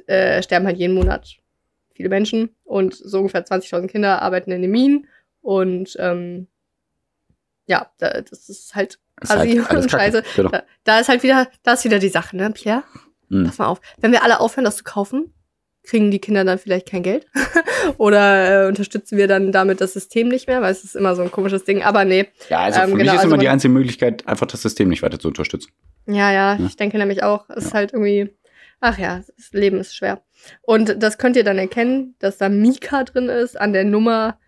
äh, 0.08 0.42
sterben 0.42 0.66
halt 0.66 0.78
jeden 0.78 0.94
Monat 0.94 1.36
viele 1.96 2.08
Menschen 2.08 2.50
und 2.64 2.94
so 2.94 3.18
ungefähr 3.18 3.44
20.000 3.44 3.88
Kinder 3.88 4.22
arbeiten 4.22 4.52
in 4.52 4.62
den 4.62 4.70
Minen 4.70 5.06
und 5.40 5.96
ähm, 5.98 6.46
ja, 7.66 7.90
da, 7.98 8.20
das 8.20 8.48
ist 8.48 8.74
halt 8.74 8.98
Ist 9.20 9.30
halt 9.30 9.70
und 9.70 9.90
scheiße. 9.90 10.22
Genau. 10.36 10.50
Da, 10.50 10.62
da 10.84 10.98
ist 11.00 11.08
halt 11.08 11.22
wieder, 11.22 11.48
da 11.62 11.72
ist 11.72 11.84
wieder 11.84 11.98
die 11.98 12.08
Sache, 12.08 12.36
ne, 12.36 12.50
Pierre? 12.52 12.84
Mhm. 13.28 13.44
Pass 13.46 13.58
mal 13.58 13.66
auf. 13.66 13.80
Wenn 13.98 14.12
wir 14.12 14.22
alle 14.22 14.38
aufhören, 14.40 14.64
das 14.64 14.76
zu 14.76 14.84
kaufen, 14.84 15.32
kriegen 15.82 16.10
die 16.10 16.20
Kinder 16.20 16.44
dann 16.44 16.58
vielleicht 16.58 16.88
kein 16.88 17.02
Geld? 17.02 17.26
Oder 17.98 18.64
äh, 18.64 18.68
unterstützen 18.68 19.16
wir 19.18 19.26
dann 19.28 19.50
damit 19.52 19.80
das 19.80 19.92
System 19.94 20.28
nicht 20.28 20.46
mehr? 20.48 20.60
Weil 20.62 20.70
es 20.72 20.84
ist 20.84 20.94
immer 20.96 21.14
so 21.16 21.22
ein 21.22 21.30
komisches 21.32 21.64
Ding. 21.64 21.82
Aber 21.82 22.04
nee, 22.04 22.28
Ja, 22.48 22.60
also 22.60 22.80
Ähm, 22.80 22.90
für 22.90 22.94
mich 22.96 23.02
genau, 23.04 23.12
ist 23.14 23.18
also 23.20 23.28
immer 23.34 23.38
die 23.38 23.46
man- 23.46 23.52
einzige 23.54 23.72
Möglichkeit, 23.72 24.26
einfach 24.28 24.46
das 24.46 24.62
System 24.62 24.88
nicht 24.88 25.02
weiter 25.02 25.18
zu 25.18 25.28
unterstützen. 25.28 25.72
Ja, 26.06 26.30
ja, 26.32 26.54
Ja. 26.56 26.66
ich 26.66 26.76
denke 26.76 26.98
nämlich 26.98 27.22
auch, 27.24 27.48
es 27.50 27.64
ist 27.66 27.70
Ja. 27.72 27.78
halt 27.78 27.92
irgendwie, 27.92 28.35
ach 28.80 28.98
ja, 28.98 29.22
das 29.36 29.52
Leben 29.52 29.78
ist 29.78 29.94
schwer. 29.96 30.22
Und 30.62 31.02
das 31.02 31.18
könnt 31.18 31.36
ihr 31.36 31.44
dann 31.44 31.58
erkennen, 31.58 32.14
dass 32.18 32.38
da 32.38 32.48
Mika 32.48 33.04
drin 33.04 33.28
ist 33.28 33.58
an 33.60 33.72
der 33.72 33.84
Nummer 33.84 34.38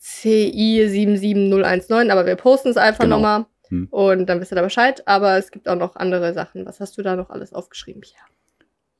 CI77019, 0.00 2.10
aber 2.10 2.26
wir 2.26 2.36
posten 2.36 2.68
es 2.70 2.76
einfach 2.76 3.04
Genau. 3.04 3.16
nochmal 3.16 3.46
Hm. 3.68 3.88
und 3.90 4.26
dann 4.26 4.40
wisst 4.40 4.52
ihr 4.52 4.56
da 4.56 4.62
Bescheid. 4.62 5.02
Aber 5.06 5.36
es 5.36 5.50
gibt 5.50 5.68
auch 5.68 5.76
noch 5.76 5.96
andere 5.96 6.32
Sachen. 6.34 6.66
Was 6.66 6.80
hast 6.80 6.96
du 6.98 7.02
da 7.02 7.16
noch 7.16 7.30
alles 7.30 7.52
aufgeschrieben, 7.52 8.00
Pierre? 8.00 8.24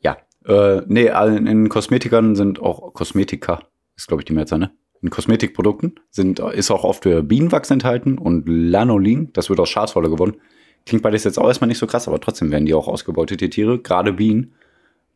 Ja. 0.00 0.16
Äh, 0.46 0.82
nee, 0.86 1.06
in, 1.08 1.68
Kosmetikern 1.68 2.34
sind 2.36 2.60
auch 2.60 2.92
Kosmetika, 2.94 3.60
ist 3.96 4.08
glaube 4.08 4.22
ich 4.22 4.26
die 4.26 4.32
Mehrzahl, 4.32 4.58
ne? 4.58 4.70
In 5.02 5.10
Kosmetikprodukten 5.10 5.98
sind, 6.10 6.40
ist 6.40 6.70
auch 6.70 6.84
oft 6.84 7.04
Bienenwachs 7.04 7.70
enthalten 7.70 8.18
und 8.18 8.46
Lanolin, 8.46 9.32
das 9.32 9.48
wird 9.48 9.58
aus 9.58 9.70
Schafswolle 9.70 10.10
gewonnen. 10.10 10.36
Klingt 10.84 11.02
beides 11.02 11.24
jetzt 11.24 11.38
auch 11.38 11.48
erstmal 11.48 11.68
nicht 11.68 11.78
so 11.78 11.86
krass, 11.86 12.06
aber 12.06 12.20
trotzdem 12.20 12.50
werden 12.50 12.66
die 12.66 12.74
auch 12.74 12.86
ausgebeutet, 12.86 13.40
die 13.40 13.48
Tiere, 13.48 13.78
gerade 13.78 14.12
Bienen. 14.12 14.52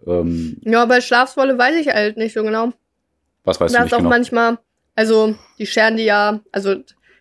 Ähm, 0.07 0.59
Ja, 0.65 0.85
bei 0.87 1.01
Schlafswolle 1.01 1.57
weiß 1.59 1.77
ich 1.77 1.89
halt 1.89 2.17
nicht 2.17 2.35
so 2.35 2.43
genau. 2.43 2.73
was 3.45 3.61
weißt 3.61 3.75
da 3.75 3.79
du 3.79 3.85
ist 3.85 3.87
nicht 3.87 3.95
auch 3.95 3.99
genau? 3.99 4.11
manchmal, 4.11 4.59
also 4.95 5.35
die 5.59 5.67
scheren 5.67 5.97
die 5.97 6.05
ja, 6.05 6.41
also 6.53 6.75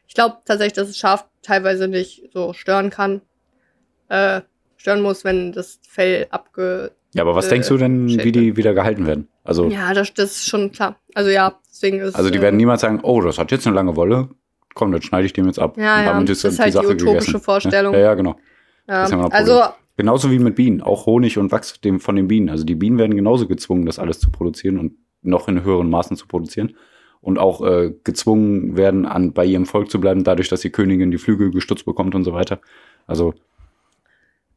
ich 0.08 0.14
glaube 0.14 0.38
tatsächlich, 0.46 0.74
dass 0.74 0.88
das 0.88 0.98
Schaf 0.98 1.26
teilweise 1.42 1.88
nicht 1.88 2.30
so 2.34 2.54
stören 2.54 2.90
kann. 2.90 3.22
Äh, 4.10 4.42
stören 4.78 5.02
muss, 5.02 5.24
wenn 5.24 5.52
das 5.54 5.80
Fell 5.88 6.28
abge. 6.30 6.92
Ja, 7.14 7.24
aber 7.24 7.36
was 7.36 7.48
äh, 7.48 7.50
denkst 7.52 7.70
du 7.70 7.78
denn, 7.78 8.08
wie 8.08 8.32
die 8.32 8.58
wieder 8.58 8.74
gehalten 8.74 9.08
werden? 9.08 9.28
Also, 9.44 9.68
Ja, 9.70 9.94
das, 9.94 10.14
das 10.14 10.32
ist 10.32 10.48
schon 10.48 10.72
klar. 10.72 10.98
Also 11.16 11.30
ja, 11.30 11.60
deswegen 11.70 12.00
ist. 12.00 12.16
also 12.16 12.30
die 12.30 12.40
äh, 12.40 12.42
werden 12.42 12.58
niemals 12.58 12.82
sagen, 12.82 13.00
oh, 13.04 13.22
das 13.22 13.38
hat 13.38 13.52
jetzt 13.52 13.66
eine 13.66 13.76
lange 13.76 13.96
Wolle, 13.96 14.30
komm, 14.74 14.92
dann 14.92 15.02
schneide 15.02 15.26
ich 15.26 15.34
dem 15.34 15.46
jetzt 15.46 15.60
ab. 15.60 15.78
Ja, 15.78 16.04
ja, 16.04 16.24
das 16.24 16.44
ist 16.44 16.60
halt 16.60 16.74
die 16.74 16.86
utopische 16.86 17.40
Vorstellung. 17.40 17.94
Ja, 17.94 18.00
ja, 18.00 18.14
genau. 18.14 18.36
Ja, 18.88 19.06
ist 19.06 19.12
ja 19.12 19.28
also, 19.28 19.64
Genauso 19.98 20.32
wie 20.32 20.40
mit 20.40 20.56
Bienen, 20.56 20.82
auch 20.82 21.06
Honig 21.06 21.38
und 21.38 21.52
Wachs 21.52 21.80
dem, 21.82 22.00
von 22.00 22.16
den 22.16 22.28
Bienen. 22.28 22.50
Also 22.50 22.64
die 22.64 22.76
Bienen 22.76 22.98
werden 22.98 23.16
genauso 23.16 23.48
gezwungen, 23.48 23.86
das 23.86 24.00
alles 24.00 24.20
zu 24.20 24.32
produzieren 24.32 24.80
und 24.80 24.94
noch 25.22 25.48
in 25.48 25.64
höheren 25.64 25.90
Maßen 25.90 26.18
zu 26.18 26.28
produzieren. 26.28 26.76
Und 27.22 27.38
auch 27.40 27.62
äh, 27.66 27.94
gezwungen 28.04 28.76
werden, 28.76 29.06
an, 29.06 29.32
bei 29.34 29.46
ihrem 29.46 29.66
Volk 29.66 29.90
zu 29.90 30.02
bleiben, 30.02 30.24
dadurch, 30.26 30.50
dass 30.50 30.62
die 30.62 30.72
Königin 30.72 31.10
die 31.12 31.18
Flügel 31.18 31.52
gestutzt 31.52 31.86
bekommt 31.86 32.16
und 32.16 32.24
so 32.26 32.34
weiter. 32.34 32.60
Also, 33.08 33.34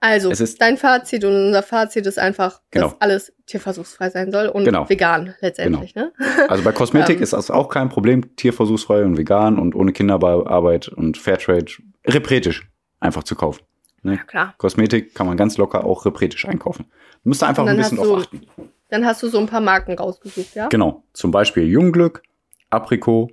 also 0.01 0.31
es 0.31 0.40
ist- 0.40 0.61
dein 0.61 0.77
Fazit 0.77 1.25
und 1.25 1.33
unser 1.33 1.62
Fazit 1.62 2.07
ist 2.07 2.18
einfach, 2.18 2.61
Genau. 2.70 2.88
dass 2.88 3.01
alles 3.01 3.33
tierversuchsfrei 3.46 4.11
sein 4.11 4.33
soll 4.33 4.46
und 4.49 4.64
Genau. 4.64 4.88
vegan 4.88 5.35
letztendlich, 5.40 5.94
ne? 5.94 6.12
also 6.49 6.64
bei 6.64 6.72
Kosmetik 6.72 7.16
Ähm. 7.18 7.22
ist 7.22 7.33
das 7.33 7.51
auch 7.51 7.68
kein 7.68 7.88
Problem, 7.88 8.35
tierversuchsfrei 8.37 9.05
und 9.05 9.16
vegan 9.16 9.59
und 9.59 9.75
ohne 9.77 9.92
Kinderarbeit 9.92 10.88
und 10.88 11.16
Fairtrade 11.18 11.66
repretisch 12.07 12.68
einfach 13.01 13.22
zu 13.25 13.37
kaufen. 13.37 13.62
Ne? 14.07 14.16
Ja, 14.16 14.23
klar. 14.25 14.55
Kosmetik 14.59 15.14
kann 15.14 15.27
man 15.27 15.37
ganz 15.37 15.57
locker 15.59 15.85
auch 15.85 16.05
repretisch 16.07 16.47
einkaufen. 16.47 16.87
Musst 17.25 17.42
da 17.42 17.47
einfach 17.49 17.66
ein 17.66 17.77
bisschen 17.77 17.99
drauf 17.99 18.23
achten. 18.23 18.47
Dann 18.88 19.05
hast 19.05 19.23
du 19.23 19.29
so 19.29 19.38
ein 19.38 19.47
paar 19.47 19.61
Marken 19.61 19.95
rausgesucht, 19.99 20.55
ja? 20.55 20.69
Genau. 20.69 21.03
Zum 21.12 21.31
Beispiel 21.33 21.64
Jungglück, 21.66 22.23
Apricot, 22.71 23.33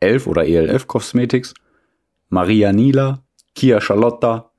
Elf 0.00 0.26
oder 0.26 0.42
EL11 0.42 0.86
Cosmetics, 0.86 1.54
Maria 2.28 2.72
Nila, 2.72 3.22
Kia 3.54 3.80
Charlotta, 3.80 4.50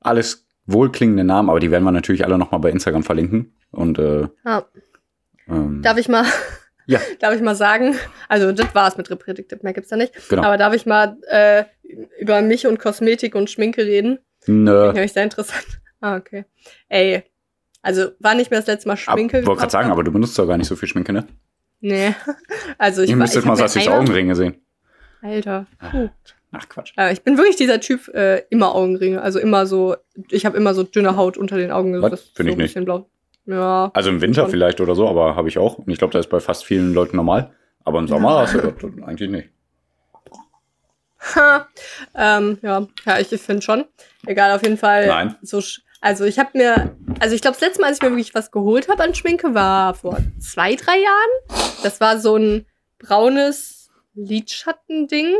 alles 0.00 0.44
wohlklingende 0.66 1.22
Namen, 1.24 1.50
aber 1.50 1.60
die 1.60 1.70
werden 1.70 1.84
wir 1.84 1.92
natürlich 1.92 2.24
alle 2.24 2.38
nochmal 2.38 2.60
bei 2.60 2.70
Instagram 2.70 3.02
verlinken. 3.04 3.54
Und 3.70 3.98
äh, 3.98 4.26
Ja. 4.44 4.64
ähm, 5.48 5.82
Darf 5.82 5.98
ich 5.98 6.08
mal, 6.08 6.24
Ja. 6.86 7.00
darf 7.20 7.34
ich 7.34 7.40
mal 7.42 7.54
sagen, 7.54 7.94
also 8.28 8.52
das 8.52 8.74
war's 8.74 8.96
mit 8.96 9.10
Repredictive, 9.10 9.60
mehr 9.62 9.72
gibt's 9.72 9.90
da 9.90 9.96
nicht. 9.96 10.12
genau. 10.28 10.42
Aber 10.42 10.56
darf 10.56 10.74
ich 10.74 10.86
mal 10.86 11.16
äh, 11.28 11.64
über 12.18 12.42
mich 12.42 12.66
und 12.66 12.78
Kosmetik 12.80 13.34
und 13.36 13.50
Schminke 13.50 13.84
reden? 13.84 14.18
Nö. 14.46 14.92
Nämlich 14.92 15.12
sehr 15.12 15.24
interessant. 15.24 15.64
Ah, 16.02 16.16
okay. 16.16 16.44
Ey, 16.90 17.22
also 17.80 18.08
war 18.20 18.34
nicht 18.34 18.50
mehr 18.50 18.60
das 18.60 18.66
letzte 18.66 18.86
Mal 18.86 18.96
Schminke. 18.98 19.46
wollte 19.46 19.60
gerade 19.60 19.72
sagen, 19.72 19.90
aber 19.90 20.04
du 20.04 20.12
benutzt 20.12 20.38
doch 20.38 20.46
gar 20.46 20.58
nicht 20.58 20.68
so 20.68 20.76
viel 20.76 20.88
Schminke, 20.88 21.12
ne? 21.12 21.26
Nee. 21.80 22.14
Also 22.78 23.00
ich 23.02 23.10
ich 23.10 23.16
mal 23.16 23.26
hab 23.26 23.44
mir 23.46 23.56
Sassis 23.56 23.82
einmal- 23.86 24.00
Augenringe 24.02 24.34
sehen. 24.36 24.56
Alter. 25.22 25.66
Puh. 25.90 26.10
Ach 26.52 26.68
Quatsch. 26.68 26.92
Äh, 26.98 27.14
ich 27.14 27.22
bin 27.22 27.38
wirklich 27.38 27.56
dieser 27.56 27.80
Typ, 27.80 28.08
äh, 28.14 28.42
immer 28.50 28.74
Augenringe. 28.74 29.22
Also 29.22 29.38
immer 29.38 29.66
so, 29.66 29.96
ich 30.30 30.44
habe 30.44 30.56
immer 30.58 30.74
so 30.74 30.82
dünne 30.82 31.16
Haut 31.16 31.38
unter 31.38 31.56
den 31.56 31.70
Augen. 31.72 32.00
Was? 32.02 32.10
Das 32.10 32.20
ist 32.24 32.36
Find 32.36 32.50
so 32.50 32.58
ich 32.58 32.74
nicht. 32.76 32.84
blau. 32.84 33.08
Ja. 33.46 33.90
Also 33.94 34.10
im 34.10 34.20
Winter 34.20 34.42
Schon. 34.42 34.50
vielleicht 34.50 34.80
oder 34.82 34.94
so, 34.94 35.08
aber 35.08 35.34
habe 35.34 35.48
ich 35.48 35.56
auch. 35.56 35.78
Und 35.78 35.90
ich 35.90 35.98
glaube, 35.98 36.12
das 36.12 36.26
ist 36.26 36.30
bei 36.30 36.40
fast 36.40 36.64
vielen 36.64 36.92
Leuten 36.92 37.16
normal. 37.16 37.52
Aber 37.84 37.98
im 38.00 38.06
Sommer 38.06 38.32
Ja. 38.32 38.40
hast 38.42 38.54
du 38.54 38.58
das 38.60 38.74
eigentlich 39.06 39.30
nicht. 39.30 39.48
Ähm, 42.14 42.58
ja, 42.62 42.86
ja, 43.04 43.18
ich 43.18 43.28
finde 43.40 43.62
schon. 43.62 43.84
Egal, 44.26 44.52
auf 44.52 44.62
jeden 44.62 44.78
Fall. 44.78 45.06
Nein. 45.06 45.36
So, 45.42 45.62
also 46.00 46.24
ich 46.24 46.38
habe 46.38 46.50
mir, 46.54 46.96
also 47.20 47.34
ich 47.34 47.42
glaube, 47.42 47.56
das 47.58 47.60
letzte 47.66 47.80
Mal, 47.80 47.88
als 47.88 47.98
ich 47.98 48.02
mir 48.02 48.10
wirklich 48.10 48.34
was 48.34 48.50
geholt 48.50 48.88
habe 48.88 49.02
an 49.02 49.14
Schminke, 49.14 49.54
war 49.54 49.94
vor 49.94 50.18
zwei, 50.40 50.74
drei 50.76 50.96
Jahren. 50.98 51.60
Das 51.82 52.00
war 52.00 52.18
so 52.18 52.36
ein 52.36 52.66
braunes 52.98 53.90
Lidschattending, 54.14 55.34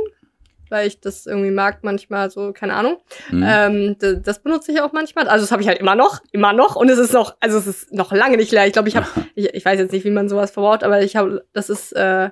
weil 0.69 0.87
ich 0.87 1.01
das 1.01 1.27
irgendwie 1.27 1.51
mag, 1.51 1.79
manchmal 1.83 2.31
so, 2.31 2.53
keine 2.53 2.75
Ahnung. 2.75 2.99
Hm. 3.29 3.45
Ähm, 3.47 3.99
d- 3.99 4.21
das 4.23 4.41
benutze 4.43 4.73
ich 4.73 4.81
auch 4.81 4.93
manchmal. 4.93 5.29
Also 5.29 5.45
das 5.45 5.53
habe 5.53 5.63
ich 5.63 5.69
halt 5.69 5.79
immer 5.79 5.95
noch, 5.95 6.21
immer 6.33 6.53
noch. 6.53 6.77
Und 6.77 6.89
es 6.91 6.99
ist 6.99 7.13
noch, 7.13 7.37
also 7.41 7.59
es 7.59 7.67
ist 7.67 7.93
noch 7.93 8.13
lange 8.13 8.37
nicht 8.37 8.53
leer. 8.53 8.67
Ich 8.67 8.73
glaube, 8.73 8.89
ich 8.89 8.97
habe, 8.97 9.07
ich, 9.35 9.47
ich 9.55 9.65
weiß 9.65 9.79
jetzt 9.79 9.93
nicht, 9.93 10.05
wie 10.05 10.11
man 10.11 10.29
sowas 10.29 10.51
verbaut, 10.51 10.83
aber 10.83 11.03
ich 11.03 11.17
habe, 11.17 11.47
das 11.53 11.71
ist, 11.71 11.93
äh, 11.93 12.31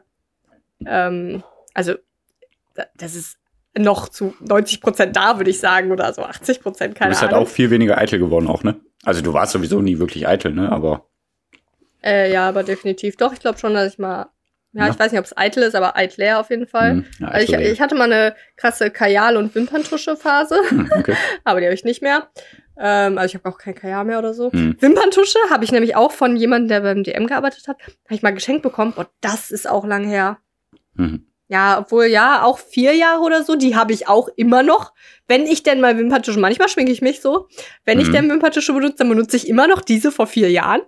ähm, 0.87 1.43
also 1.73 1.95
da- 2.75 2.87
das 2.97 3.15
ist 3.15 3.39
noch 3.77 4.09
zu 4.09 4.35
90 4.41 4.81
Prozent 4.81 5.17
da, 5.17 5.39
würde 5.39 5.51
ich 5.51 5.59
sagen, 5.61 5.91
oder 5.93 6.13
so 6.13 6.23
80 6.23 6.61
Prozent, 6.61 6.95
Du 6.95 6.99
keine 6.99 7.11
bist 7.11 7.23
halt 7.23 7.33
Ahnung. 7.33 7.47
auch 7.47 7.49
viel 7.51 7.71
weniger 7.71 7.99
eitel 7.99 8.19
geworden 8.19 8.47
auch, 8.49 8.63
ne? 8.63 8.77
Also 9.05 9.21
du 9.21 9.33
warst 9.33 9.53
sowieso 9.53 9.81
nie 9.83 9.99
wirklich 9.99 10.27
eitel, 10.29 10.53
ne? 10.53 10.71
Aber 10.71 11.07
äh, 12.03 12.33
ja, 12.33 12.49
aber 12.49 12.63
definitiv. 12.63 13.17
Doch, 13.17 13.33
ich 13.33 13.41
glaube 13.41 13.59
schon, 13.59 13.75
dass 13.75 13.93
ich 13.95 13.99
mal, 13.99 14.27
ja, 14.73 14.87
Ja. 14.87 14.91
ich 14.93 14.99
weiß 14.99 15.11
nicht, 15.13 15.19
ob 15.19 15.25
es 15.25 15.37
eitel 15.37 15.63
ist, 15.63 15.75
aber 15.75 15.97
eitler 15.97 16.39
auf 16.41 16.51
jeden 16.51 16.67
Fall. 16.67 16.91
hm, 16.93 17.07
ja, 17.19 17.29
Also 17.29 17.53
ich, 17.55 17.61
ich 17.61 17.81
hatte 17.81 17.95
mal 17.95 18.11
eine 18.13 18.35
krasse 18.57 18.91
Kajal- 18.91 19.37
und 19.37 19.55
Wimperntusche-Phase, 19.55 20.57
hm, 20.69 20.91
okay. 20.97 21.15
aber 21.45 21.61
die 21.61 21.67
habe 21.67 21.75
ich 21.75 21.85
nicht 21.85 22.03
mehr. 22.03 22.29
Ähm, 22.79 23.19
also 23.19 23.27
ich 23.27 23.35
habe 23.43 23.49
auch 23.53 23.59
kein 23.59 23.75
Kajal 23.75 24.05
mehr 24.05 24.19
oder 24.19 24.35
so. 24.35 24.51
Hm. 24.53 24.77
Wimperntusche 24.81 25.39
habe 25.51 25.65
ich 25.65 25.73
nämlich 25.73 25.95
auch 25.97 26.13
von 26.13 26.37
jemandem, 26.37 26.69
der 26.69 26.81
beim 26.81 27.03
DM 27.05 27.27
gearbeitet 27.27 27.69
hat. 27.69 27.81
Habe 27.83 28.15
ich 28.15 28.23
mal 28.23 28.35
geschenkt 28.35 28.63
bekommen. 28.63 28.93
Boah, 28.97 29.09
das 29.21 29.51
ist 29.51 29.69
auch 29.69 29.87
lang 29.87 30.05
her. 30.05 30.39
Mhm. 30.95 31.27
Ja, 31.49 31.79
obwohl 31.79 32.07
ja, 32.07 32.43
auch 32.43 32.59
vier 32.59 32.95
Jahre 32.95 33.21
oder 33.21 33.45
so, 33.45 33.55
die 33.55 33.77
habe 33.77 33.93
ich 33.93 34.09
auch 34.09 34.29
immer 34.37 34.63
noch. 34.63 34.93
Wenn 35.29 35.47
ich 35.47 35.63
denn 35.63 35.81
mal 35.81 35.99
Wimperntusche, 35.99 36.39
manchmal 36.39 36.69
schminke 36.69 36.91
ich 36.93 37.03
mich 37.03 37.21
so. 37.21 37.49
Wenn 37.85 38.01
ich 38.01 38.09
Mhm. 38.09 38.13
denn 38.13 38.31
Wimperntusche 38.31 38.73
benutze, 38.73 38.97
dann 38.99 39.09
benutze 39.11 39.37
ich 39.37 39.49
immer 39.49 39.67
noch 39.69 39.83
diese 39.83 40.11
vor 40.11 40.27
vier 40.27 40.51
Jahren. 40.51 40.81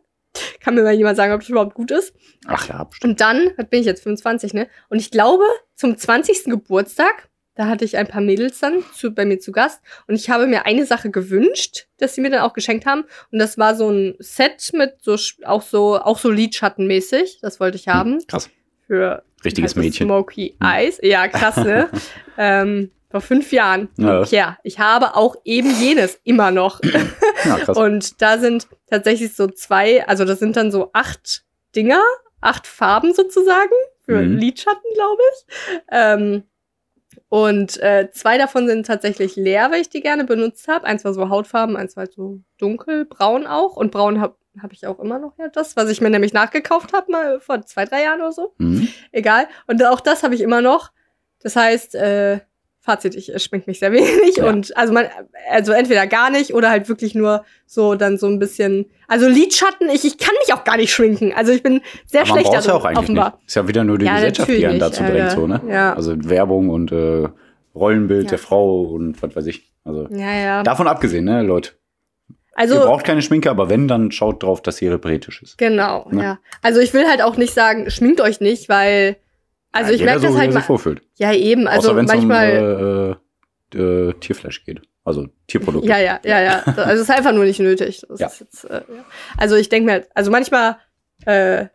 Kann 0.61 0.75
mir 0.75 0.83
mal 0.83 0.93
jemand 0.95 1.17
sagen, 1.17 1.33
ob 1.33 1.41
das 1.41 1.49
überhaupt 1.49 1.75
gut 1.75 1.91
ist. 1.91 2.15
Ach 2.47 2.69
ja, 2.69 2.85
bestimmt. 2.85 3.11
Und 3.13 3.21
dann, 3.21 3.51
was 3.57 3.69
bin 3.69 3.81
ich 3.81 3.87
jetzt, 3.87 4.03
25, 4.03 4.53
ne? 4.55 4.69
Und 4.89 4.99
ich 4.99 5.11
glaube, 5.11 5.45
zum 5.75 5.97
20. 5.97 6.45
Geburtstag, 6.45 7.29
da 7.55 7.67
hatte 7.69 7.87
ich 7.87 7.97
ein 7.97 8.07
paar 8.07 8.21
Mädels 8.21 8.59
dann 8.61 8.83
zu, 8.95 9.15
bei 9.15 9.25
mir 9.25 9.39
zu 9.39 9.51
Gast. 9.53 9.81
Und 10.09 10.15
ich 10.15 10.29
habe 10.29 10.47
mir 10.47 10.67
eine 10.67 10.85
Sache 10.85 11.11
gewünscht, 11.11 11.87
dass 11.99 12.15
sie 12.15 12.21
mir 12.21 12.29
dann 12.31 12.41
auch 12.41 12.53
geschenkt 12.53 12.85
haben. 12.85 13.05
Und 13.33 13.39
das 13.39 13.57
war 13.57 13.75
so 13.75 13.89
ein 13.91 14.15
Set 14.19 14.73
mit 14.75 14.97
so, 15.03 15.17
auch 15.45 15.63
so, 15.63 15.99
auch 15.99 16.19
so 16.19 16.31
Lidschattenmäßig. 16.31 17.39
Das 17.41 17.59
wollte 17.61 17.77
ich 17.77 17.89
haben. 17.89 18.19
Krass. 18.27 18.51
Für 18.87 19.23
Richtiges 19.47 19.75
halt 19.75 19.85
Mädchen. 19.85 20.07
Smoky 20.09 20.57
Eyes. 20.63 20.99
Ja, 21.03 21.29
krass, 21.29 21.57
ne? 21.57 21.89
ähm, 22.39 22.91
vor 23.11 23.21
fünf 23.21 23.53
Jahren. 23.53 23.89
Ja. 23.97 24.25
Ja, 24.25 24.59
ich 24.65 24.79
habe 24.79 25.17
auch 25.17 25.37
eben 25.45 25.71
jenes 25.81 26.19
immer 26.25 26.51
noch. 26.51 26.81
Ja, 26.83 27.57
krass. 27.59 27.77
Und 27.77 28.21
da 28.21 28.39
sind 28.39 28.67
tatsächlich 28.91 29.35
so 29.35 29.47
zwei, 29.47 30.07
also 30.07 30.25
das 30.25 30.39
sind 30.39 30.57
dann 30.57 30.71
so 30.71 30.91
acht 30.93 31.45
Dinger, 31.75 32.03
acht 32.41 32.67
Farben 32.67 33.15
sozusagen 33.15 33.73
für 34.05 34.21
Mhm. 34.23 34.37
Lidschatten, 34.39 34.91
glaube 34.95 35.23
ich. 35.33 35.55
Ähm, 35.91 36.43
und 37.29 37.83
äh, 37.83 38.09
zwei 38.13 38.39
davon 38.39 38.69
sind 38.69 38.87
tatsächlich 38.87 39.35
leer, 39.37 39.71
weil 39.71 39.81
ich 39.81 39.89
die 39.89 40.01
gerne 40.01 40.25
benutzt 40.25 40.69
habe. 40.69 40.87
Eins 40.87 41.05
war 41.05 41.13
so 41.13 41.29
Hautfarben, 41.29 41.77
eins 41.77 41.97
war 41.97 42.03
halt 42.03 42.13
so 42.13 42.41
dunkelbraun 42.59 43.47
auch. 43.47 43.77
Und 43.77 43.91
braun 43.91 44.21
habe 44.21 44.37
hab 44.63 44.73
ich 44.73 44.87
auch 44.87 45.01
immer 45.01 45.19
noch 45.19 45.37
ja 45.39 45.49
das, 45.49 45.77
was 45.77 45.91
ich 45.91 46.01
mir 46.01 46.09
nämlich 46.09 46.33
nachgekauft 46.33 46.93
habe, 46.93 47.11
mal 47.11 47.41
vor 47.41 47.63
zwei, 47.63 47.85
drei 47.85 48.05
Jahren 48.05 48.21
oder 48.21 48.33
so. 48.33 48.55
Mhm. 48.59 48.89
Egal. 49.11 49.49
Und 49.67 49.85
auch 49.85 50.01
das 50.01 50.23
habe 50.23 50.35
ich 50.35 50.41
immer 50.41 50.63
noch. 50.63 50.93
Das 51.41 51.57
heißt, 51.57 51.95
äh, 51.97 52.41
Fazit, 52.87 53.15
ich 53.17 53.35
äh, 53.35 53.39
schmink 53.39 53.67
mich 53.67 53.81
sehr 53.81 53.93
wenig 53.93 54.37
Ja. 54.37 54.49
und 54.49 54.75
also 54.77 54.93
man, 54.95 55.07
also 55.51 55.73
entweder 55.73 56.07
gar 56.07 56.31
nicht 56.31 56.55
oder 56.55 56.71
halt 56.71 56.89
wirklich 56.89 57.15
nur 57.15 57.45
so 57.67 57.95
dann 57.97 58.17
so 58.17 58.27
ein 58.29 58.39
bisschen. 58.39 58.87
Also 59.09 59.29
Lidschatten, 59.29 59.91
ich, 59.91 60.05
ich 60.05 60.17
kann 60.19 60.35
mich 60.45 60.55
auch 60.55 60.65
gar 60.65 60.77
nicht 60.79 60.93
schminken. 60.95 61.33
Also 61.37 61.53
ich 61.53 61.63
bin 61.63 61.83
sehr 62.07 62.23
Aber 62.23 62.31
man 62.31 62.39
schlecht 62.41 62.55
ja 62.55 62.61
darin, 62.61 62.71
auch 62.81 62.85
eigentlich 62.87 62.99
offenbar. 63.01 63.35
nicht. 63.37 63.49
Ist 63.49 63.57
ja 63.57 63.69
wieder 63.69 63.85
nur 63.85 63.99
die 63.99 64.07
Ja, 64.07 64.15
Gesellschaft, 64.15 64.49
die 64.49 64.67
einen 64.67 64.79
dazu 64.79 65.03
drängt, 65.03 65.21
Alter. 65.21 65.37
so, 65.37 65.47
ne? 65.47 65.61
Ja. 65.69 65.93
Also 65.95 66.15
Werbung 66.17 66.71
und 66.71 66.93
äh, 66.93 67.29
Rollenbild 67.75 68.25
Ja. 68.25 68.31
der 68.31 68.39
Frau 68.39 68.83
und 68.83 69.21
was 69.23 69.37
weiß 69.37 69.47
ich. 69.47 69.71
Also 69.85 70.07
Ja, 70.11 70.33
ja. 70.35 70.63
davon 70.63 70.87
abgesehen, 70.89 71.25
ne, 71.27 71.43
Leute. 71.43 71.73
Ihr 72.29 72.35
Also 72.55 72.81
braucht 72.81 73.05
keine 73.05 73.21
Schminke, 73.21 73.51
aber 73.51 73.69
wenn, 73.69 73.87
dann 73.87 74.11
schaut 74.13 74.43
drauf, 74.43 74.63
dass 74.63 74.77
sie 74.79 74.89
reprätisch 74.89 75.43
ist. 75.43 75.59
genau, 75.59 76.09
Ne? 76.11 76.23
ja. 76.23 76.39
Also 76.63 76.81
ich 76.81 76.95
will 76.95 77.07
halt 77.07 77.21
auch 77.21 77.37
nicht 77.37 77.53
sagen, 77.53 77.91
schminkt 77.91 78.21
euch 78.21 78.41
nicht, 78.41 78.69
weil 78.71 79.17
also 79.77 79.91
ja, 79.91 79.97
ich 79.97 80.05
merke 80.05 80.21
so, 80.21 80.27
das 80.29 80.37
halt 80.37 80.55
mal. 80.55 80.61
vorfühlt. 80.61 81.03
Ja, 81.17 81.33
eben. 81.33 81.67
Also 81.69 81.91
Außer 81.93 82.03
manchmal. 82.03 83.17
um 83.73 83.77
äh, 83.77 83.79
äh, 83.79 84.09
äh, 84.09 84.13
Tierfleisch 84.21 84.65
geht. 84.65 84.83
Also 85.05 85.29
Tierprodukte. 85.47 85.89
Ja, 85.89 85.99
ja, 85.99 86.19
ja, 86.25 86.41
ja. 86.43 86.63
Also 86.77 86.83
es 86.95 87.01
ist 87.03 87.11
einfach 87.11 87.33
nur 87.33 87.45
nicht 87.45 87.61
nötig. 87.61 88.03
Ja. 88.19 88.31
jetzt, 88.39 88.65
äh, 88.65 88.75
ja. 88.75 89.05
Also 89.37 89.55
ich 89.57 89.69
denke 89.69 89.87
mir, 89.87 89.93
halt, 89.93 90.09
also 90.15 90.31
manchmal, 90.31 90.77
äh, 91.25 91.67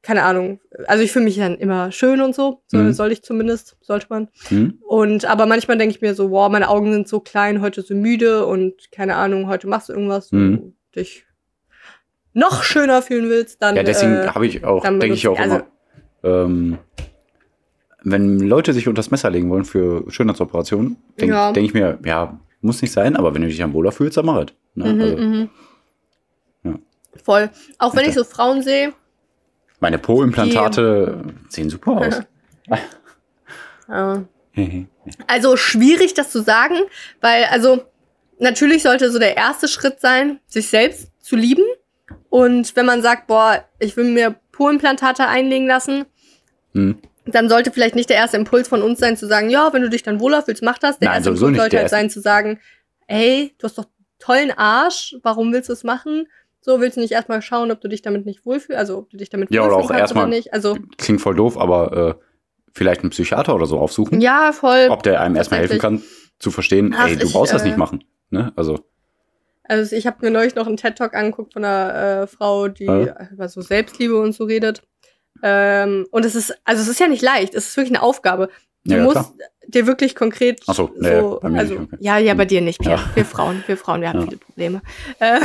keine 0.00 0.22
Ahnung, 0.22 0.60
also 0.86 1.02
ich 1.02 1.12
fühle 1.12 1.24
mich 1.26 1.36
dann 1.36 1.58
immer 1.58 1.92
schön 1.92 2.20
und 2.22 2.34
so, 2.34 2.62
so 2.66 2.78
Mhm. 2.78 2.92
soll 2.92 3.12
ich 3.12 3.22
zumindest, 3.22 3.76
sollte 3.80 4.06
man. 4.08 4.28
Hm? 4.48 4.78
Und 4.86 5.24
aber 5.26 5.44
manchmal 5.46 5.76
denke 5.76 5.94
ich 5.94 6.00
mir 6.00 6.14
so, 6.14 6.30
wow, 6.30 6.48
meine 6.50 6.68
Augen 6.68 6.92
sind 6.92 7.08
so 7.08 7.20
klein, 7.20 7.60
heute 7.60 7.82
so 7.82 7.94
müde 7.94 8.46
und 8.46 8.90
keine 8.92 9.16
Ahnung, 9.16 9.48
heute 9.48 9.66
machst 9.66 9.88
du 9.88 9.92
irgendwas, 9.92 10.30
Mhm. 10.32 10.58
wo 10.58 10.62
du 10.62 10.72
dich 11.00 11.26
noch 12.32 12.62
schöner 12.62 13.02
fühlen 13.02 13.28
willst, 13.28 13.60
dann 13.60 13.74
Ja, 13.76 13.82
deswegen 13.82 14.14
äh, 14.14 14.28
habe 14.28 14.46
ich 14.46 14.64
auch, 14.64 14.82
denke 14.84 15.08
ich 15.08 15.26
auch 15.28 15.36
benutze 15.36 15.66
immer, 16.22 16.44
ähm, 16.44 16.78
wenn 18.02 18.38
Leute 18.38 18.72
sich 18.72 18.88
unter 18.88 18.98
das 19.00 19.10
Messer 19.10 19.30
legen 19.30 19.50
wollen 19.50 19.64
für 19.64 20.10
Schönheitsoperationen, 20.10 20.96
denke 21.20 21.34
Ja. 21.34 21.52
denk 21.52 21.66
ich 21.66 21.74
mir, 21.74 21.98
ja, 22.04 22.38
muss 22.60 22.82
nicht 22.82 22.92
sein, 22.92 23.16
aber 23.16 23.34
wenn 23.34 23.42
du 23.42 23.48
dich 23.48 23.62
am 23.62 23.72
wohler 23.72 23.92
fühlst, 23.92 24.16
dann 24.16 24.26
mach 24.26 24.38
es. 24.42 24.46
Ne? 24.74 24.92
Mhm, 24.92 25.00
also, 25.00 25.16
mhm. 25.16 25.50
Ja. 26.64 26.74
Voll. 27.24 27.50
Auch 27.78 27.94
wenn 27.94 28.08
ich 28.08 28.14
so 28.14 28.24
Frauen 28.24 28.62
sehe, 28.62 28.92
meine 29.80 29.98
Po-Implantate 29.98 31.22
sehen 31.48 31.70
super 31.70 31.92
aus. 31.92 32.22
Also 35.26 35.56
schwierig, 35.56 36.12
das 36.14 36.30
zu 36.30 36.42
sagen, 36.42 36.74
weil 37.22 37.44
also 37.44 37.82
natürlich 38.38 38.82
sollte 38.82 39.10
so 39.10 39.18
der 39.18 39.36
erste 39.36 39.66
Schritt 39.68 40.00
sein, 40.00 40.40
sich 40.46 40.68
selbst 40.68 41.10
zu 41.20 41.36
lieben. 41.36 41.62
Und 42.28 42.76
wenn 42.76 42.84
man 42.84 43.00
sagt, 43.00 43.28
boah, 43.28 43.64
ich 43.78 43.96
will 43.96 44.12
mir 44.12 44.34
Po-Implantate 44.52 45.26
einlegen 45.26 45.66
lassen, 45.66 46.04
Hm. 46.74 46.98
Dann 47.34 47.48
sollte 47.48 47.70
vielleicht 47.72 47.94
nicht 47.94 48.08
der 48.10 48.16
erste 48.16 48.36
Impuls 48.36 48.68
von 48.68 48.82
uns 48.82 48.98
sein, 49.00 49.16
zu 49.16 49.26
sagen, 49.26 49.50
ja, 49.50 49.72
wenn 49.72 49.82
du 49.82 49.90
dich 49.90 50.02
dann 50.02 50.20
wohler 50.20 50.42
fühlst, 50.42 50.62
mach 50.62 50.78
das. 50.78 50.98
Der 50.98 51.08
Nein, 51.08 51.16
erste 51.18 51.30
Impuls 51.30 51.56
sollte 51.56 51.78
halt 51.78 51.90
sein, 51.90 52.10
zu 52.10 52.20
sagen, 52.20 52.60
ey, 53.06 53.54
du 53.58 53.64
hast 53.64 53.78
doch 53.78 53.86
tollen 54.18 54.50
Arsch, 54.50 55.16
warum 55.22 55.52
willst 55.52 55.68
du 55.68 55.72
es 55.72 55.84
machen? 55.84 56.26
So, 56.60 56.80
willst 56.80 56.96
du 56.96 57.00
nicht 57.00 57.12
erstmal 57.12 57.40
schauen, 57.40 57.70
ob 57.70 57.80
du 57.80 57.88
dich 57.88 58.02
damit 58.02 58.26
nicht 58.26 58.44
wohlfühlst, 58.44 58.78
also 58.78 58.98
ob 58.98 59.10
du 59.10 59.16
dich 59.16 59.30
damit 59.30 59.50
Ja, 59.52 59.64
oder 59.64 59.76
auch 59.76 59.90
erstmal- 59.90 60.28
nicht. 60.28 60.52
Also, 60.52 60.76
Klingt 60.98 61.20
voll 61.20 61.34
doof, 61.36 61.56
aber 61.56 62.18
äh, 62.18 62.24
vielleicht 62.72 63.00
einen 63.02 63.10
Psychiater 63.10 63.54
oder 63.54 63.66
so 63.66 63.78
aufsuchen, 63.78 64.20
ja, 64.20 64.52
voll. 64.52 64.88
ob 64.90 65.02
der 65.02 65.20
einem 65.20 65.36
erstmal 65.36 65.60
helfen 65.60 65.78
kann, 65.78 66.02
zu 66.38 66.50
verstehen, 66.50 66.94
Ach, 66.96 67.08
ey, 67.08 67.16
du 67.16 67.26
ich, 67.26 67.32
brauchst 67.32 67.52
das 67.54 67.62
äh, 67.62 67.66
nicht 67.66 67.76
machen. 67.78 68.04
Ne? 68.30 68.52
Also, 68.56 68.80
Also 69.64 69.94
ich 69.96 70.06
habe 70.06 70.18
mir 70.20 70.30
neulich 70.30 70.54
noch 70.54 70.66
einen 70.66 70.76
TED-Talk 70.76 71.14
angeguckt 71.14 71.52
von 71.52 71.64
einer 71.64 72.22
äh, 72.22 72.26
Frau, 72.26 72.68
die 72.68 72.84
Ja. 72.84 73.28
über 73.32 73.48
so 73.48 73.60
Selbstliebe 73.60 74.18
und 74.18 74.32
so 74.34 74.44
redet. 74.44 74.82
Ähm, 75.42 76.06
und 76.10 76.24
es 76.24 76.34
ist, 76.34 76.54
also 76.64 76.82
es 76.82 76.88
ist 76.88 77.00
ja 77.00 77.08
nicht 77.08 77.22
leicht, 77.22 77.54
es 77.54 77.68
ist 77.68 77.76
wirklich 77.76 77.96
eine 77.96 78.02
Aufgabe. 78.02 78.48
Du 78.84 78.96
Ja, 78.96 79.02
musst 79.02 79.16
klar. 79.16 79.32
dir 79.66 79.86
wirklich 79.86 80.14
konkret 80.14 80.60
Ach 80.66 80.74
so, 80.74 80.90
nee, 80.98 81.20
so, 81.20 81.38
bei 81.42 81.48
mir 81.48 81.58
also, 81.58 81.74
nicht, 81.74 81.92
okay. 81.92 81.96
ja, 82.00 82.18
ja, 82.18 82.34
bei 82.34 82.44
dir 82.44 82.60
nicht, 82.60 82.80
Pierre. 82.80 83.00
Ja. 83.00 83.10
Wir 83.16 83.24
Frauen, 83.24 83.62
wir 83.66 83.76
Frauen, 83.76 84.00
wir 84.00 84.08
haben 84.08 84.20
Ja. 84.20 84.24
viele 84.26 84.38
Probleme. 84.38 84.82
Äh, 85.20 85.40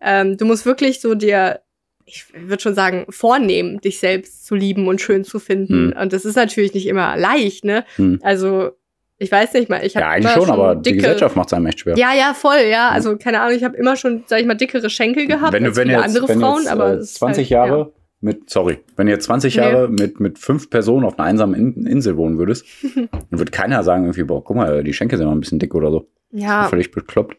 ähm, 0.00 0.36
du 0.36 0.44
musst 0.44 0.66
wirklich 0.66 1.00
so 1.00 1.14
dir, 1.14 1.60
ich 2.04 2.26
würde 2.34 2.62
schon 2.62 2.74
sagen, 2.74 3.06
vornehmen, 3.08 3.80
dich 3.80 3.98
selbst 3.98 4.44
zu 4.44 4.54
lieben 4.54 4.88
und 4.88 5.00
schön 5.00 5.24
zu 5.24 5.38
finden. 5.38 5.92
Hm. 5.92 6.02
Und 6.02 6.12
das 6.12 6.24
ist 6.24 6.36
natürlich 6.36 6.74
nicht 6.74 6.86
immer 6.86 7.16
leicht, 7.16 7.64
ne? 7.64 7.84
Hm. 7.96 8.20
Also 8.22 8.72
ich 9.18 9.30
weiß 9.30 9.52
nicht 9.54 9.70
mal, 9.70 9.84
ich 9.86 9.96
habe 9.96 10.04
ja, 10.04 10.10
eigentlich 10.10 10.32
schon, 10.32 10.50
aber 10.50 10.74
die 10.74 10.92
Gesellschaft 10.94 11.36
macht 11.36 11.46
es 11.48 11.52
einem 11.54 11.66
echt 11.66 11.80
schwer. 11.80 11.96
ja, 11.96 12.12
ja, 12.12 12.34
voll, 12.34 12.62
ja. 12.68 12.90
Also, 12.90 13.16
keine 13.16 13.40
Ahnung, 13.40 13.56
ich 13.56 13.64
habe 13.64 13.76
immer 13.76 13.96
schon, 13.96 14.24
sag 14.26 14.40
ich 14.40 14.46
mal, 14.46 14.54
dickere 14.54 14.90
Schenkel 14.90 15.26
gehabt 15.26 15.52
wenn 15.52 15.62
du, 15.62 15.68
als 15.70 15.76
wenn 15.76 15.88
jetzt, 15.88 16.02
andere 16.04 16.28
wenn 16.28 16.40
Frauen, 16.40 16.62
jetzt, 16.62 16.70
aber 16.70 16.88
äh, 16.90 16.94
es 16.96 17.10
ist 17.12 17.14
20 17.16 17.44
halt, 17.44 17.50
Jahre 17.50 17.92
mit, 18.24 18.50
sorry, 18.50 18.80
wenn 18.96 19.06
jetzt 19.06 19.26
20 19.26 19.54
Nee. 19.54 19.62
Jahre 19.62 19.88
mit, 19.88 20.18
mit 20.18 20.38
fünf 20.38 20.70
Personen 20.70 21.04
auf 21.04 21.18
einer 21.18 21.28
einsamen 21.28 21.54
In 21.54 21.86
Insel 21.86 22.16
wohnen 22.16 22.38
würdest, 22.38 22.66
dann 22.94 23.08
würde 23.30 23.50
keiner 23.52 23.84
sagen 23.84 24.04
irgendwie, 24.04 24.24
boah, 24.24 24.42
guck 24.42 24.56
mal, 24.56 24.82
die 24.82 24.92
Schenkel 24.92 25.18
sind 25.18 25.26
noch 25.26 25.34
ein 25.34 25.40
bisschen 25.40 25.58
dick 25.58 25.74
oder 25.74 25.90
so. 25.90 26.08
Ja. 26.32 26.68
Völlig 26.68 26.90
bekloppt. 26.90 27.36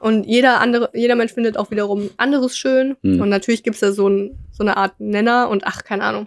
und 0.00 0.24
jeder 0.24 0.60
andere, 0.60 0.90
jeder 0.94 1.14
Mensch 1.14 1.32
findet 1.32 1.56
auch 1.56 1.70
wiederum 1.70 2.10
anderes 2.16 2.56
schön. 2.56 2.96
Hm. 3.02 3.20
Und 3.20 3.28
natürlich 3.28 3.62
gibt's 3.62 3.80
da 3.80 3.92
so, 3.92 4.08
ein, 4.08 4.38
so 4.50 4.64
eine 4.64 4.76
Art 4.76 4.98
Nenner 4.98 5.48
und 5.48 5.66
ach, 5.66 5.84
keine 5.84 6.04
Ahnung. 6.04 6.26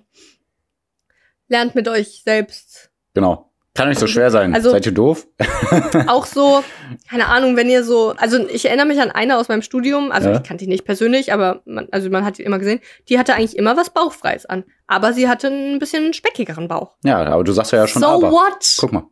Lernt 1.50 1.76
mit 1.76 1.88
euch 1.88 2.22
selbst. 2.24 2.92
Genau. 3.14 3.47
Kann 3.78 3.88
nicht 3.90 4.00
so 4.00 4.08
schwer 4.08 4.32
sein. 4.32 4.54
Also- 4.54 4.72
Seid 4.72 4.86
ihr 4.88 4.92
doof? 4.92 5.28
Auch 6.08 6.26
so, 6.26 6.64
keine 7.10 7.28
Ahnung, 7.28 7.56
wenn 7.56 7.70
ihr 7.70 7.84
so, 7.84 8.14
also 8.18 8.46
ich 8.50 8.66
erinnere 8.66 8.88
mich 8.88 9.00
an 9.00 9.12
eine 9.12 9.38
aus 9.38 9.48
meinem 9.48 9.62
Studium, 9.62 10.12
also 10.12 10.30
Ja. 10.30 10.36
ich 10.38 10.44
kannte 10.44 10.66
die 10.66 10.70
nicht 10.70 10.84
persönlich, 10.84 11.32
aber 11.32 11.62
man, 11.66 11.88
also 11.92 12.10
man 12.10 12.26
hat 12.26 12.38
die 12.40 12.44
immer 12.44 12.60
gesehen, 12.60 12.80
die 13.08 13.18
hatte 13.20 13.36
eigentlich 13.36 13.56
immer 13.56 13.78
was 13.78 13.92
Bauchfreies 13.92 14.46
an. 14.48 14.64
Aber 14.88 15.14
sie 15.14 15.30
hatte 15.30 15.48
ein 15.48 15.80
bisschen 15.80 16.14
speckigeren 16.14 16.68
Bauch. 16.68 16.96
Ja, 17.04 17.24
aber 17.24 17.44
du 17.44 17.52
sagst 17.54 17.72
ja 17.72 17.86
schon 17.88 18.02
so 18.02 18.08
aber. 18.08 18.32
what? 18.32 18.76
Guck 18.80 18.92
mal. 18.94 19.04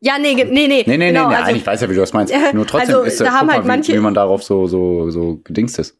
Ja, 0.00 0.18
nee, 0.20 0.34
nee, 0.34 0.44
nee. 0.44 0.66
Nee, 0.68 0.98
nee, 0.98 1.08
genau, 1.08 1.28
nee, 1.30 1.34
nee, 1.36 1.42
also, 1.42 1.56
ich 1.56 1.66
weiß 1.66 1.80
ja, 1.80 1.88
wie 1.88 1.94
du 1.94 2.00
das 2.00 2.12
meinst. 2.12 2.32
Nur 2.52 2.66
trotzdem 2.66 2.96
also, 2.96 3.02
ist 3.06 3.20
da 3.20 3.32
haben 3.32 3.50
halt 3.50 3.62
mal, 3.62 3.68
manche- 3.76 3.92
wie, 3.92 3.96
wie 3.96 4.00
man 4.02 4.12
darauf 4.14 4.42
so, 4.42 4.66
so, 4.66 5.10
so 5.10 5.40
gedingst 5.42 5.78
ist. 5.78 5.96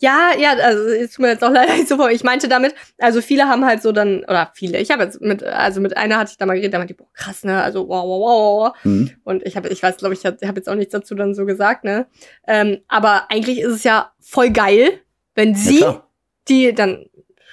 Ja, 0.00 0.30
ja, 0.38 0.52
also 0.52 0.84
ist 0.84 1.18
mir 1.18 1.28
jetzt 1.28 1.42
auch 1.42 1.50
leider 1.52 1.74
nicht 1.74 1.88
so 1.88 1.96
vor. 1.96 2.10
Ich 2.10 2.22
meinte 2.22 2.48
damit, 2.48 2.74
also 2.98 3.20
viele 3.20 3.48
haben 3.48 3.64
halt 3.64 3.82
so 3.82 3.92
dann, 3.92 4.20
oder 4.24 4.50
viele, 4.54 4.78
ich 4.78 4.90
habe 4.90 5.02
jetzt 5.04 5.20
mit, 5.20 5.42
also 5.42 5.80
mit 5.80 5.96
einer 5.96 6.18
hatte 6.18 6.30
ich 6.32 6.38
da 6.38 6.46
mal 6.46 6.54
geredet, 6.54 6.74
da 6.74 6.78
meinte 6.78 6.94
die, 6.94 6.98
boah, 6.98 7.12
krass, 7.12 7.42
ne, 7.44 7.62
also 7.62 7.88
wow, 7.88 8.04
wow, 8.04 8.20
wow, 8.20 8.66
wow. 8.66 8.84
Mhm. 8.84 9.10
Und 9.24 9.42
ich 9.44 9.56
habe, 9.56 9.68
ich 9.68 9.82
weiß, 9.82 9.96
glaube 9.96 10.14
ich, 10.14 10.24
habe 10.24 10.38
hab 10.46 10.56
jetzt 10.56 10.68
auch 10.68 10.76
nichts 10.76 10.92
dazu 10.92 11.14
dann 11.14 11.34
so 11.34 11.44
gesagt, 11.46 11.84
ne. 11.84 12.06
Ähm, 12.46 12.78
aber 12.88 13.30
eigentlich 13.30 13.58
ist 13.60 13.72
es 13.74 13.84
ja 13.84 14.12
voll 14.20 14.50
geil, 14.50 15.00
wenn 15.34 15.54
sie, 15.54 15.78
klar. 15.78 16.08
die 16.48 16.72
dann 16.74 17.06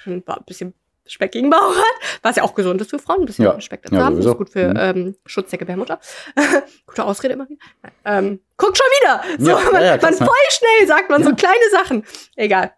ein 0.06 0.22
ba- 0.22 0.40
bisschen 1.06 1.10
speckigen 1.14 1.50
Bauch 1.50 1.74
hat, 1.76 2.18
was 2.22 2.36
ja 2.36 2.42
auch 2.42 2.54
gesund 2.54 2.80
ist 2.80 2.90
für 2.90 2.98
Frauen, 2.98 3.20
ein 3.20 3.26
bisschen 3.26 3.44
Ja. 3.44 3.60
Speck 3.60 3.82
dazu 3.82 3.94
Ja, 3.94 4.04
haben, 4.04 4.16
das 4.16 4.24
sowieso. 4.24 4.32
ist 4.32 4.38
gut 4.38 4.50
für 4.50 4.68
Mhm. 4.68 4.76
ähm, 4.78 5.16
Schutz 5.26 5.50
der 5.50 5.58
Gebärmutter. 5.58 5.98
Gute 6.86 7.04
Ausrede 7.04 7.34
immer 7.34 7.48
wieder. 7.48 7.60
Ähm, 8.04 8.40
guckt 8.56 8.78
schon 8.78 8.86
wieder! 9.00 9.22
So, 9.38 9.50
Ja, 9.50 9.70
man, 9.72 9.82
ja, 9.84 9.98
man 10.00 10.10
ne? 10.12 10.16
voll 10.18 10.28
schnell 10.50 10.86
sagt 10.86 11.10
man 11.10 11.22
so 11.24 11.34
kleine 11.34 11.70
Sachen. 11.70 12.04
Egal. 12.36 12.72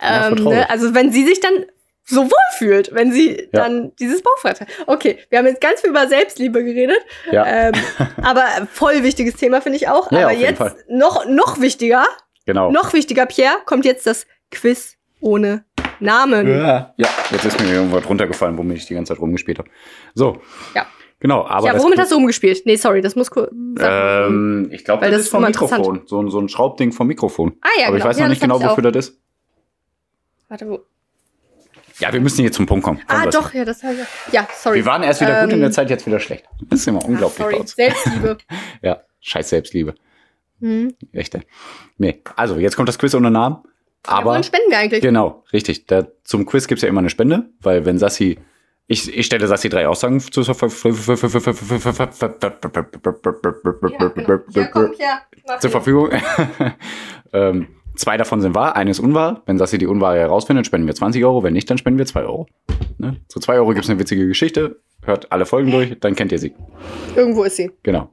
Ähm, 0.00 0.34
ne, 0.44 0.70
also 0.70 0.94
wenn 0.94 1.12
sie 1.12 1.26
sich 1.26 1.40
dann 1.40 1.66
so 2.04 2.24
wohl 2.24 2.30
fühlt, 2.58 2.92
wenn 2.94 3.12
sie 3.12 3.48
dann 3.52 3.94
dieses 3.96 4.22
Bauchfrei 4.22 4.54
trägt. 4.54 4.72
Okay, 4.86 5.18
wir 5.28 5.38
haben 5.38 5.46
jetzt 5.46 5.60
ganz 5.60 5.80
viel 5.80 5.90
über 5.90 6.08
Selbstliebe 6.08 6.64
geredet. 6.64 6.98
Ja. 7.30 7.44
Ähm, 7.46 7.72
aber 8.22 8.44
voll 8.72 9.02
wichtiges 9.04 9.34
Thema 9.36 9.60
finde 9.60 9.76
ich 9.76 9.88
auch. 9.88 10.10
Aber 10.10 10.32
jetzt 10.32 10.60
noch, 10.88 11.26
noch 11.26 11.60
wichtiger, 11.60 12.04
Genau. 12.46 12.70
noch 12.72 12.92
wichtiger, 12.94 13.26
Pierre, 13.26 13.58
kommt 13.64 13.84
jetzt 13.84 14.06
das 14.06 14.26
Quiz 14.50 14.96
ohne 15.20 15.64
Namen. 16.00 16.48
Ja, 16.48 16.94
jetzt 17.30 17.44
ist 17.44 17.60
mir 17.60 17.72
irgendwas 17.74 18.08
runtergefallen, 18.08 18.56
womit 18.58 18.78
ich 18.78 18.86
die 18.86 18.94
ganze 18.94 19.12
Zeit 19.14 19.20
rumgespielt 19.20 19.58
habe. 19.58 19.68
So. 20.14 20.40
Ja. 20.74 20.86
Genau, 21.22 21.44
aber. 21.46 21.66
ja, 21.66 21.78
womit 21.78 21.98
hast 21.98 22.12
du 22.12 22.16
umgespielt? 22.16 22.62
Nee, 22.64 22.76
sorry, 22.76 23.02
das 23.02 23.14
muss 23.14 23.30
kurz. 23.30 23.52
Ähm, 23.78 24.68
ich 24.72 24.84
glaube, 24.86 25.02
das, 25.04 25.10
das 25.12 25.20
ist 25.22 25.28
vom 25.28 25.44
Mikrofon. 25.44 26.00
So, 26.06 26.22
ein- 26.22 26.30
so 26.30 26.40
ein 26.40 26.48
Schraubding 26.48 26.92
vom 26.92 27.08
Mikrofon. 27.08 27.56
ah 27.60 27.68
ja, 27.78 27.88
aber 27.88 27.96
ich 27.96 28.02
genau. 28.02 28.08
weiß 28.08 28.16
noch 28.16 28.22
ja, 28.22 28.28
nicht 28.30 28.40
genau, 28.40 28.58
ich 28.58 28.64
wofür 28.64 28.88
auch. 28.88 28.92
das 28.92 29.08
ist. 29.10 29.20
Warte, 30.48 30.68
wo? 30.68 30.80
Ja, 31.98 32.10
wir 32.12 32.20
müssen 32.22 32.42
jetzt 32.42 32.56
zum 32.56 32.64
Punkt 32.64 32.82
kommen. 32.84 33.00
Komm, 33.06 33.16
Ah, 33.18 33.26
was- 33.26 33.34
doch, 33.34 33.52
ja, 33.52 33.66
das 33.66 33.82
habe 33.82 33.94
ich. 33.96 34.32
Ja, 34.32 34.48
sorry. 34.56 34.76
Wir 34.76 34.86
waren 34.86 35.02
erst 35.02 35.20
wieder 35.20 35.42
gut 35.42 35.50
in 35.50 35.56
Ähm, 35.56 35.60
der 35.60 35.70
Zeit, 35.72 35.90
jetzt 35.90 36.06
wieder 36.06 36.18
schlecht. 36.20 36.46
Das 36.70 36.80
ist 36.80 36.88
immer 36.88 37.00
Ah, 37.02 37.06
unglaublich 37.06 37.38
bei 37.46 37.52
sorry. 37.52 37.66
Selbstliebe. 37.66 38.38
Ja, 38.82 39.00
scheiß 39.20 39.50
Selbstliebe. 39.50 39.94
hm. 40.60 40.94
Echte. 41.12 41.42
Nee, 41.98 42.22
also 42.36 42.56
jetzt 42.56 42.76
kommt 42.76 42.88
das 42.88 42.98
Quiz 42.98 43.14
ohne 43.14 43.30
Namen. 43.30 43.58
Aber 44.06 44.30
wohin 44.30 44.42
spenden 44.44 44.70
wir 44.70 44.78
eigentlich? 44.78 45.02
genau, 45.02 45.44
richtig. 45.52 45.86
Da, 45.86 46.06
zum 46.24 46.46
Quiz 46.46 46.66
gibt's 46.66 46.82
ja 46.82 46.88
immer 46.88 47.00
eine 47.00 47.10
Spende, 47.10 47.50
weil 47.60 47.84
wenn 47.84 47.98
Sassi. 47.98 48.38
Ich, 48.86 49.16
ich 49.16 49.24
stelle 49.26 49.46
Sassi 49.46 49.68
drei 49.68 49.86
Aussagen 49.86 50.18
zur 50.18 50.42
zur 50.42 50.54
Ja, 54.50 54.66
komm, 54.72 54.92
mach 55.46 55.60
zur. 55.60 55.70
Verfügung. 55.70 56.10
ähm, 57.32 57.68
zwei 57.94 58.16
davon 58.16 58.40
sind 58.40 58.56
wahr, 58.56 58.74
eine 58.74 58.90
ist 58.90 58.98
unwahr. 58.98 59.42
Wenn 59.46 59.58
Sassi 59.58 59.78
die 59.78 59.86
Unwahre 59.86 60.18
herausfindet, 60.18 60.66
spenden 60.66 60.88
wir 60.88 60.94
20 60.96 61.24
Euro. 61.24 61.44
Wenn 61.44 61.52
nicht, 61.52 61.70
dann 61.70 61.78
spenden 61.78 61.98
wir 61.98 62.06
2 62.06 62.22
Euro. 62.22 62.48
Ne? 62.98 63.16
Zu 63.28 63.38
2 63.38 63.54
Euro 63.56 63.74
gibt's 63.74 63.88
eine 63.88 64.00
witzige 64.00 64.26
Geschichte. 64.26 64.80
Hört 65.02 65.30
alle 65.30 65.46
Folgen 65.46 65.70
durch, 65.70 65.96
dann 66.00 66.16
kennt 66.16 66.32
ihr 66.32 66.38
sie. 66.38 66.54
Irgendwo 67.14 67.44
ist 67.44 67.56
sie. 67.56 67.70
Genau. 67.84 68.10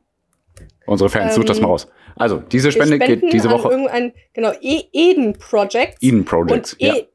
Unsere 0.88 1.10
Fans, 1.10 1.36
sucht 1.36 1.50
das 1.50 1.58
Ähm, 1.58 1.64
mal 1.64 1.70
raus. 1.70 1.88
Also, 2.16 2.38
diese 2.38 2.72
Spende 2.72 2.98
geht 2.98 3.32
diese 3.32 3.52
Woche. 3.52 3.70
irgendein, 3.70 4.14
genau, 4.34 4.52
e 4.62 4.82
Eden 4.92 5.34
Project. 5.38 5.98
Eden 6.02 6.26
Projects. 6.26 6.74
Und 6.74 6.82
Ja. 6.82 6.96
e 6.96 7.08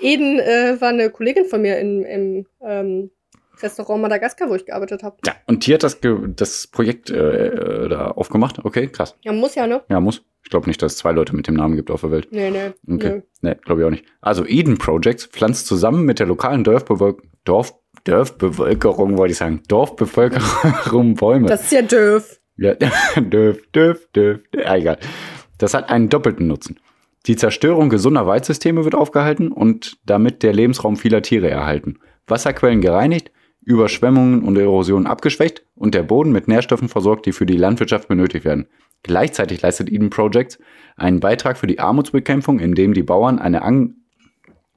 Eden 0.00 0.38
äh, 0.38 0.80
war 0.80 0.88
eine 0.88 1.10
Kollegin 1.10 1.44
von 1.44 1.60
mir 1.60 1.78
im, 1.78 2.04
im 2.04 2.46
ähm, 2.66 3.10
Restaurant 3.62 4.00
Madagaskar, 4.00 4.48
wo 4.48 4.54
ich 4.54 4.64
gearbeitet 4.64 5.02
habe. 5.02 5.16
ja. 5.26 5.34
Und 5.46 5.66
die 5.66 5.74
hat 5.74 5.82
das, 5.82 5.98
das 6.36 6.66
Projekt 6.68 7.10
äh, 7.10 7.48
äh, 7.48 7.88
da 7.90 8.12
aufgemacht. 8.12 8.64
Okay, 8.64 8.86
krass. 8.86 9.14
Ja, 9.22 9.32
muss 9.32 9.54
ja, 9.56 9.66
ne? 9.66 9.82
Ja, 9.90 10.00
muss. 10.00 10.22
Ich 10.42 10.48
glaube 10.48 10.68
nicht, 10.68 10.80
dass 10.80 10.92
es 10.92 10.98
zwei 10.98 11.12
Leute 11.12 11.36
mit 11.36 11.46
dem 11.48 11.54
Namen 11.56 11.76
gibt 11.76 11.90
auf 11.90 12.00
der 12.00 12.10
Welt. 12.12 12.28
Nee, 12.30 12.50
nee. 12.50 12.94
Okay. 12.94 13.22
Nee, 13.42 13.56
glaube 13.62 13.82
ich 13.82 13.86
auch 13.86 13.90
nicht. 13.90 14.06
Also 14.22 14.46
Eden 14.46 14.78
Projects 14.78 15.26
pflanzt 15.26 15.66
zusammen 15.66 16.04
mit 16.06 16.18
der 16.18 16.26
lokalen 16.26 16.64
Dorfbevölkerung, 16.64 17.30
Dorf, 17.44 17.74
Dorfbevölkerung, 18.04 19.18
wollte 19.18 19.32
ich 19.32 19.38
sagen, 19.38 19.62
Dorfbevölkerung 19.68 21.14
Bäume. 21.14 21.46
Das 21.48 21.64
ist 21.64 21.72
ja 21.72 21.82
doof. 21.82 22.39
Ja, 22.60 22.74
dürf, 23.20 23.66
dürf, 23.72 24.06
dürf, 24.12 24.42
ja, 24.54 24.76
egal. 24.76 24.98
Das 25.58 25.74
hat 25.74 25.90
einen 25.90 26.08
doppelten 26.08 26.46
Nutzen. 26.46 26.78
Die 27.26 27.36
Zerstörung 27.36 27.90
gesunder 27.90 28.26
Waldsysteme 28.26 28.84
wird 28.84 28.94
aufgehalten 28.94 29.52
und 29.52 29.98
damit 30.06 30.42
der 30.42 30.52
Lebensraum 30.52 30.96
vieler 30.96 31.22
Tiere 31.22 31.50
erhalten. 31.50 31.98
Wasserquellen 32.26 32.80
gereinigt, 32.80 33.30
Überschwemmungen 33.62 34.42
und 34.42 34.56
Erosion 34.56 35.06
abgeschwächt 35.06 35.64
und 35.74 35.94
der 35.94 36.02
Boden 36.02 36.32
mit 36.32 36.48
Nährstoffen 36.48 36.88
versorgt, 36.88 37.26
die 37.26 37.32
für 37.32 37.44
die 37.46 37.56
Landwirtschaft 37.56 38.08
benötigt 38.08 38.44
werden. 38.44 38.68
Gleichzeitig 39.02 39.60
leistet 39.60 39.90
Eden 39.90 40.10
Projects 40.10 40.58
einen 40.96 41.20
Beitrag 41.20 41.58
für 41.58 41.66
die 41.66 41.78
Armutsbekämpfung, 41.78 42.58
indem 42.58 42.94
die 42.94 43.02
Bauern 43.02 43.38
eine 43.38 43.62
an 43.62 43.96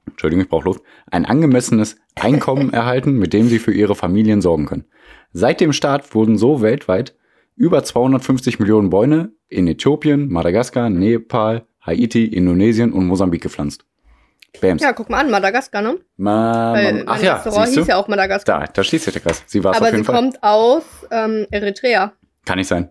Entschuldigung, 0.06 0.44
ich 0.44 0.50
brauche 0.50 0.64
Luft, 0.64 0.82
ein 1.10 1.24
angemessenes 1.24 1.96
Einkommen 2.14 2.72
erhalten, 2.72 3.18
mit 3.18 3.32
dem 3.32 3.48
sie 3.48 3.58
für 3.58 3.72
ihre 3.72 3.94
Familien 3.94 4.42
sorgen 4.42 4.66
können. 4.66 4.84
Seit 5.32 5.60
dem 5.60 5.72
Start 5.72 6.14
wurden 6.14 6.36
so 6.36 6.60
weltweit 6.62 7.16
über 7.56 7.82
250 7.84 8.58
Millionen 8.58 8.90
Bäume 8.90 9.32
in 9.48 9.66
Äthiopien, 9.68 10.28
Madagaskar, 10.28 10.90
Nepal, 10.90 11.66
Haiti, 11.80 12.24
Indonesien 12.26 12.92
und 12.92 13.06
Mosambik 13.06 13.42
gepflanzt. 13.42 13.84
Bams. 14.60 14.82
Ja, 14.82 14.92
guck 14.92 15.10
mal 15.10 15.18
an, 15.20 15.30
Madagaskar, 15.30 15.82
ne? 15.82 15.98
Ma, 16.16 16.72
Weil 16.74 17.02
ach 17.06 17.20
ja, 17.20 17.34
Restaurant 17.34 17.66
siehst 17.66 17.76
du? 17.76 17.80
hieß 17.82 17.88
ja 17.88 17.96
auch 17.96 18.06
Madagaskar. 18.08 18.60
Da, 18.60 18.66
da 18.66 18.84
schließt 18.84 19.04
sich 19.04 19.12
der 19.12 19.22
Kreis. 19.22 19.42
Sie 19.46 19.64
war 19.64 19.72
es 19.72 19.78
Aber 19.78 19.86
auf 19.86 19.90
sie 19.90 19.96
jeden 19.96 20.04
Fall. 20.06 20.14
kommt 20.14 20.42
aus 20.42 20.84
ähm, 21.10 21.46
Eritrea. 21.50 22.12
Kann 22.44 22.58
nicht 22.58 22.68
sein. 22.68 22.90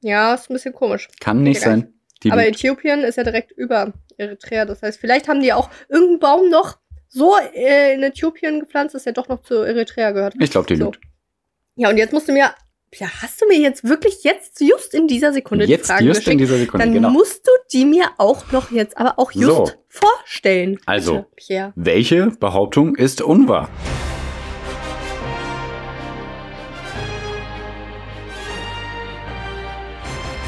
Ja, 0.00 0.34
ist 0.34 0.48
ein 0.50 0.54
bisschen 0.54 0.72
komisch. 0.72 1.08
Kann 1.20 1.42
nicht 1.42 1.58
Egal. 1.62 1.70
sein. 1.80 1.92
Die 2.22 2.32
Aber. 2.32 2.46
Äthiopien 2.46 3.00
ist 3.00 3.16
ja 3.16 3.24
direkt 3.24 3.52
über 3.52 3.92
Eritrea. 4.16 4.64
Das 4.64 4.80
heißt, 4.82 4.98
vielleicht 4.98 5.28
haben 5.28 5.42
die 5.42 5.52
auch 5.52 5.68
irgendeinen 5.88 6.18
Baum 6.18 6.48
noch 6.50 6.78
so 7.08 7.34
äh, 7.54 7.94
in 7.94 8.02
Äthiopien 8.02 8.60
gepflanzt, 8.60 8.94
dass 8.94 9.04
er 9.06 9.12
doch 9.12 9.28
noch 9.28 9.42
zu 9.42 9.56
Eritrea 9.62 10.12
gehört. 10.12 10.34
ich 10.40 10.50
glaube, 10.50 10.66
die 10.66 10.76
so. 10.76 10.86
lügt. 10.86 11.00
Ja, 11.76 11.90
und 11.90 11.98
jetzt 11.98 12.12
musst 12.14 12.26
du 12.28 12.32
mir, 12.32 12.50
ja, 12.94 13.08
hast 13.20 13.42
du 13.42 13.46
mir 13.46 13.58
jetzt 13.58 13.84
wirklich 13.84 14.22
jetzt, 14.24 14.60
just 14.60 14.94
in 14.94 15.06
dieser 15.06 15.32
Sekunde 15.32 15.66
Jetzt, 15.66 15.84
die 15.84 15.92
Fragen 15.92 16.06
just 16.06 16.20
in 16.20 16.24
geschickt? 16.24 16.40
dieser 16.40 16.58
Sekunde, 16.58 16.84
Dann 16.86 16.94
genau. 16.94 17.10
musst 17.10 17.46
du 17.46 17.50
die 17.72 17.84
mir 17.84 18.10
auch 18.18 18.50
noch 18.52 18.70
jetzt, 18.70 18.96
aber 18.96 19.18
auch 19.18 19.32
just 19.32 19.46
So. 19.48 19.70
vorstellen. 19.88 20.78
Also. 20.86 21.26
Bitte. 21.36 21.72
Welche 21.76 22.28
Behauptung 22.38 22.94
ist 22.96 23.20
unwahr? 23.22 23.68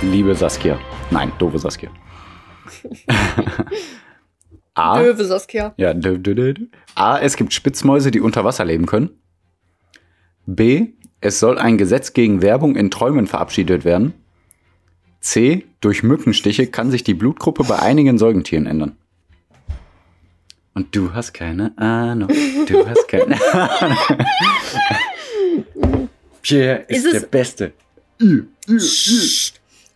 Liebe 0.03 0.35
Saskia. 0.35 0.79
Nein, 1.11 1.33
doofe 1.39 1.59
Saskia. 1.59 1.91
A. 4.75 5.01
Löwe, 5.01 5.25
Saskia. 5.25 5.75
Ja, 5.77 5.93
dö, 5.93 6.19
dö, 6.19 6.35
dö. 6.35 6.55
A. 6.95 7.19
Es 7.19 7.37
gibt 7.37 7.53
Spitzmäuse, 7.53 8.13
die 8.13 8.21
unter 8.21 8.45
Wasser 8.45 8.65
leben 8.65 8.87
können. 8.87 9.11
B. 10.47 10.93
Es 11.21 11.41
soll 11.41 11.59
ein 11.59 11.79
Gesetz 11.79 12.13
gegen 12.13 12.43
Werbung 12.43 12.77
in 12.77 12.91
Träumen 12.91 13.27
verabschiedet 13.27 13.85
werden. 13.85 14.15
C. 15.21 15.67
Durch 15.81 16.03
Mückenstiche 16.03 16.69
kann 16.69 16.91
sich 16.91 17.03
die 17.03 17.15
Blutgruppe 17.15 17.65
bei 17.65 17.79
einigen 17.79 18.19
Säugetieren 18.19 18.67
ändern. 18.67 18.97
Und 20.75 20.95
du 20.95 21.13
hast 21.13 21.33
keine 21.35 21.77
Ahnung. 21.77 22.29
Du 22.67 22.87
hast 22.87 23.09
keine 23.09 23.37
Ahnung. 23.53 23.99
Pierre 26.43 26.85
ist, 26.89 27.05
Ist 27.05 27.15
es- 27.15 27.21
der 27.23 27.29
Beste. 27.29 27.73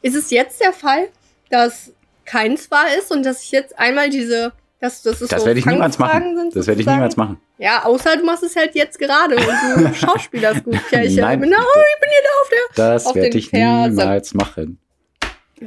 Ist 0.02 0.16
es 0.16 0.30
jetzt 0.30 0.60
der 0.60 0.72
Fall, 0.72 1.08
dass 1.50 1.92
keins 2.24 2.70
wahr 2.70 2.86
ist 2.98 3.10
und 3.12 3.24
dass 3.24 3.42
ich 3.44 3.52
jetzt 3.52 3.78
einmal 3.78 4.10
diese, 4.10 4.52
dass 4.82 5.06
es 5.06 5.28
Das 5.28 5.40
so 5.40 5.46
werde 5.46 5.60
ich 5.60 5.66
niemals 5.66 5.98
machen. 5.98 6.36
Sind, 6.36 6.56
Das 6.56 6.66
werde 6.66 6.80
ich 6.80 6.86
niemals 6.86 7.16
machen. 7.16 7.40
Ja, 7.58 7.84
außer 7.84 8.16
du 8.16 8.24
machst 8.24 8.42
es 8.42 8.56
halt 8.56 8.74
jetzt 8.74 8.98
gerade 8.98 9.36
und 9.36 9.46
du 9.86 9.94
schauspielerst 9.94 10.64
gut. 10.64 10.78
Ja, 10.90 11.02
ich 11.02 11.16
Nein. 11.16 11.38
äh, 11.38 11.40
bin 11.40 11.50
da, 11.50 11.56
oh, 11.58 11.80
ich 11.94 12.00
bin 12.00 12.10
hier 12.10 12.22
da 12.22 12.30
auf 12.40 12.48
der. 12.50 12.88
Das 12.96 13.14
werde 13.14 13.38
ich 13.38 13.48
Fersen. 13.48 13.96
niemals 13.96 14.34
machen. 14.34 14.78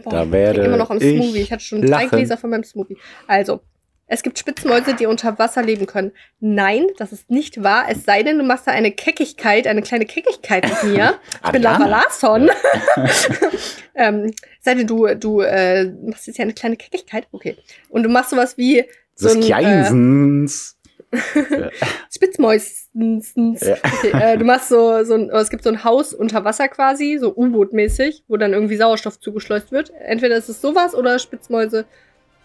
Boah, 0.03 0.09
Da 0.11 0.23
ich 0.25 0.31
werde 0.31 0.59
bin 0.59 0.65
immer 0.67 0.77
noch 0.77 0.89
am 0.89 0.97
ich 0.97 1.17
Smoothie. 1.17 1.39
Ich 1.41 1.51
hatte 1.51 1.63
schon 1.63 1.81
drei 1.81 2.03
lachen. 2.03 2.09
Gläser 2.09 2.37
von 2.37 2.49
meinem 2.49 2.65
Smoothie. 2.65 2.97
Also, 3.27 3.61
es 4.07 4.21
gibt 4.21 4.37
Spitzmäuse, 4.37 4.93
die 4.93 5.05
unter 5.07 5.39
Wasser 5.39 5.63
leben 5.63 5.87
können. 5.87 6.11
Nein, 6.39 6.85
das 6.97 7.11
ist 7.11 7.31
nicht 7.31 7.63
wahr. 7.63 7.85
Es 7.89 8.03
sei 8.03 8.21
denn, 8.21 8.37
du 8.37 8.43
machst 8.43 8.67
da 8.67 8.71
eine 8.71 8.91
Keckigkeit, 8.91 9.65
eine 9.65 9.81
kleine 9.81 10.05
Keckigkeit 10.05 10.67
mit 10.67 10.91
mir. 10.93 11.15
Ich 11.45 11.51
bin. 11.51 11.61
Lava 11.63 11.87
Larson. 11.87 12.49
ähm, 13.95 14.31
sei 14.61 14.75
denn, 14.75 14.85
du, 14.87 15.07
du 15.15 15.41
äh, 15.41 15.85
machst 15.85 16.27
jetzt 16.27 16.37
ja 16.37 16.43
eine 16.43 16.53
kleine 16.53 16.75
Keckigkeit. 16.75 17.27
Okay. 17.31 17.55
Und 17.89 18.03
du 18.03 18.09
machst 18.09 18.29
sowas 18.31 18.57
wie 18.57 18.83
so 19.15 19.27
Das 19.27 19.35
ein, 19.37 19.43
äh, 19.43 19.49
Keinsens. 19.49 20.77
Spitzmäusens. 22.13 23.33
Ja. 23.61 23.75
Okay, 23.83 24.11
äh, 24.11 24.37
du 24.37 24.45
machst 24.45 24.69
so, 24.69 25.03
so 25.03 25.15
ein, 25.15 25.29
es 25.29 25.49
gibt 25.49 25.63
so 25.63 25.69
ein 25.69 25.83
Haus 25.83 26.13
unter 26.13 26.43
Wasser 26.43 26.67
quasi, 26.67 27.17
so 27.19 27.33
U-Boot-mäßig, 27.35 28.23
wo 28.27 28.37
dann 28.37 28.53
irgendwie 28.53 28.75
Sauerstoff 28.75 29.19
zugeschleust 29.19 29.71
wird. 29.71 29.91
Entweder 30.05 30.35
ist 30.35 30.49
es 30.49 30.61
sowas 30.61 30.93
oder 30.93 31.19
Spitzmäuse, 31.19 31.85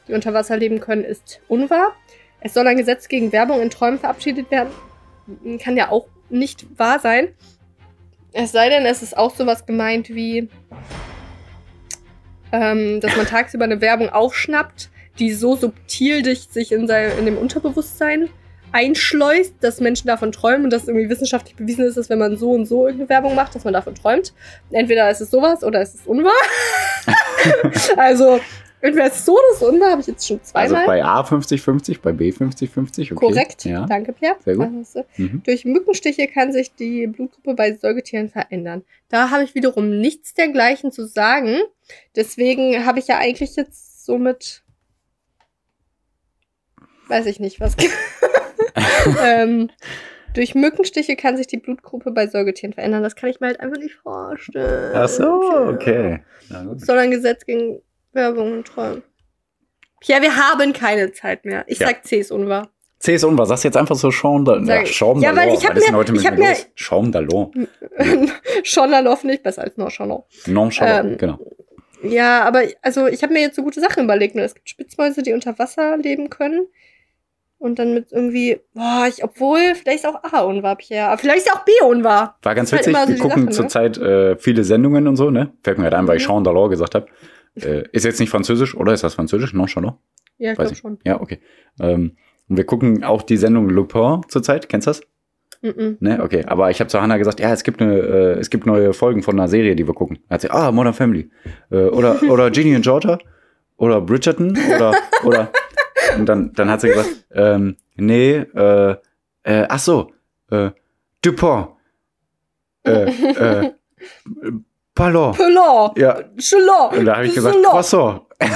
die 0.09 0.14
unter 0.14 0.35
Wasser 0.35 0.57
leben 0.57 0.81
können, 0.81 1.05
ist 1.05 1.41
unwahr. 1.49 1.95
Es 2.41 2.55
soll 2.55 2.66
ein 2.66 2.77
Gesetz 2.77 3.09
gegen 3.09 3.33
Werbung 3.33 3.61
in 3.61 3.71
Träumen 3.71 3.99
verabschiedet 3.99 4.51
werden. 4.51 4.71
Kann 5.62 5.77
ja 5.77 5.91
auch 5.91 6.07
nicht 6.31 6.66
wahr 6.79 6.99
sein. 6.99 7.29
Es 8.33 8.53
sei 8.53 8.68
denn, 8.68 8.87
es 8.87 9.03
ist 9.03 9.16
auch 9.16 9.35
sowas 9.35 9.66
gemeint 9.66 10.09
wie, 10.09 10.49
ähm, 12.53 13.01
dass 13.01 13.16
man 13.16 13.27
tagsüber 13.27 13.64
eine 13.64 13.81
Werbung 13.81 14.09
aufschnappt, 14.09 14.91
die 15.21 15.33
so 15.33 15.55
subtil 15.57 16.25
sich 16.25 16.73
in, 16.73 16.89
sein, 16.89 17.11
in 17.18 17.27
dem 17.27 17.39
Unterbewusstsein 17.39 18.29
einschleust, 18.73 19.55
dass 19.61 19.81
Menschen 19.81 20.07
davon 20.07 20.31
träumen 20.33 20.64
und 20.64 20.73
dass 20.73 20.87
irgendwie 20.89 21.09
wissenschaftlich 21.11 21.57
bewiesen 21.57 21.85
ist, 21.85 21.97
dass 21.97 22.09
wenn 22.09 22.18
man 22.21 22.37
so 22.37 22.53
und 22.53 22.66
so 22.66 22.87
irgendeine 22.87 23.09
Werbung 23.09 23.35
macht, 23.35 23.55
dass 23.55 23.64
man 23.64 23.73
davon 23.75 23.95
träumt. 23.95 24.33
Entweder 24.71 25.11
ist 25.11 25.21
es 25.21 25.31
sowas 25.31 25.64
oder 25.64 25.83
ist 25.83 25.95
es 25.97 26.07
unwahr. 26.07 26.33
also, 27.97 28.39
entweder 28.81 29.07
ist 29.09 29.16
es 29.16 29.25
so 29.25 29.33
oder 29.33 29.43
ist 29.53 29.57
es 29.62 29.68
unwahr, 29.68 29.91
habe 29.91 30.01
ich 30.01 30.07
jetzt 30.07 30.27
schon 30.27 30.39
Also 30.53 30.75
zweimal. 30.75 30.87
bei 30.87 31.05
A 31.05 31.21
50-50, 31.23 31.99
bei 32.01 32.12
B 32.12 32.31
50-50. 32.31 33.01
Okay. 33.01 33.14
Korrekt. 33.14 33.64
Ja. 33.64 33.87
Danke, 33.87 34.12
Pierre. 34.12 34.37
Sehr 34.45 34.55
gut. 34.57 34.68
Also, 34.79 35.05
Mhm. 35.16 35.43
durch 35.45 35.64
Mückenstiche 35.64 36.29
kann 36.29 36.53
sich 36.53 36.73
die 36.75 37.07
Blutgruppe 37.09 37.55
bei 37.55 37.75
Säugetieren 37.75 38.29
verändern. 38.29 38.83
Da 39.09 39.31
habe 39.31 39.43
ich 39.43 39.55
wiederum 39.57 39.99
nichts 40.01 40.35
dergleichen 40.35 40.93
zu 40.93 41.07
sagen. 41.07 41.57
Deswegen 42.14 42.87
habe 42.87 43.01
ich 43.01 43.09
ja 43.09 43.18
eigentlich 43.18 43.57
jetzt 43.57 44.07
somit. 44.07 44.62
Weiß 47.11 47.27
ich 47.27 47.41
nicht, 47.41 47.61
was. 47.61 47.77
ähm, 49.25 49.71
durch 50.35 50.55
Mückenstiche 50.55 51.17
kann 51.17 51.37
sich 51.37 51.47
die 51.49 51.57
Blutgruppe 51.59 52.13
bei 52.13 52.27
Säugetieren 52.29 52.73
verändern. 52.73 53.03
Das 53.03 53.17
kann 53.17 53.31
ich 53.31 53.41
mir 53.41 53.49
halt 53.49 53.61
einfach 53.61 53.79
nicht 53.79 53.95
vorstellen. 53.97 54.93
Ach 54.95 55.09
so, 55.09 55.41
okay. 55.69 56.21
Soll 56.77 56.99
ein 56.99 57.11
Gesetz 57.11 57.45
gegen 57.45 57.83
Werbung 58.13 58.53
und 58.53 58.67
Träumen. 58.67 59.03
Ja, 60.05 60.23
wir 60.23 60.35
haben 60.37 60.73
keine 60.73 61.13
Zeit 61.13 61.45
mehr. 61.45 61.65
Ich 61.67 61.79
Ja. 61.81 61.89
sag 61.89 62.07
C 62.07 62.21
ist 62.21 62.31
unwahr. 62.33 62.71
C 63.01 63.15
ist 63.15 63.25
unwahr. 63.25 63.47
Sagst 63.47 63.65
du 63.65 63.69
jetzt 63.69 63.77
einfach 63.77 63.97
so 63.97 64.11
Schaum 64.11 64.45
da, 64.45 64.63
Sag 64.65 64.77
ja, 64.77 64.83
ich. 64.83 64.97
Schaum 64.97 65.21
Ja, 65.21 65.35
weil 65.35 65.53
ich 65.55 65.65
hab 65.67 65.73
Was 65.75 65.79
ist 65.79 65.87
denn 65.87 65.93
mir- 65.95 65.99
heute 65.99 66.13
mit 66.13 66.21
ich 66.21 66.27
hab 66.27 66.39
mir? 66.39 66.55
Schaum 66.75 67.11
d'Allon. 67.11 67.67
Schonnerloff 68.63 69.25
nicht 69.25 69.43
besser 69.43 69.63
als 69.63 69.77
Nonchalant. 69.77 70.25
Nonchalant, 70.47 71.13
Ähm, 71.13 71.19
genau. 71.19 71.39
Ja, 72.03 72.45
aber 72.45 72.63
also 72.83 73.07
ich 73.09 73.23
habe 73.23 73.33
mir 73.35 73.41
jetzt 73.41 73.57
so 73.57 73.63
gute 73.63 73.81
Sachen 73.81 74.05
überlegt. 74.05 74.35
Ne? 74.35 74.43
Es 74.43 74.55
gibt 74.55 74.69
Spitzmäuse, 74.71 75.23
die 75.23 75.33
unter 75.35 75.59
Wasser 75.59 75.97
leben 75.99 76.31
können. 76.31 76.67
Und 77.61 77.79
dann 77.79 77.93
mit 77.93 78.11
irgendwie, 78.11 78.59
boah, 78.73 79.05
ich, 79.07 79.23
obwohl, 79.23 79.75
vielleicht 79.75 80.05
ist 80.05 80.07
auch 80.07 80.23
A 80.33 80.41
unwahr, 80.41 80.77
Pierre. 80.77 81.09
Aber 81.09 81.19
vielleicht 81.19 81.47
ist 81.47 81.53
auch 81.55 81.63
B 81.67 81.73
unwahr. 81.87 82.39
War 82.43 82.55
ganz 82.55 82.73
halt 82.73 82.81
witzig. 82.87 82.95
immer 82.95 83.07
so 83.07 83.13
Wir 83.13 83.19
gucken 83.19 83.43
Sache, 83.43 83.45
ne? 83.45 83.51
zurzeit 83.53 83.99
äh, 83.99 84.37
viele 84.39 84.65
Sendungen 84.65 85.07
und 85.07 85.17
so, 85.17 85.31
ne? 85.31 85.53
Fällt 85.63 85.77
mir 85.77 85.85
gerade 85.85 85.99
ein, 85.99 86.09
weil 86.09 86.17
ich 86.17 86.23
Mhm. 86.27 86.33
Jean 86.33 86.45
d'Allon 86.47 86.71
gesagt 86.71 86.95
habe. 86.95 87.07
Äh, 87.57 87.83
ist 87.93 88.07
jetzt 88.07 88.19
nicht 88.19 88.31
französisch, 88.31 88.75
oder 88.75 88.95
ist 88.95 89.05
das 89.05 89.13
französisch? 89.13 89.53
Nonchalant? 89.53 89.99
Ja, 90.39 90.53
ich 90.53 90.59
glaube 90.59 90.75
schon. 90.75 90.99
Ja, 91.05 91.21
okay. 91.21 91.39
Ähm, 91.79 92.17
und 92.49 92.57
wir 92.57 92.65
gucken 92.65 93.05
auch 93.05 93.21
die 93.21 93.37
Sendung 93.37 93.69
Lupin 93.69 94.23
zurzeit. 94.29 94.71
Kennst 94.71 94.87
du 94.87 94.91
das? 94.93 95.03
Mhm. 95.61 95.99
Ne, 96.01 96.23
okay. 96.23 96.45
Aber 96.47 96.71
ich 96.71 96.81
habe 96.81 96.89
zu 96.89 96.99
Hannah 97.03 97.19
gesagt, 97.19 97.41
ja, 97.41 97.53
es 97.53 97.63
gibt 97.63 97.83
eine, 97.83 97.95
äh, 97.99 98.39
es 98.39 98.49
gibt 98.49 98.65
neue 98.65 98.95
Folgen 98.95 99.23
von 99.23 99.39
einer 99.39 99.49
Serie, 99.49 99.77
die 99.77 99.87
wir 99.87 99.93
gucken. 99.93 100.21
Da 100.31 100.37
hat 100.37 100.41
sie, 100.41 100.51
ah, 100.51 100.73
Modern 100.73 100.95
Family. 100.95 101.31
Äh, 101.71 101.89
oder, 101.89 102.23
oder 102.23 102.51
Ginny 102.51 102.75
and 102.75 102.85
Georgia. 102.85 103.19
Oder 103.77 104.01
Bridgerton. 104.01 104.57
Oder, 104.75 104.95
oder. 105.25 105.53
Und 106.16 106.26
dann, 106.26 106.53
dann 106.53 106.70
hat 106.70 106.80
sie 106.80 106.88
gesagt, 106.88 107.09
ähm, 107.32 107.76
nee, 107.96 108.36
äh, 108.36 108.96
äh, 109.42 109.66
ach 109.68 109.78
so, 109.78 110.12
äh, 110.51 110.70
Dupont. 111.22 111.68
Äh, 112.84 113.05
äh, 113.05 113.72
Pardon. 114.94 115.32
Pelon. 115.34 115.92
Ja. 115.96 116.20
Chelon. 116.38 116.98
Und 116.98 117.05
da 117.07 117.16
habe 117.16 117.26
ich 117.26 117.34
gesagt. 117.34 117.57
Croissant. 117.62 118.22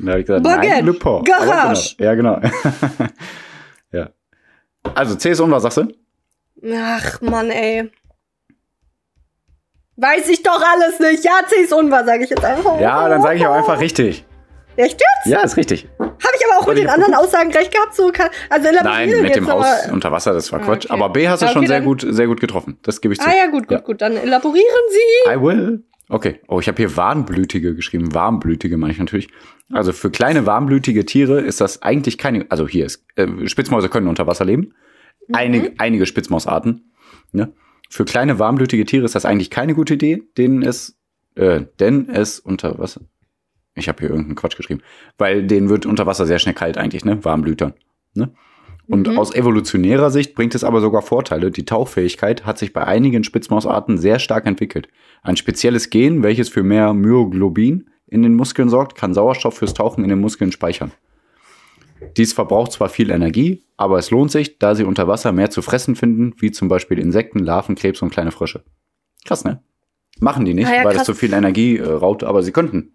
Da 0.00 0.12
habe 0.12 0.20
ich 0.20 0.26
gesagt, 0.26 0.44
Baguette. 0.44 0.68
nein, 0.68 0.86
Le 0.86 0.92
Pont. 0.92 1.26
Garage. 1.26 1.96
Genau. 1.96 2.08
Ja, 2.08 2.14
genau. 2.14 2.40
ja. 3.92 4.10
Also, 4.94 5.16
C 5.16 5.30
ist 5.30 5.40
unwahr, 5.40 5.60
sagst 5.60 5.78
du? 5.78 5.92
Ach, 6.72 7.20
Mann, 7.20 7.50
ey. 7.50 7.90
Weiß 9.96 10.28
ich 10.28 10.42
doch 10.44 10.62
alles 10.62 11.00
nicht. 11.00 11.24
Ja, 11.24 11.40
C 11.46 11.62
ist 11.62 11.72
unwahr, 11.72 12.04
sage 12.04 12.24
ich 12.24 12.30
jetzt 12.30 12.44
einfach. 12.44 12.80
Ja, 12.80 13.08
dann 13.08 13.22
sage 13.22 13.38
ich 13.38 13.46
auch 13.46 13.54
einfach 13.54 13.80
richtig. 13.80 14.24
Echt 14.78 15.00
jetzt? 15.00 15.26
Ja, 15.32 15.40
ist 15.42 15.56
richtig. 15.56 15.88
Habe 15.98 16.12
ich 16.38 16.46
aber 16.46 16.54
auch 16.62 16.66
mit 16.66 16.66
Soll 16.66 16.74
ich 16.76 16.80
den 16.82 16.88
anderen 16.90 17.14
Aussagen 17.14 17.50
recht 17.52 17.72
gehabt. 17.74 17.94
So 17.94 18.10
kann, 18.12 18.28
also 18.48 18.68
Nein, 18.84 19.22
mit 19.22 19.34
dem 19.34 19.48
Haus 19.50 19.64
aber- 19.66 19.92
unter 19.92 20.12
Wasser, 20.12 20.32
das 20.32 20.52
war 20.52 20.60
Ah, 20.60 20.64
Quatsch. 20.64 20.84
okay. 20.86 20.94
Aber 20.94 21.08
B 21.10 21.28
hast 21.28 21.42
du 21.42 21.46
Ah, 21.46 21.48
schon 21.50 21.58
okay, 21.58 21.66
sehr 21.68 21.80
gut, 21.80 22.06
sehr 22.08 22.26
gut 22.28 22.40
getroffen. 22.40 22.78
Das 22.82 23.00
gebe 23.00 23.12
ich 23.14 23.20
zu. 23.20 23.28
Ah 23.28 23.32
ja, 23.36 23.46
gut, 23.50 23.62
gut, 23.66 23.70
Ja. 23.72 23.78
gut. 23.80 24.00
Dann 24.00 24.16
elaborieren 24.16 24.64
Sie. 24.90 25.30
I 25.32 25.40
will. 25.40 25.84
Okay. 26.08 26.40
Oh, 26.48 26.60
ich 26.60 26.68
habe 26.68 26.76
hier 26.76 26.96
warmblütige 26.96 27.74
geschrieben. 27.74 28.14
Warmblütige 28.14 28.76
meine 28.78 28.92
ich 28.92 28.98
natürlich. 28.98 29.28
Also 29.72 29.92
für 29.92 30.10
kleine 30.10 30.46
warmblütige 30.46 31.04
Tiere 31.04 31.40
ist 31.40 31.60
das 31.60 31.82
eigentlich 31.82 32.16
keine. 32.16 32.46
Also 32.48 32.66
hier 32.68 32.86
ist 32.86 33.04
äh, 33.16 33.26
Spitzmäuse 33.46 33.88
können 33.88 34.06
unter 34.08 34.26
Wasser 34.26 34.44
leben. 34.44 34.74
Mhm. 35.26 35.34
Einige, 35.34 35.72
einige 35.78 36.06
Spitzmausarten. 36.06 36.92
Ne? 37.32 37.52
Für 37.90 38.04
kleine 38.04 38.38
warmblütige 38.38 38.84
Tiere 38.84 39.04
ist 39.04 39.14
das 39.14 39.24
eigentlich 39.26 39.50
keine 39.50 39.74
gute 39.74 39.94
Idee, 39.94 40.22
denen 40.38 40.62
es, 40.62 40.96
äh, 41.34 41.62
denn 41.80 42.08
es 42.10 42.38
unter 42.38 42.78
Wasser. 42.78 43.00
Ich 43.78 43.88
habe 43.88 44.00
hier 44.00 44.10
irgendeinen 44.10 44.36
Quatsch 44.36 44.56
geschrieben, 44.56 44.80
weil 45.16 45.46
denen 45.46 45.68
wird 45.68 45.86
unter 45.86 46.06
Wasser 46.06 46.26
sehr 46.26 46.38
schnell 46.38 46.54
kalt 46.54 46.76
eigentlich, 46.78 47.04
ne? 47.04 47.24
Warmblütern. 47.24 47.74
Ne? 48.14 48.30
Und 48.86 49.06
Mhm. 49.06 49.18
aus 49.18 49.34
evolutionärer 49.34 50.10
Sicht 50.10 50.34
bringt 50.34 50.54
es 50.54 50.64
aber 50.64 50.80
sogar 50.80 51.02
Vorteile. 51.02 51.50
Die 51.50 51.64
Tauchfähigkeit 51.66 52.46
hat 52.46 52.58
sich 52.58 52.72
bei 52.72 52.84
einigen 52.84 53.22
Spitzmausarten 53.22 53.98
sehr 53.98 54.18
stark 54.18 54.46
entwickelt. 54.46 54.88
Ein 55.22 55.36
spezielles 55.36 55.90
Gen, 55.90 56.22
welches 56.22 56.48
für 56.48 56.62
mehr 56.62 56.94
Myoglobin 56.94 57.90
in 58.06 58.22
den 58.22 58.34
Muskeln 58.34 58.70
sorgt, 58.70 58.96
kann 58.96 59.12
Sauerstoff 59.12 59.58
fürs 59.58 59.74
Tauchen 59.74 60.02
in 60.04 60.08
den 60.10 60.20
Muskeln 60.20 60.52
speichern. 60.52 60.92
Dies 62.16 62.32
verbraucht 62.32 62.72
zwar 62.72 62.88
viel 62.88 63.10
Energie, 63.10 63.64
aber 63.76 63.98
es 63.98 64.10
lohnt 64.10 64.30
sich, 64.30 64.58
da 64.58 64.74
sie 64.74 64.84
unter 64.84 65.08
Wasser 65.08 65.32
mehr 65.32 65.50
zu 65.50 65.62
fressen 65.62 65.96
finden, 65.96 66.32
wie 66.38 66.50
zum 66.50 66.68
Beispiel 66.68 66.98
Insekten, 66.98 67.40
Larven, 67.40 67.74
Krebs 67.74 68.00
und 68.02 68.10
kleine 68.10 68.30
Frösche. 68.30 68.62
Krass, 69.24 69.44
ne? 69.44 69.62
Machen 70.20 70.44
die 70.44 70.54
nicht, 70.54 70.68
ja, 70.68 70.78
weil 70.78 70.94
das 70.94 70.96
krass. 70.96 71.06
so 71.06 71.14
viel 71.14 71.32
Energie 71.32 71.76
äh, 71.76 71.84
raubt, 71.88 72.24
aber 72.24 72.42
sie 72.42 72.52
könnten. 72.52 72.92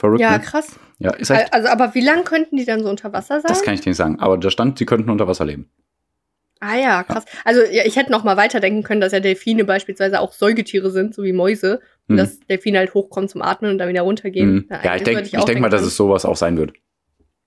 Verrückt, 0.00 0.20
Ja, 0.20 0.38
ne? 0.38 0.40
krass. 0.42 0.78
Ja, 0.98 1.10
ist 1.12 1.28
echt. 1.30 1.52
Also, 1.52 1.68
aber 1.68 1.94
wie 1.94 2.00
lang 2.00 2.24
könnten 2.24 2.56
die 2.56 2.64
dann 2.64 2.82
so 2.82 2.88
unter 2.88 3.12
Wasser 3.12 3.40
sein? 3.40 3.48
Das 3.48 3.62
kann 3.62 3.74
ich 3.74 3.82
dir 3.82 3.90
nicht 3.90 3.98
sagen. 3.98 4.18
Aber 4.18 4.38
da 4.38 4.50
stand, 4.50 4.78
sie 4.78 4.86
könnten 4.86 5.10
unter 5.10 5.28
Wasser 5.28 5.44
leben. 5.44 5.70
ah 6.60 6.76
ja, 6.76 7.02
krass. 7.04 7.24
Also 7.44 7.60
ja, 7.70 7.84
ich 7.84 7.96
hätte 7.96 8.10
noch 8.10 8.24
mal 8.24 8.36
weiterdenken 8.36 8.82
können, 8.82 9.00
dass 9.02 9.12
ja 9.12 9.20
Delfine 9.20 9.64
beispielsweise 9.64 10.20
auch 10.20 10.32
Säugetiere 10.32 10.90
sind, 10.90 11.14
so 11.14 11.22
wie 11.22 11.32
Mäuse. 11.32 11.80
Und 12.08 12.14
Mhm. 12.14 12.18
dass 12.18 12.40
Delfine 12.40 12.78
halt 12.78 12.92
hochkommen 12.94 13.28
zum 13.28 13.40
Atmen 13.42 13.70
und 13.72 13.78
dann 13.78 13.88
wieder 13.88 14.02
runtergehen. 14.02 14.54
Mhm. 14.54 14.66
Ja, 14.70 14.78
ich 14.82 14.90
eigentlich 14.90 15.02
denke 15.04 15.22
ich 15.22 15.38
auch 15.38 15.44
denk 15.44 15.60
mal, 15.60 15.68
dass 15.70 15.82
es 15.82 15.96
sowas 15.96 16.24
auch 16.24 16.36
sein 16.36 16.56
wird. 16.58 16.72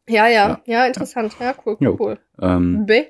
Ja, 0.07 0.27
ja, 0.27 0.49
Ja. 0.49 0.61
ja, 0.65 0.85
interessant. 0.85 1.35
Ja, 1.39 1.53
cool, 1.65 1.77
Jo. 1.79 1.97
cool. 1.99 2.19
Ähm, 2.41 2.85
B. 2.85 3.03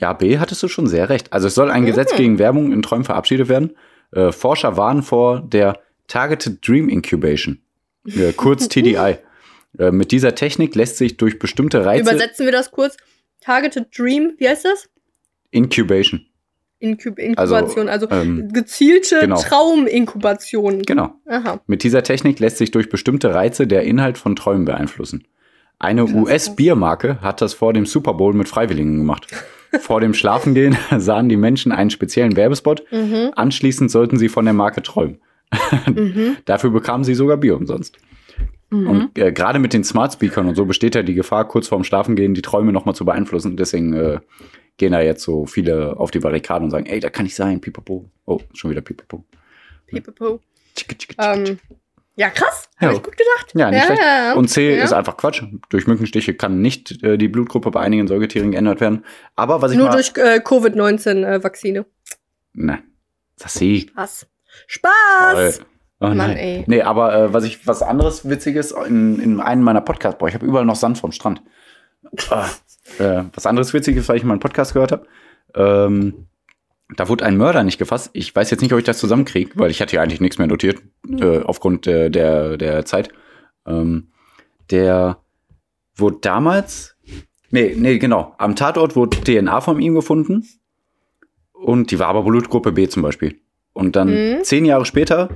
ja, 0.00 0.12
B 0.12 0.38
hattest 0.38 0.62
du 0.62 0.68
schon 0.68 0.86
sehr 0.86 1.08
recht. 1.08 1.32
Also 1.32 1.46
es 1.48 1.54
soll 1.54 1.70
ein 1.70 1.82
Mhm. 1.82 1.86
Gesetz 1.86 2.14
gegen 2.16 2.38
Werbung 2.38 2.72
in 2.72 2.80
Träumen 2.82 3.04
verabschiedet 3.04 3.48
werden. 3.48 3.76
Äh, 4.12 4.32
Forscher 4.32 4.76
warnen 4.76 5.02
vor 5.02 5.40
der 5.42 5.78
Targeted 6.08 6.66
Dream 6.66 6.88
Incubation, 6.88 7.60
kurz 8.36 8.68
TDI. 8.68 9.18
Äh, 9.78 9.90
mit 9.90 10.12
dieser 10.12 10.34
Technik 10.34 10.74
lässt 10.74 10.96
sich 10.96 11.16
durch 11.16 11.38
bestimmte 11.38 11.84
Reize 11.84 12.02
Übersetzen 12.02 12.46
wir 12.46 12.52
das 12.52 12.70
kurz. 12.70 12.96
Targeted 13.40 13.96
Dream, 13.96 14.34
wie 14.38 14.48
heißt 14.48 14.64
das? 14.64 14.88
Incubation. 15.50 16.26
Incub 16.80 17.18
Inkubation, 17.18 17.88
also, 17.88 18.08
ähm, 18.10 18.52
gezielte 18.52 19.20
genau. 19.20 19.40
Trauminkubation. 19.40 20.82
Genau. 20.82 21.12
Aha. 21.26 21.60
Mit 21.66 21.82
dieser 21.82 22.04
Technik 22.04 22.38
lässt 22.38 22.58
sich 22.58 22.70
durch 22.70 22.88
bestimmte 22.88 23.34
Reize 23.34 23.66
der 23.66 23.82
Inhalt 23.82 24.16
von 24.16 24.36
Träumen 24.36 24.64
beeinflussen. 24.64 25.26
Eine 25.80 26.06
US-Biermarke 26.06 27.20
hat 27.20 27.40
das 27.40 27.54
vor 27.54 27.72
dem 27.72 27.86
Super 27.86 28.14
Bowl 28.14 28.32
mit 28.32 28.48
Freiwilligen 28.48 28.98
gemacht. 28.98 29.26
vor 29.80 30.00
dem 30.00 30.14
Schlafengehen 30.14 30.76
sahen 30.98 31.28
die 31.28 31.36
Menschen 31.36 31.72
einen 31.72 31.90
speziellen 31.90 32.36
Werbespot. 32.36 32.84
Mhm. 32.92 33.32
Anschließend 33.34 33.90
sollten 33.90 34.16
sie 34.16 34.28
von 34.28 34.44
der 34.44 34.54
Marke 34.54 34.82
träumen. 34.82 35.20
Mhm. 35.86 36.36
Dafür 36.44 36.70
bekamen 36.70 37.04
sie 37.04 37.14
sogar 37.14 37.36
Bier 37.36 37.56
umsonst. 37.56 37.98
Mhm. 38.70 38.86
Und 38.88 39.18
äh, 39.18 39.32
gerade 39.32 39.58
mit 39.58 39.72
den 39.72 39.84
Smart 39.84 40.12
Speakern 40.12 40.48
und 40.48 40.54
so 40.54 40.64
besteht 40.66 40.94
ja 40.94 41.02
die 41.02 41.14
Gefahr, 41.14 41.48
kurz 41.48 41.68
vorm 41.68 41.84
Schlafengehen 41.84 42.34
die 42.34 42.42
Träume 42.42 42.72
nochmal 42.72 42.94
zu 42.94 43.04
beeinflussen. 43.04 43.56
Deswegen 43.56 43.94
äh, 43.94 44.20
gehen 44.76 44.92
da 44.92 45.00
jetzt 45.00 45.22
so 45.22 45.46
viele 45.46 45.98
auf 45.98 46.10
die 46.10 46.20
Barrikaden 46.20 46.64
und 46.64 46.70
sagen, 46.70 46.86
ey, 46.86 47.00
da 47.00 47.10
kann 47.10 47.26
ich 47.26 47.34
sein, 47.34 47.60
pipapo. 47.60 48.10
Oh, 48.26 48.40
schon 48.54 48.70
wieder 48.70 48.80
pipapo. 48.80 49.24
Pipapo. 49.86 50.40
Tschicke, 50.74 50.96
tschicke, 50.96 51.16
tschicke, 51.16 51.16
tschicke. 51.16 51.50
Ähm, 51.50 51.58
ja, 52.18 52.30
krass. 52.30 52.68
Ja. 52.80 52.88
Hab 52.88 52.94
ich 52.96 53.02
gut 53.04 53.16
gedacht. 53.16 53.52
Ja, 53.54 53.70
nicht 53.70 53.78
ja, 53.78 53.86
schlecht. 53.86 54.02
ja. 54.02 54.34
Und 54.34 54.48
C 54.48 54.76
ja. 54.76 54.82
ist 54.82 54.92
einfach 54.92 55.16
Quatsch. 55.16 55.42
Durch 55.68 55.86
Mückenstiche 55.86 56.34
kann 56.34 56.60
nicht 56.60 57.02
äh, 57.04 57.16
die 57.16 57.28
Blutgruppe 57.28 57.70
bei 57.70 57.80
einigen 57.80 58.08
Säugetieren 58.08 58.50
geändert 58.50 58.80
werden. 58.80 59.04
Aber 59.36 59.62
was 59.62 59.70
ich 59.70 59.78
Nur 59.78 59.86
mal... 59.86 59.92
durch 59.92 60.12
äh, 60.16 60.40
Covid-19-Vakzine. 60.40 61.86
Nein. 62.54 62.82
Das 63.38 63.54
C. 63.54 63.86
Spaß. 63.88 64.26
Spaß! 64.66 65.58
Toll. 65.58 65.66
Oh, 66.00 66.06
Mann, 66.06 66.16
nein. 66.16 66.36
ey. 66.36 66.64
Nee, 66.68 66.82
aber 66.82 67.14
äh, 67.14 67.32
was 67.32 67.44
ich, 67.44 67.66
was 67.66 67.82
anderes 67.82 68.28
Witziges 68.28 68.70
in, 68.70 69.18
in 69.20 69.40
einem 69.40 69.62
meiner 69.62 69.80
Podcasts, 69.80 70.18
boah, 70.18 70.28
ich 70.28 70.34
habe 70.34 70.46
überall 70.46 70.64
noch 70.64 70.76
Sand 70.76 70.98
vom 70.98 71.12
Strand. 71.12 71.42
Ah, 72.30 72.48
äh, 72.98 73.24
was 73.34 73.46
anderes 73.46 73.74
Witziges, 73.74 74.08
weil 74.08 74.16
ich 74.16 74.24
mal 74.24 74.34
einen 74.34 74.40
Podcast 74.40 74.72
gehört 74.72 74.92
habe. 74.92 75.06
Ähm, 75.54 76.28
da 76.96 77.08
wurde 77.08 77.24
ein 77.24 77.36
Mörder 77.36 77.64
nicht 77.64 77.78
gefasst. 77.78 78.10
Ich 78.12 78.34
weiß 78.34 78.50
jetzt 78.50 78.62
nicht, 78.62 78.72
ob 78.72 78.78
ich 78.78 78.84
das 78.84 78.98
zusammenkriege, 78.98 79.50
weil 79.56 79.70
ich 79.70 79.82
hatte 79.82 79.96
ja 79.96 80.02
eigentlich 80.02 80.20
nichts 80.20 80.38
mehr 80.38 80.46
notiert, 80.46 80.80
äh, 81.20 81.40
aufgrund 81.40 81.86
äh, 81.86 82.10
der, 82.10 82.56
der 82.56 82.84
Zeit. 82.84 83.10
Ähm, 83.66 84.12
der 84.70 85.18
wurde 85.96 86.18
damals, 86.20 86.96
nee, 87.50 87.74
nee, 87.76 87.98
genau, 87.98 88.34
am 88.38 88.56
Tatort 88.56 88.96
wurde 88.96 89.20
DNA 89.20 89.60
von 89.60 89.80
ihm 89.80 89.94
gefunden 89.94 90.46
und 91.52 91.90
die 91.90 91.98
war 91.98 92.08
aber 92.08 92.22
Blutgruppe 92.22 92.72
B 92.72 92.88
zum 92.88 93.02
Beispiel. 93.02 93.40
Und 93.78 93.94
dann 93.94 94.08
Mhm. 94.38 94.42
zehn 94.44 94.64
Jahre 94.64 94.84
später 94.84 95.28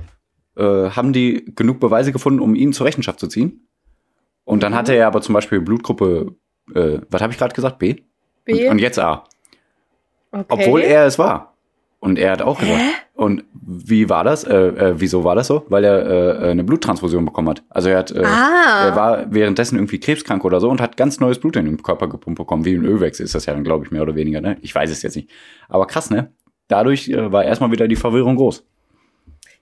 äh, 0.57 0.89
haben 0.89 1.13
die 1.13 1.45
genug 1.55 1.79
Beweise 1.79 2.11
gefunden, 2.11 2.39
um 2.41 2.55
ihn 2.55 2.73
zur 2.73 2.85
Rechenschaft 2.85 3.19
zu 3.19 3.27
ziehen. 3.27 3.67
Und 4.43 4.61
dann 4.63 4.73
Mhm. 4.73 4.75
hatte 4.77 4.93
er 4.93 5.07
aber 5.07 5.21
zum 5.21 5.33
Beispiel 5.33 5.61
Blutgruppe, 5.61 6.35
äh, 6.75 6.99
was 7.09 7.21
habe 7.21 7.31
ich 7.33 7.39
gerade 7.39 7.55
gesagt? 7.55 7.79
B? 7.79 7.95
B. 8.45 8.65
Und, 8.65 8.71
und 8.73 8.79
jetzt 8.79 8.99
A. 8.99 9.23
okay. 10.31 10.45
Obwohl 10.49 10.81
er 10.81 11.05
es 11.05 11.17
war. 11.17 11.53
Und 11.99 12.19
er 12.19 12.31
hat 12.33 12.41
auch 12.41 12.59
gesagt. 12.59 12.79
Hä? 12.79 12.89
Und 13.15 13.45
wie 13.53 14.09
war 14.09 14.23
das? 14.25 14.43
Äh, 14.43 14.53
äh, 14.55 14.93
wieso 14.99 15.23
war 15.23 15.35
das 15.35 15.47
so? 15.47 15.65
Weil 15.69 15.85
er 15.85 16.41
äh, 16.41 16.49
eine 16.51 16.63
Bluttransfusion 16.65 17.23
bekommen 17.23 17.47
hat. 17.49 17.63
Also 17.69 17.87
er 17.89 17.99
hat, 17.99 18.11
äh, 18.11 18.23
Ah. 18.25 18.87
er 18.87 18.95
war 18.95 19.33
währenddessen 19.33 19.77
irgendwie 19.77 19.99
krebskrank 20.01 20.43
oder 20.43 20.59
so 20.59 20.69
und 20.69 20.81
hat 20.81 20.97
ganz 20.97 21.19
neues 21.21 21.39
Blut 21.39 21.55
in 21.55 21.65
den 21.65 21.81
Körper 21.81 22.09
gepumpt 22.09 22.37
bekommen. 22.39 22.65
Wie 22.65 22.75
ein 22.75 22.83
Ölwechsel 22.85 23.23
ist 23.23 23.35
das 23.35 23.45
ja 23.45 23.53
dann, 23.53 23.63
glaube 23.63 23.85
ich, 23.85 23.91
mehr 23.91 24.01
oder 24.01 24.15
weniger. 24.15 24.41
Ne? 24.41 24.57
Ich 24.61 24.75
weiß 24.75 24.91
es 24.91 25.01
jetzt 25.01 25.15
nicht. 25.15 25.29
Aber 25.69 25.87
krass, 25.87 26.09
ne? 26.09 26.31
Dadurch 26.73 27.07
äh, 27.09 27.31
war 27.31 27.43
erstmal 27.45 27.71
wieder 27.71 27.87
die 27.87 27.95
Verwirrung 27.95 28.35
groß. 28.35 28.63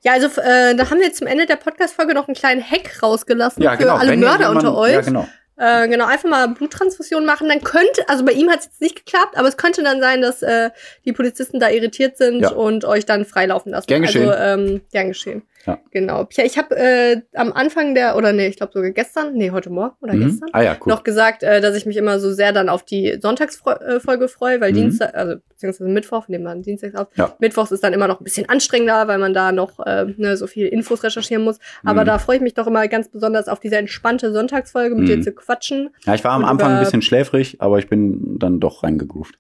Ja, 0.04 0.14
also 0.14 0.28
äh, 0.42 0.74
da 0.76 0.90
haben 0.90 1.00
wir 1.02 1.12
zum 1.14 1.28
Ende 1.28 1.46
der 1.46 1.58
Podcast-Folge 1.58 2.14
noch 2.14 2.28
einen 2.30 2.36
kleinen 2.36 2.64
Hack 2.64 3.04
rausgelassen 3.04 3.62
Ja, 3.62 3.72
für 3.74 3.80
genau. 3.80 3.96
alle 3.98 4.12
Wenn 4.12 4.22
Mörder 4.22 4.48
jemanden- 4.48 4.68
unter 4.68 4.78
euch. 4.78 4.94
Ja, 4.94 5.02
genau. 5.02 5.28
Äh, 5.58 5.88
genau, 5.90 6.06
einfach 6.08 6.28
mal 6.30 6.48
Bluttransfusion 6.48 7.24
machen. 7.26 7.50
Dann 7.50 7.62
könnte, 7.62 8.08
also 8.08 8.24
bei 8.26 8.32
ihm 8.32 8.50
hat 8.50 8.60
es 8.62 8.66
jetzt 8.68 8.82
nicht 8.82 8.96
geklappt, 9.06 9.38
aber 9.38 9.48
es 9.50 9.58
könnte 9.58 9.84
dann 9.84 10.00
sein, 10.00 10.22
dass 10.22 10.42
äh, 10.42 10.70
die 11.06 11.12
Polizisten 11.12 11.60
da 11.60 11.70
irritiert 11.70 12.18
sind 12.18 12.40
Ja. 12.40 12.52
und 12.52 12.86
euch 12.86 13.06
dann 13.06 13.26
freilaufen 13.26 13.74
lassen. 13.74 13.86
Gern 13.88 14.02
geschehen. 14.02 14.30
Also, 14.30 14.62
ähm, 14.64 14.82
gern 14.92 15.10
geschehen. 15.10 15.44
Ja. 15.66 15.80
Genau. 15.92 16.28
Ja, 16.32 16.44
ich 16.44 16.58
habe 16.58 16.76
äh, 16.76 17.22
am 17.34 17.54
Anfang 17.54 17.94
der, 17.96 18.16
oder 18.16 18.34
nee, 18.34 18.48
ich 18.48 18.58
glaube 18.58 18.74
sogar 18.74 18.92
gestern, 18.92 19.34
nee, 19.34 19.52
heute 19.52 19.70
Morgen 19.70 19.96
oder 20.02 20.14
Mhm. 20.14 20.26
gestern, 20.26 20.50
Ah 20.54 20.62
ja, 20.64 20.76
cool. 20.82 20.92
noch 20.92 21.04
gesagt, 21.04 21.44
äh, 21.44 21.62
dass 21.62 21.76
ich 21.76 21.86
mich 21.86 21.98
immer 21.98 22.20
so 22.20 22.32
sehr 22.32 22.52
dann 22.52 22.68
auf 22.70 22.84
die 22.84 23.18
Sonntagsfolge 23.22 24.28
freue, 24.28 24.60
weil 24.62 24.72
Mhm. 24.72 24.76
Dienstag, 24.76 25.14
also 25.16 25.36
beziehungsweise 25.50 25.90
Mittwoch, 25.90 26.28
nehmen 26.28 26.44
wir 26.44 26.56
Dienstags 26.56 26.96
auf. 26.96 27.08
Ja. 27.16 27.36
Mittwochs 27.40 27.72
ist 27.72 27.84
dann 27.84 27.94
immer 27.94 28.08
noch 28.08 28.20
ein 28.20 28.24
bisschen 28.24 28.50
anstrengender, 28.50 29.08
weil 29.08 29.20
man 29.20 29.34
da 29.34 29.52
noch 29.52 29.80
äh, 29.86 30.06
ne, 30.18 30.36
so 30.38 30.48
viel 30.48 30.68
Infos 30.68 31.04
recherchieren 31.04 31.44
muss. 31.44 31.60
Aber 31.84 32.02
Mhm. 32.02 32.06
da 32.08 32.18
freue 32.20 32.38
ich 32.38 32.42
mich 32.42 32.54
doch 32.54 32.68
immer 32.68 32.88
ganz 32.88 33.10
besonders 33.10 33.48
auf 33.48 33.60
diese 33.60 33.78
entspannte 33.78 34.32
Sonntagsfolge 34.34 34.96
mit 34.96 35.04
Mhm. 35.04 35.08
dir 35.08 35.22
zu 35.22 35.32
quatschen. 35.32 35.90
Ja, 36.06 36.16
ich 36.16 36.24
war 36.24 36.32
am 36.32 36.46
Anfang 36.46 36.70
ein 36.72 36.76
über- 36.78 36.84
bisschen 36.86 37.02
schläfrig, 37.02 37.58
aber 37.60 37.78
ich 37.80 37.88
bin 37.88 38.40
dann 38.40 38.60
doch 38.60 38.84
reingegroovt. 38.84 39.36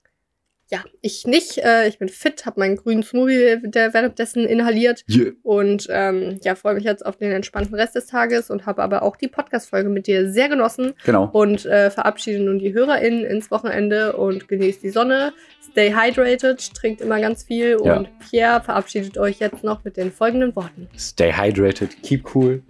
Ja, 0.72 0.86
ich 1.01 1.28
nicht. 1.28 1.57
Äh, 1.57 1.89
ich 1.89 1.99
bin 1.99 2.07
fit, 2.07 2.45
habe 2.45 2.61
meinen 2.61 2.78
grünen 2.78 3.03
Smoothie 3.03 3.57
der 3.63 3.93
währenddessen 3.93 4.45
inhaliert 4.45 5.03
Yeah. 5.09 5.34
und 5.43 5.88
ähm, 5.89 6.39
ja, 6.43 6.55
freue 6.55 6.76
mich 6.76 6.86
jetzt 6.86 7.05
auf 7.05 7.17
den 7.17 7.32
entspannten 7.34 7.76
Rest 7.76 7.95
des 7.95 8.05
Tages 8.07 8.49
und 8.49 8.65
habe 8.65 8.82
aber 8.82 9.03
auch 9.03 9.17
die 9.17 9.28
Podcast-Folge 9.28 9.89
mit 9.89 10.07
dir 10.07 10.32
sehr 10.32 10.47
genossen 10.47 10.93
Genau. 11.03 11.30
und 11.34 11.65
äh, 11.65 11.91
verabschiede 11.91 12.39
nun 12.41 12.57
die 12.59 12.74
HörerInnen 12.74 13.26
ins 13.26 13.51
Wochenende 13.51 14.13
und 14.13 14.47
genießt 14.47 14.82
die 14.82 14.91
Sonne. 14.91 15.34
Stay 15.72 15.93
hydrated, 15.93 16.74
trinkt 16.74 17.01
immer 17.01 17.19
ganz 17.19 17.43
viel 17.43 17.78
Ja. 17.84 17.97
und 17.97 18.07
Pierre 18.19 18.61
verabschiedet 18.63 19.17
euch 19.17 19.39
jetzt 19.39 19.65
noch 19.65 19.84
mit 19.84 19.97
den 19.97 20.09
folgenden 20.09 20.55
Worten. 20.55 20.88
Stay 20.97 21.34
hydrated, 21.34 22.01
keep 22.01 22.34
cool. 22.34 22.61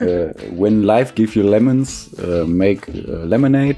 Äh, 0.00 0.32
when 0.56 0.82
life 0.84 1.12
give 1.14 1.38
you 1.38 1.46
lemons, 1.46 2.10
äh, 2.18 2.44
make 2.44 2.90
äh, 2.90 3.24
lemonade. 3.26 3.76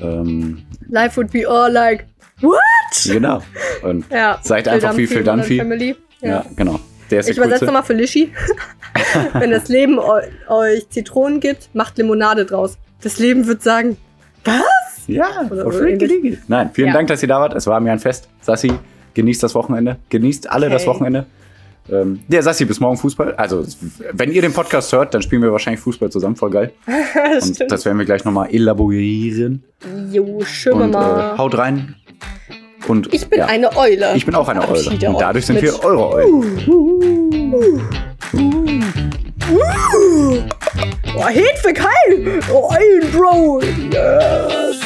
Ähm, 0.00 0.62
Life 0.88 1.16
would 1.16 1.30
be 1.32 1.48
all 1.48 1.70
like, 1.72 2.06
what? 2.40 2.60
genau. 3.04 3.42
Und 3.82 4.04
Ja. 4.10 4.38
Seid 4.42 4.68
einfach 4.68 4.96
wie 4.96 5.06
Phil 5.06 5.18
Modern 5.18 5.38
Dunphy. 5.40 5.58
Family. 5.58 5.96
ja, 6.20 6.28
Ja. 6.28 6.44
genau. 6.56 6.80
Der 7.10 7.20
ist 7.20 7.28
Ich 7.28 7.36
übersetze 7.36 7.66
nochmal 7.66 7.82
für 7.82 7.92
Lischi. 7.92 8.32
Wenn 9.34 9.50
das 9.50 9.68
Leben 9.68 9.98
eu 9.98 10.20
euch 10.48 10.88
Zitronen 10.88 11.40
gibt, 11.40 11.68
macht 11.74 11.98
Limonade 11.98 12.46
draus. 12.46 12.78
Das 13.02 13.18
Leben 13.18 13.46
wird 13.46 13.62
sagen, 13.62 13.96
Ja, 15.06 15.26
Oder. 15.50 15.80
Ricky. 15.82 16.38
Nein, 16.48 16.70
vielen 16.72 16.88
Ja. 16.88 16.94
Dank, 16.94 17.08
dass 17.08 17.22
ihr 17.22 17.28
da 17.28 17.40
wart. 17.40 17.54
Es 17.54 17.66
war 17.66 17.80
mir 17.80 17.92
ein 17.92 17.98
Fest. 17.98 18.28
Sassi, 18.40 18.72
genießt 19.14 19.42
das 19.42 19.54
Wochenende. 19.54 19.96
Genießt 20.08 20.48
alle 20.50 20.70
das 20.70 20.82
Okay. 20.82 20.90
Wochenende. 20.90 21.26
Ähm, 21.90 22.20
der 22.28 22.42
Sassi, 22.42 22.64
bis 22.64 22.78
morgen 22.80 22.96
Fußball. 22.96 23.34
Also, 23.34 23.64
wenn 24.12 24.30
ihr 24.32 24.42
den 24.42 24.52
Podcast 24.52 24.92
hört, 24.92 25.14
dann 25.14 25.22
spielen 25.22 25.42
wir 25.42 25.50
wahrscheinlich 25.52 25.80
Fußball 25.80 26.10
zusammen. 26.10 26.36
Voll 26.36 26.50
geil. 26.50 26.72
das 27.34 27.48
Und 27.48 27.54
stimmt. 27.56 27.72
das 27.72 27.84
werden 27.84 27.98
wir 27.98 28.04
gleich 28.06 28.24
nochmal 28.24 28.54
elaborieren. 28.54 29.64
Jo, 30.10 30.42
schön 30.44 30.74
Und 30.74 30.90
äh, 30.90 30.92
mal. 30.92 31.38
haut 31.38 31.58
rein. 31.58 31.96
Und 32.88 33.12
ich 33.14 33.28
bin 33.28 33.38
ja, 33.40 33.46
eine 33.46 33.76
Eule. 33.76 34.12
ich 34.16 34.26
bin 34.26 34.34
auch 34.34 34.48
eine 34.48 34.68
Eule. 34.68 34.90
Und 34.90 35.20
dadurch 35.20 35.46
sind 35.46 35.62
wir 35.62 35.84
eure 35.84 36.08
Eulen. 36.14 36.58
Oh, 41.14 41.26
Hefekeil! 41.28 42.40
Oh, 42.52 42.70
Eulen, 42.72 43.12
Bro! 43.12 43.60
Yes! 43.92 44.80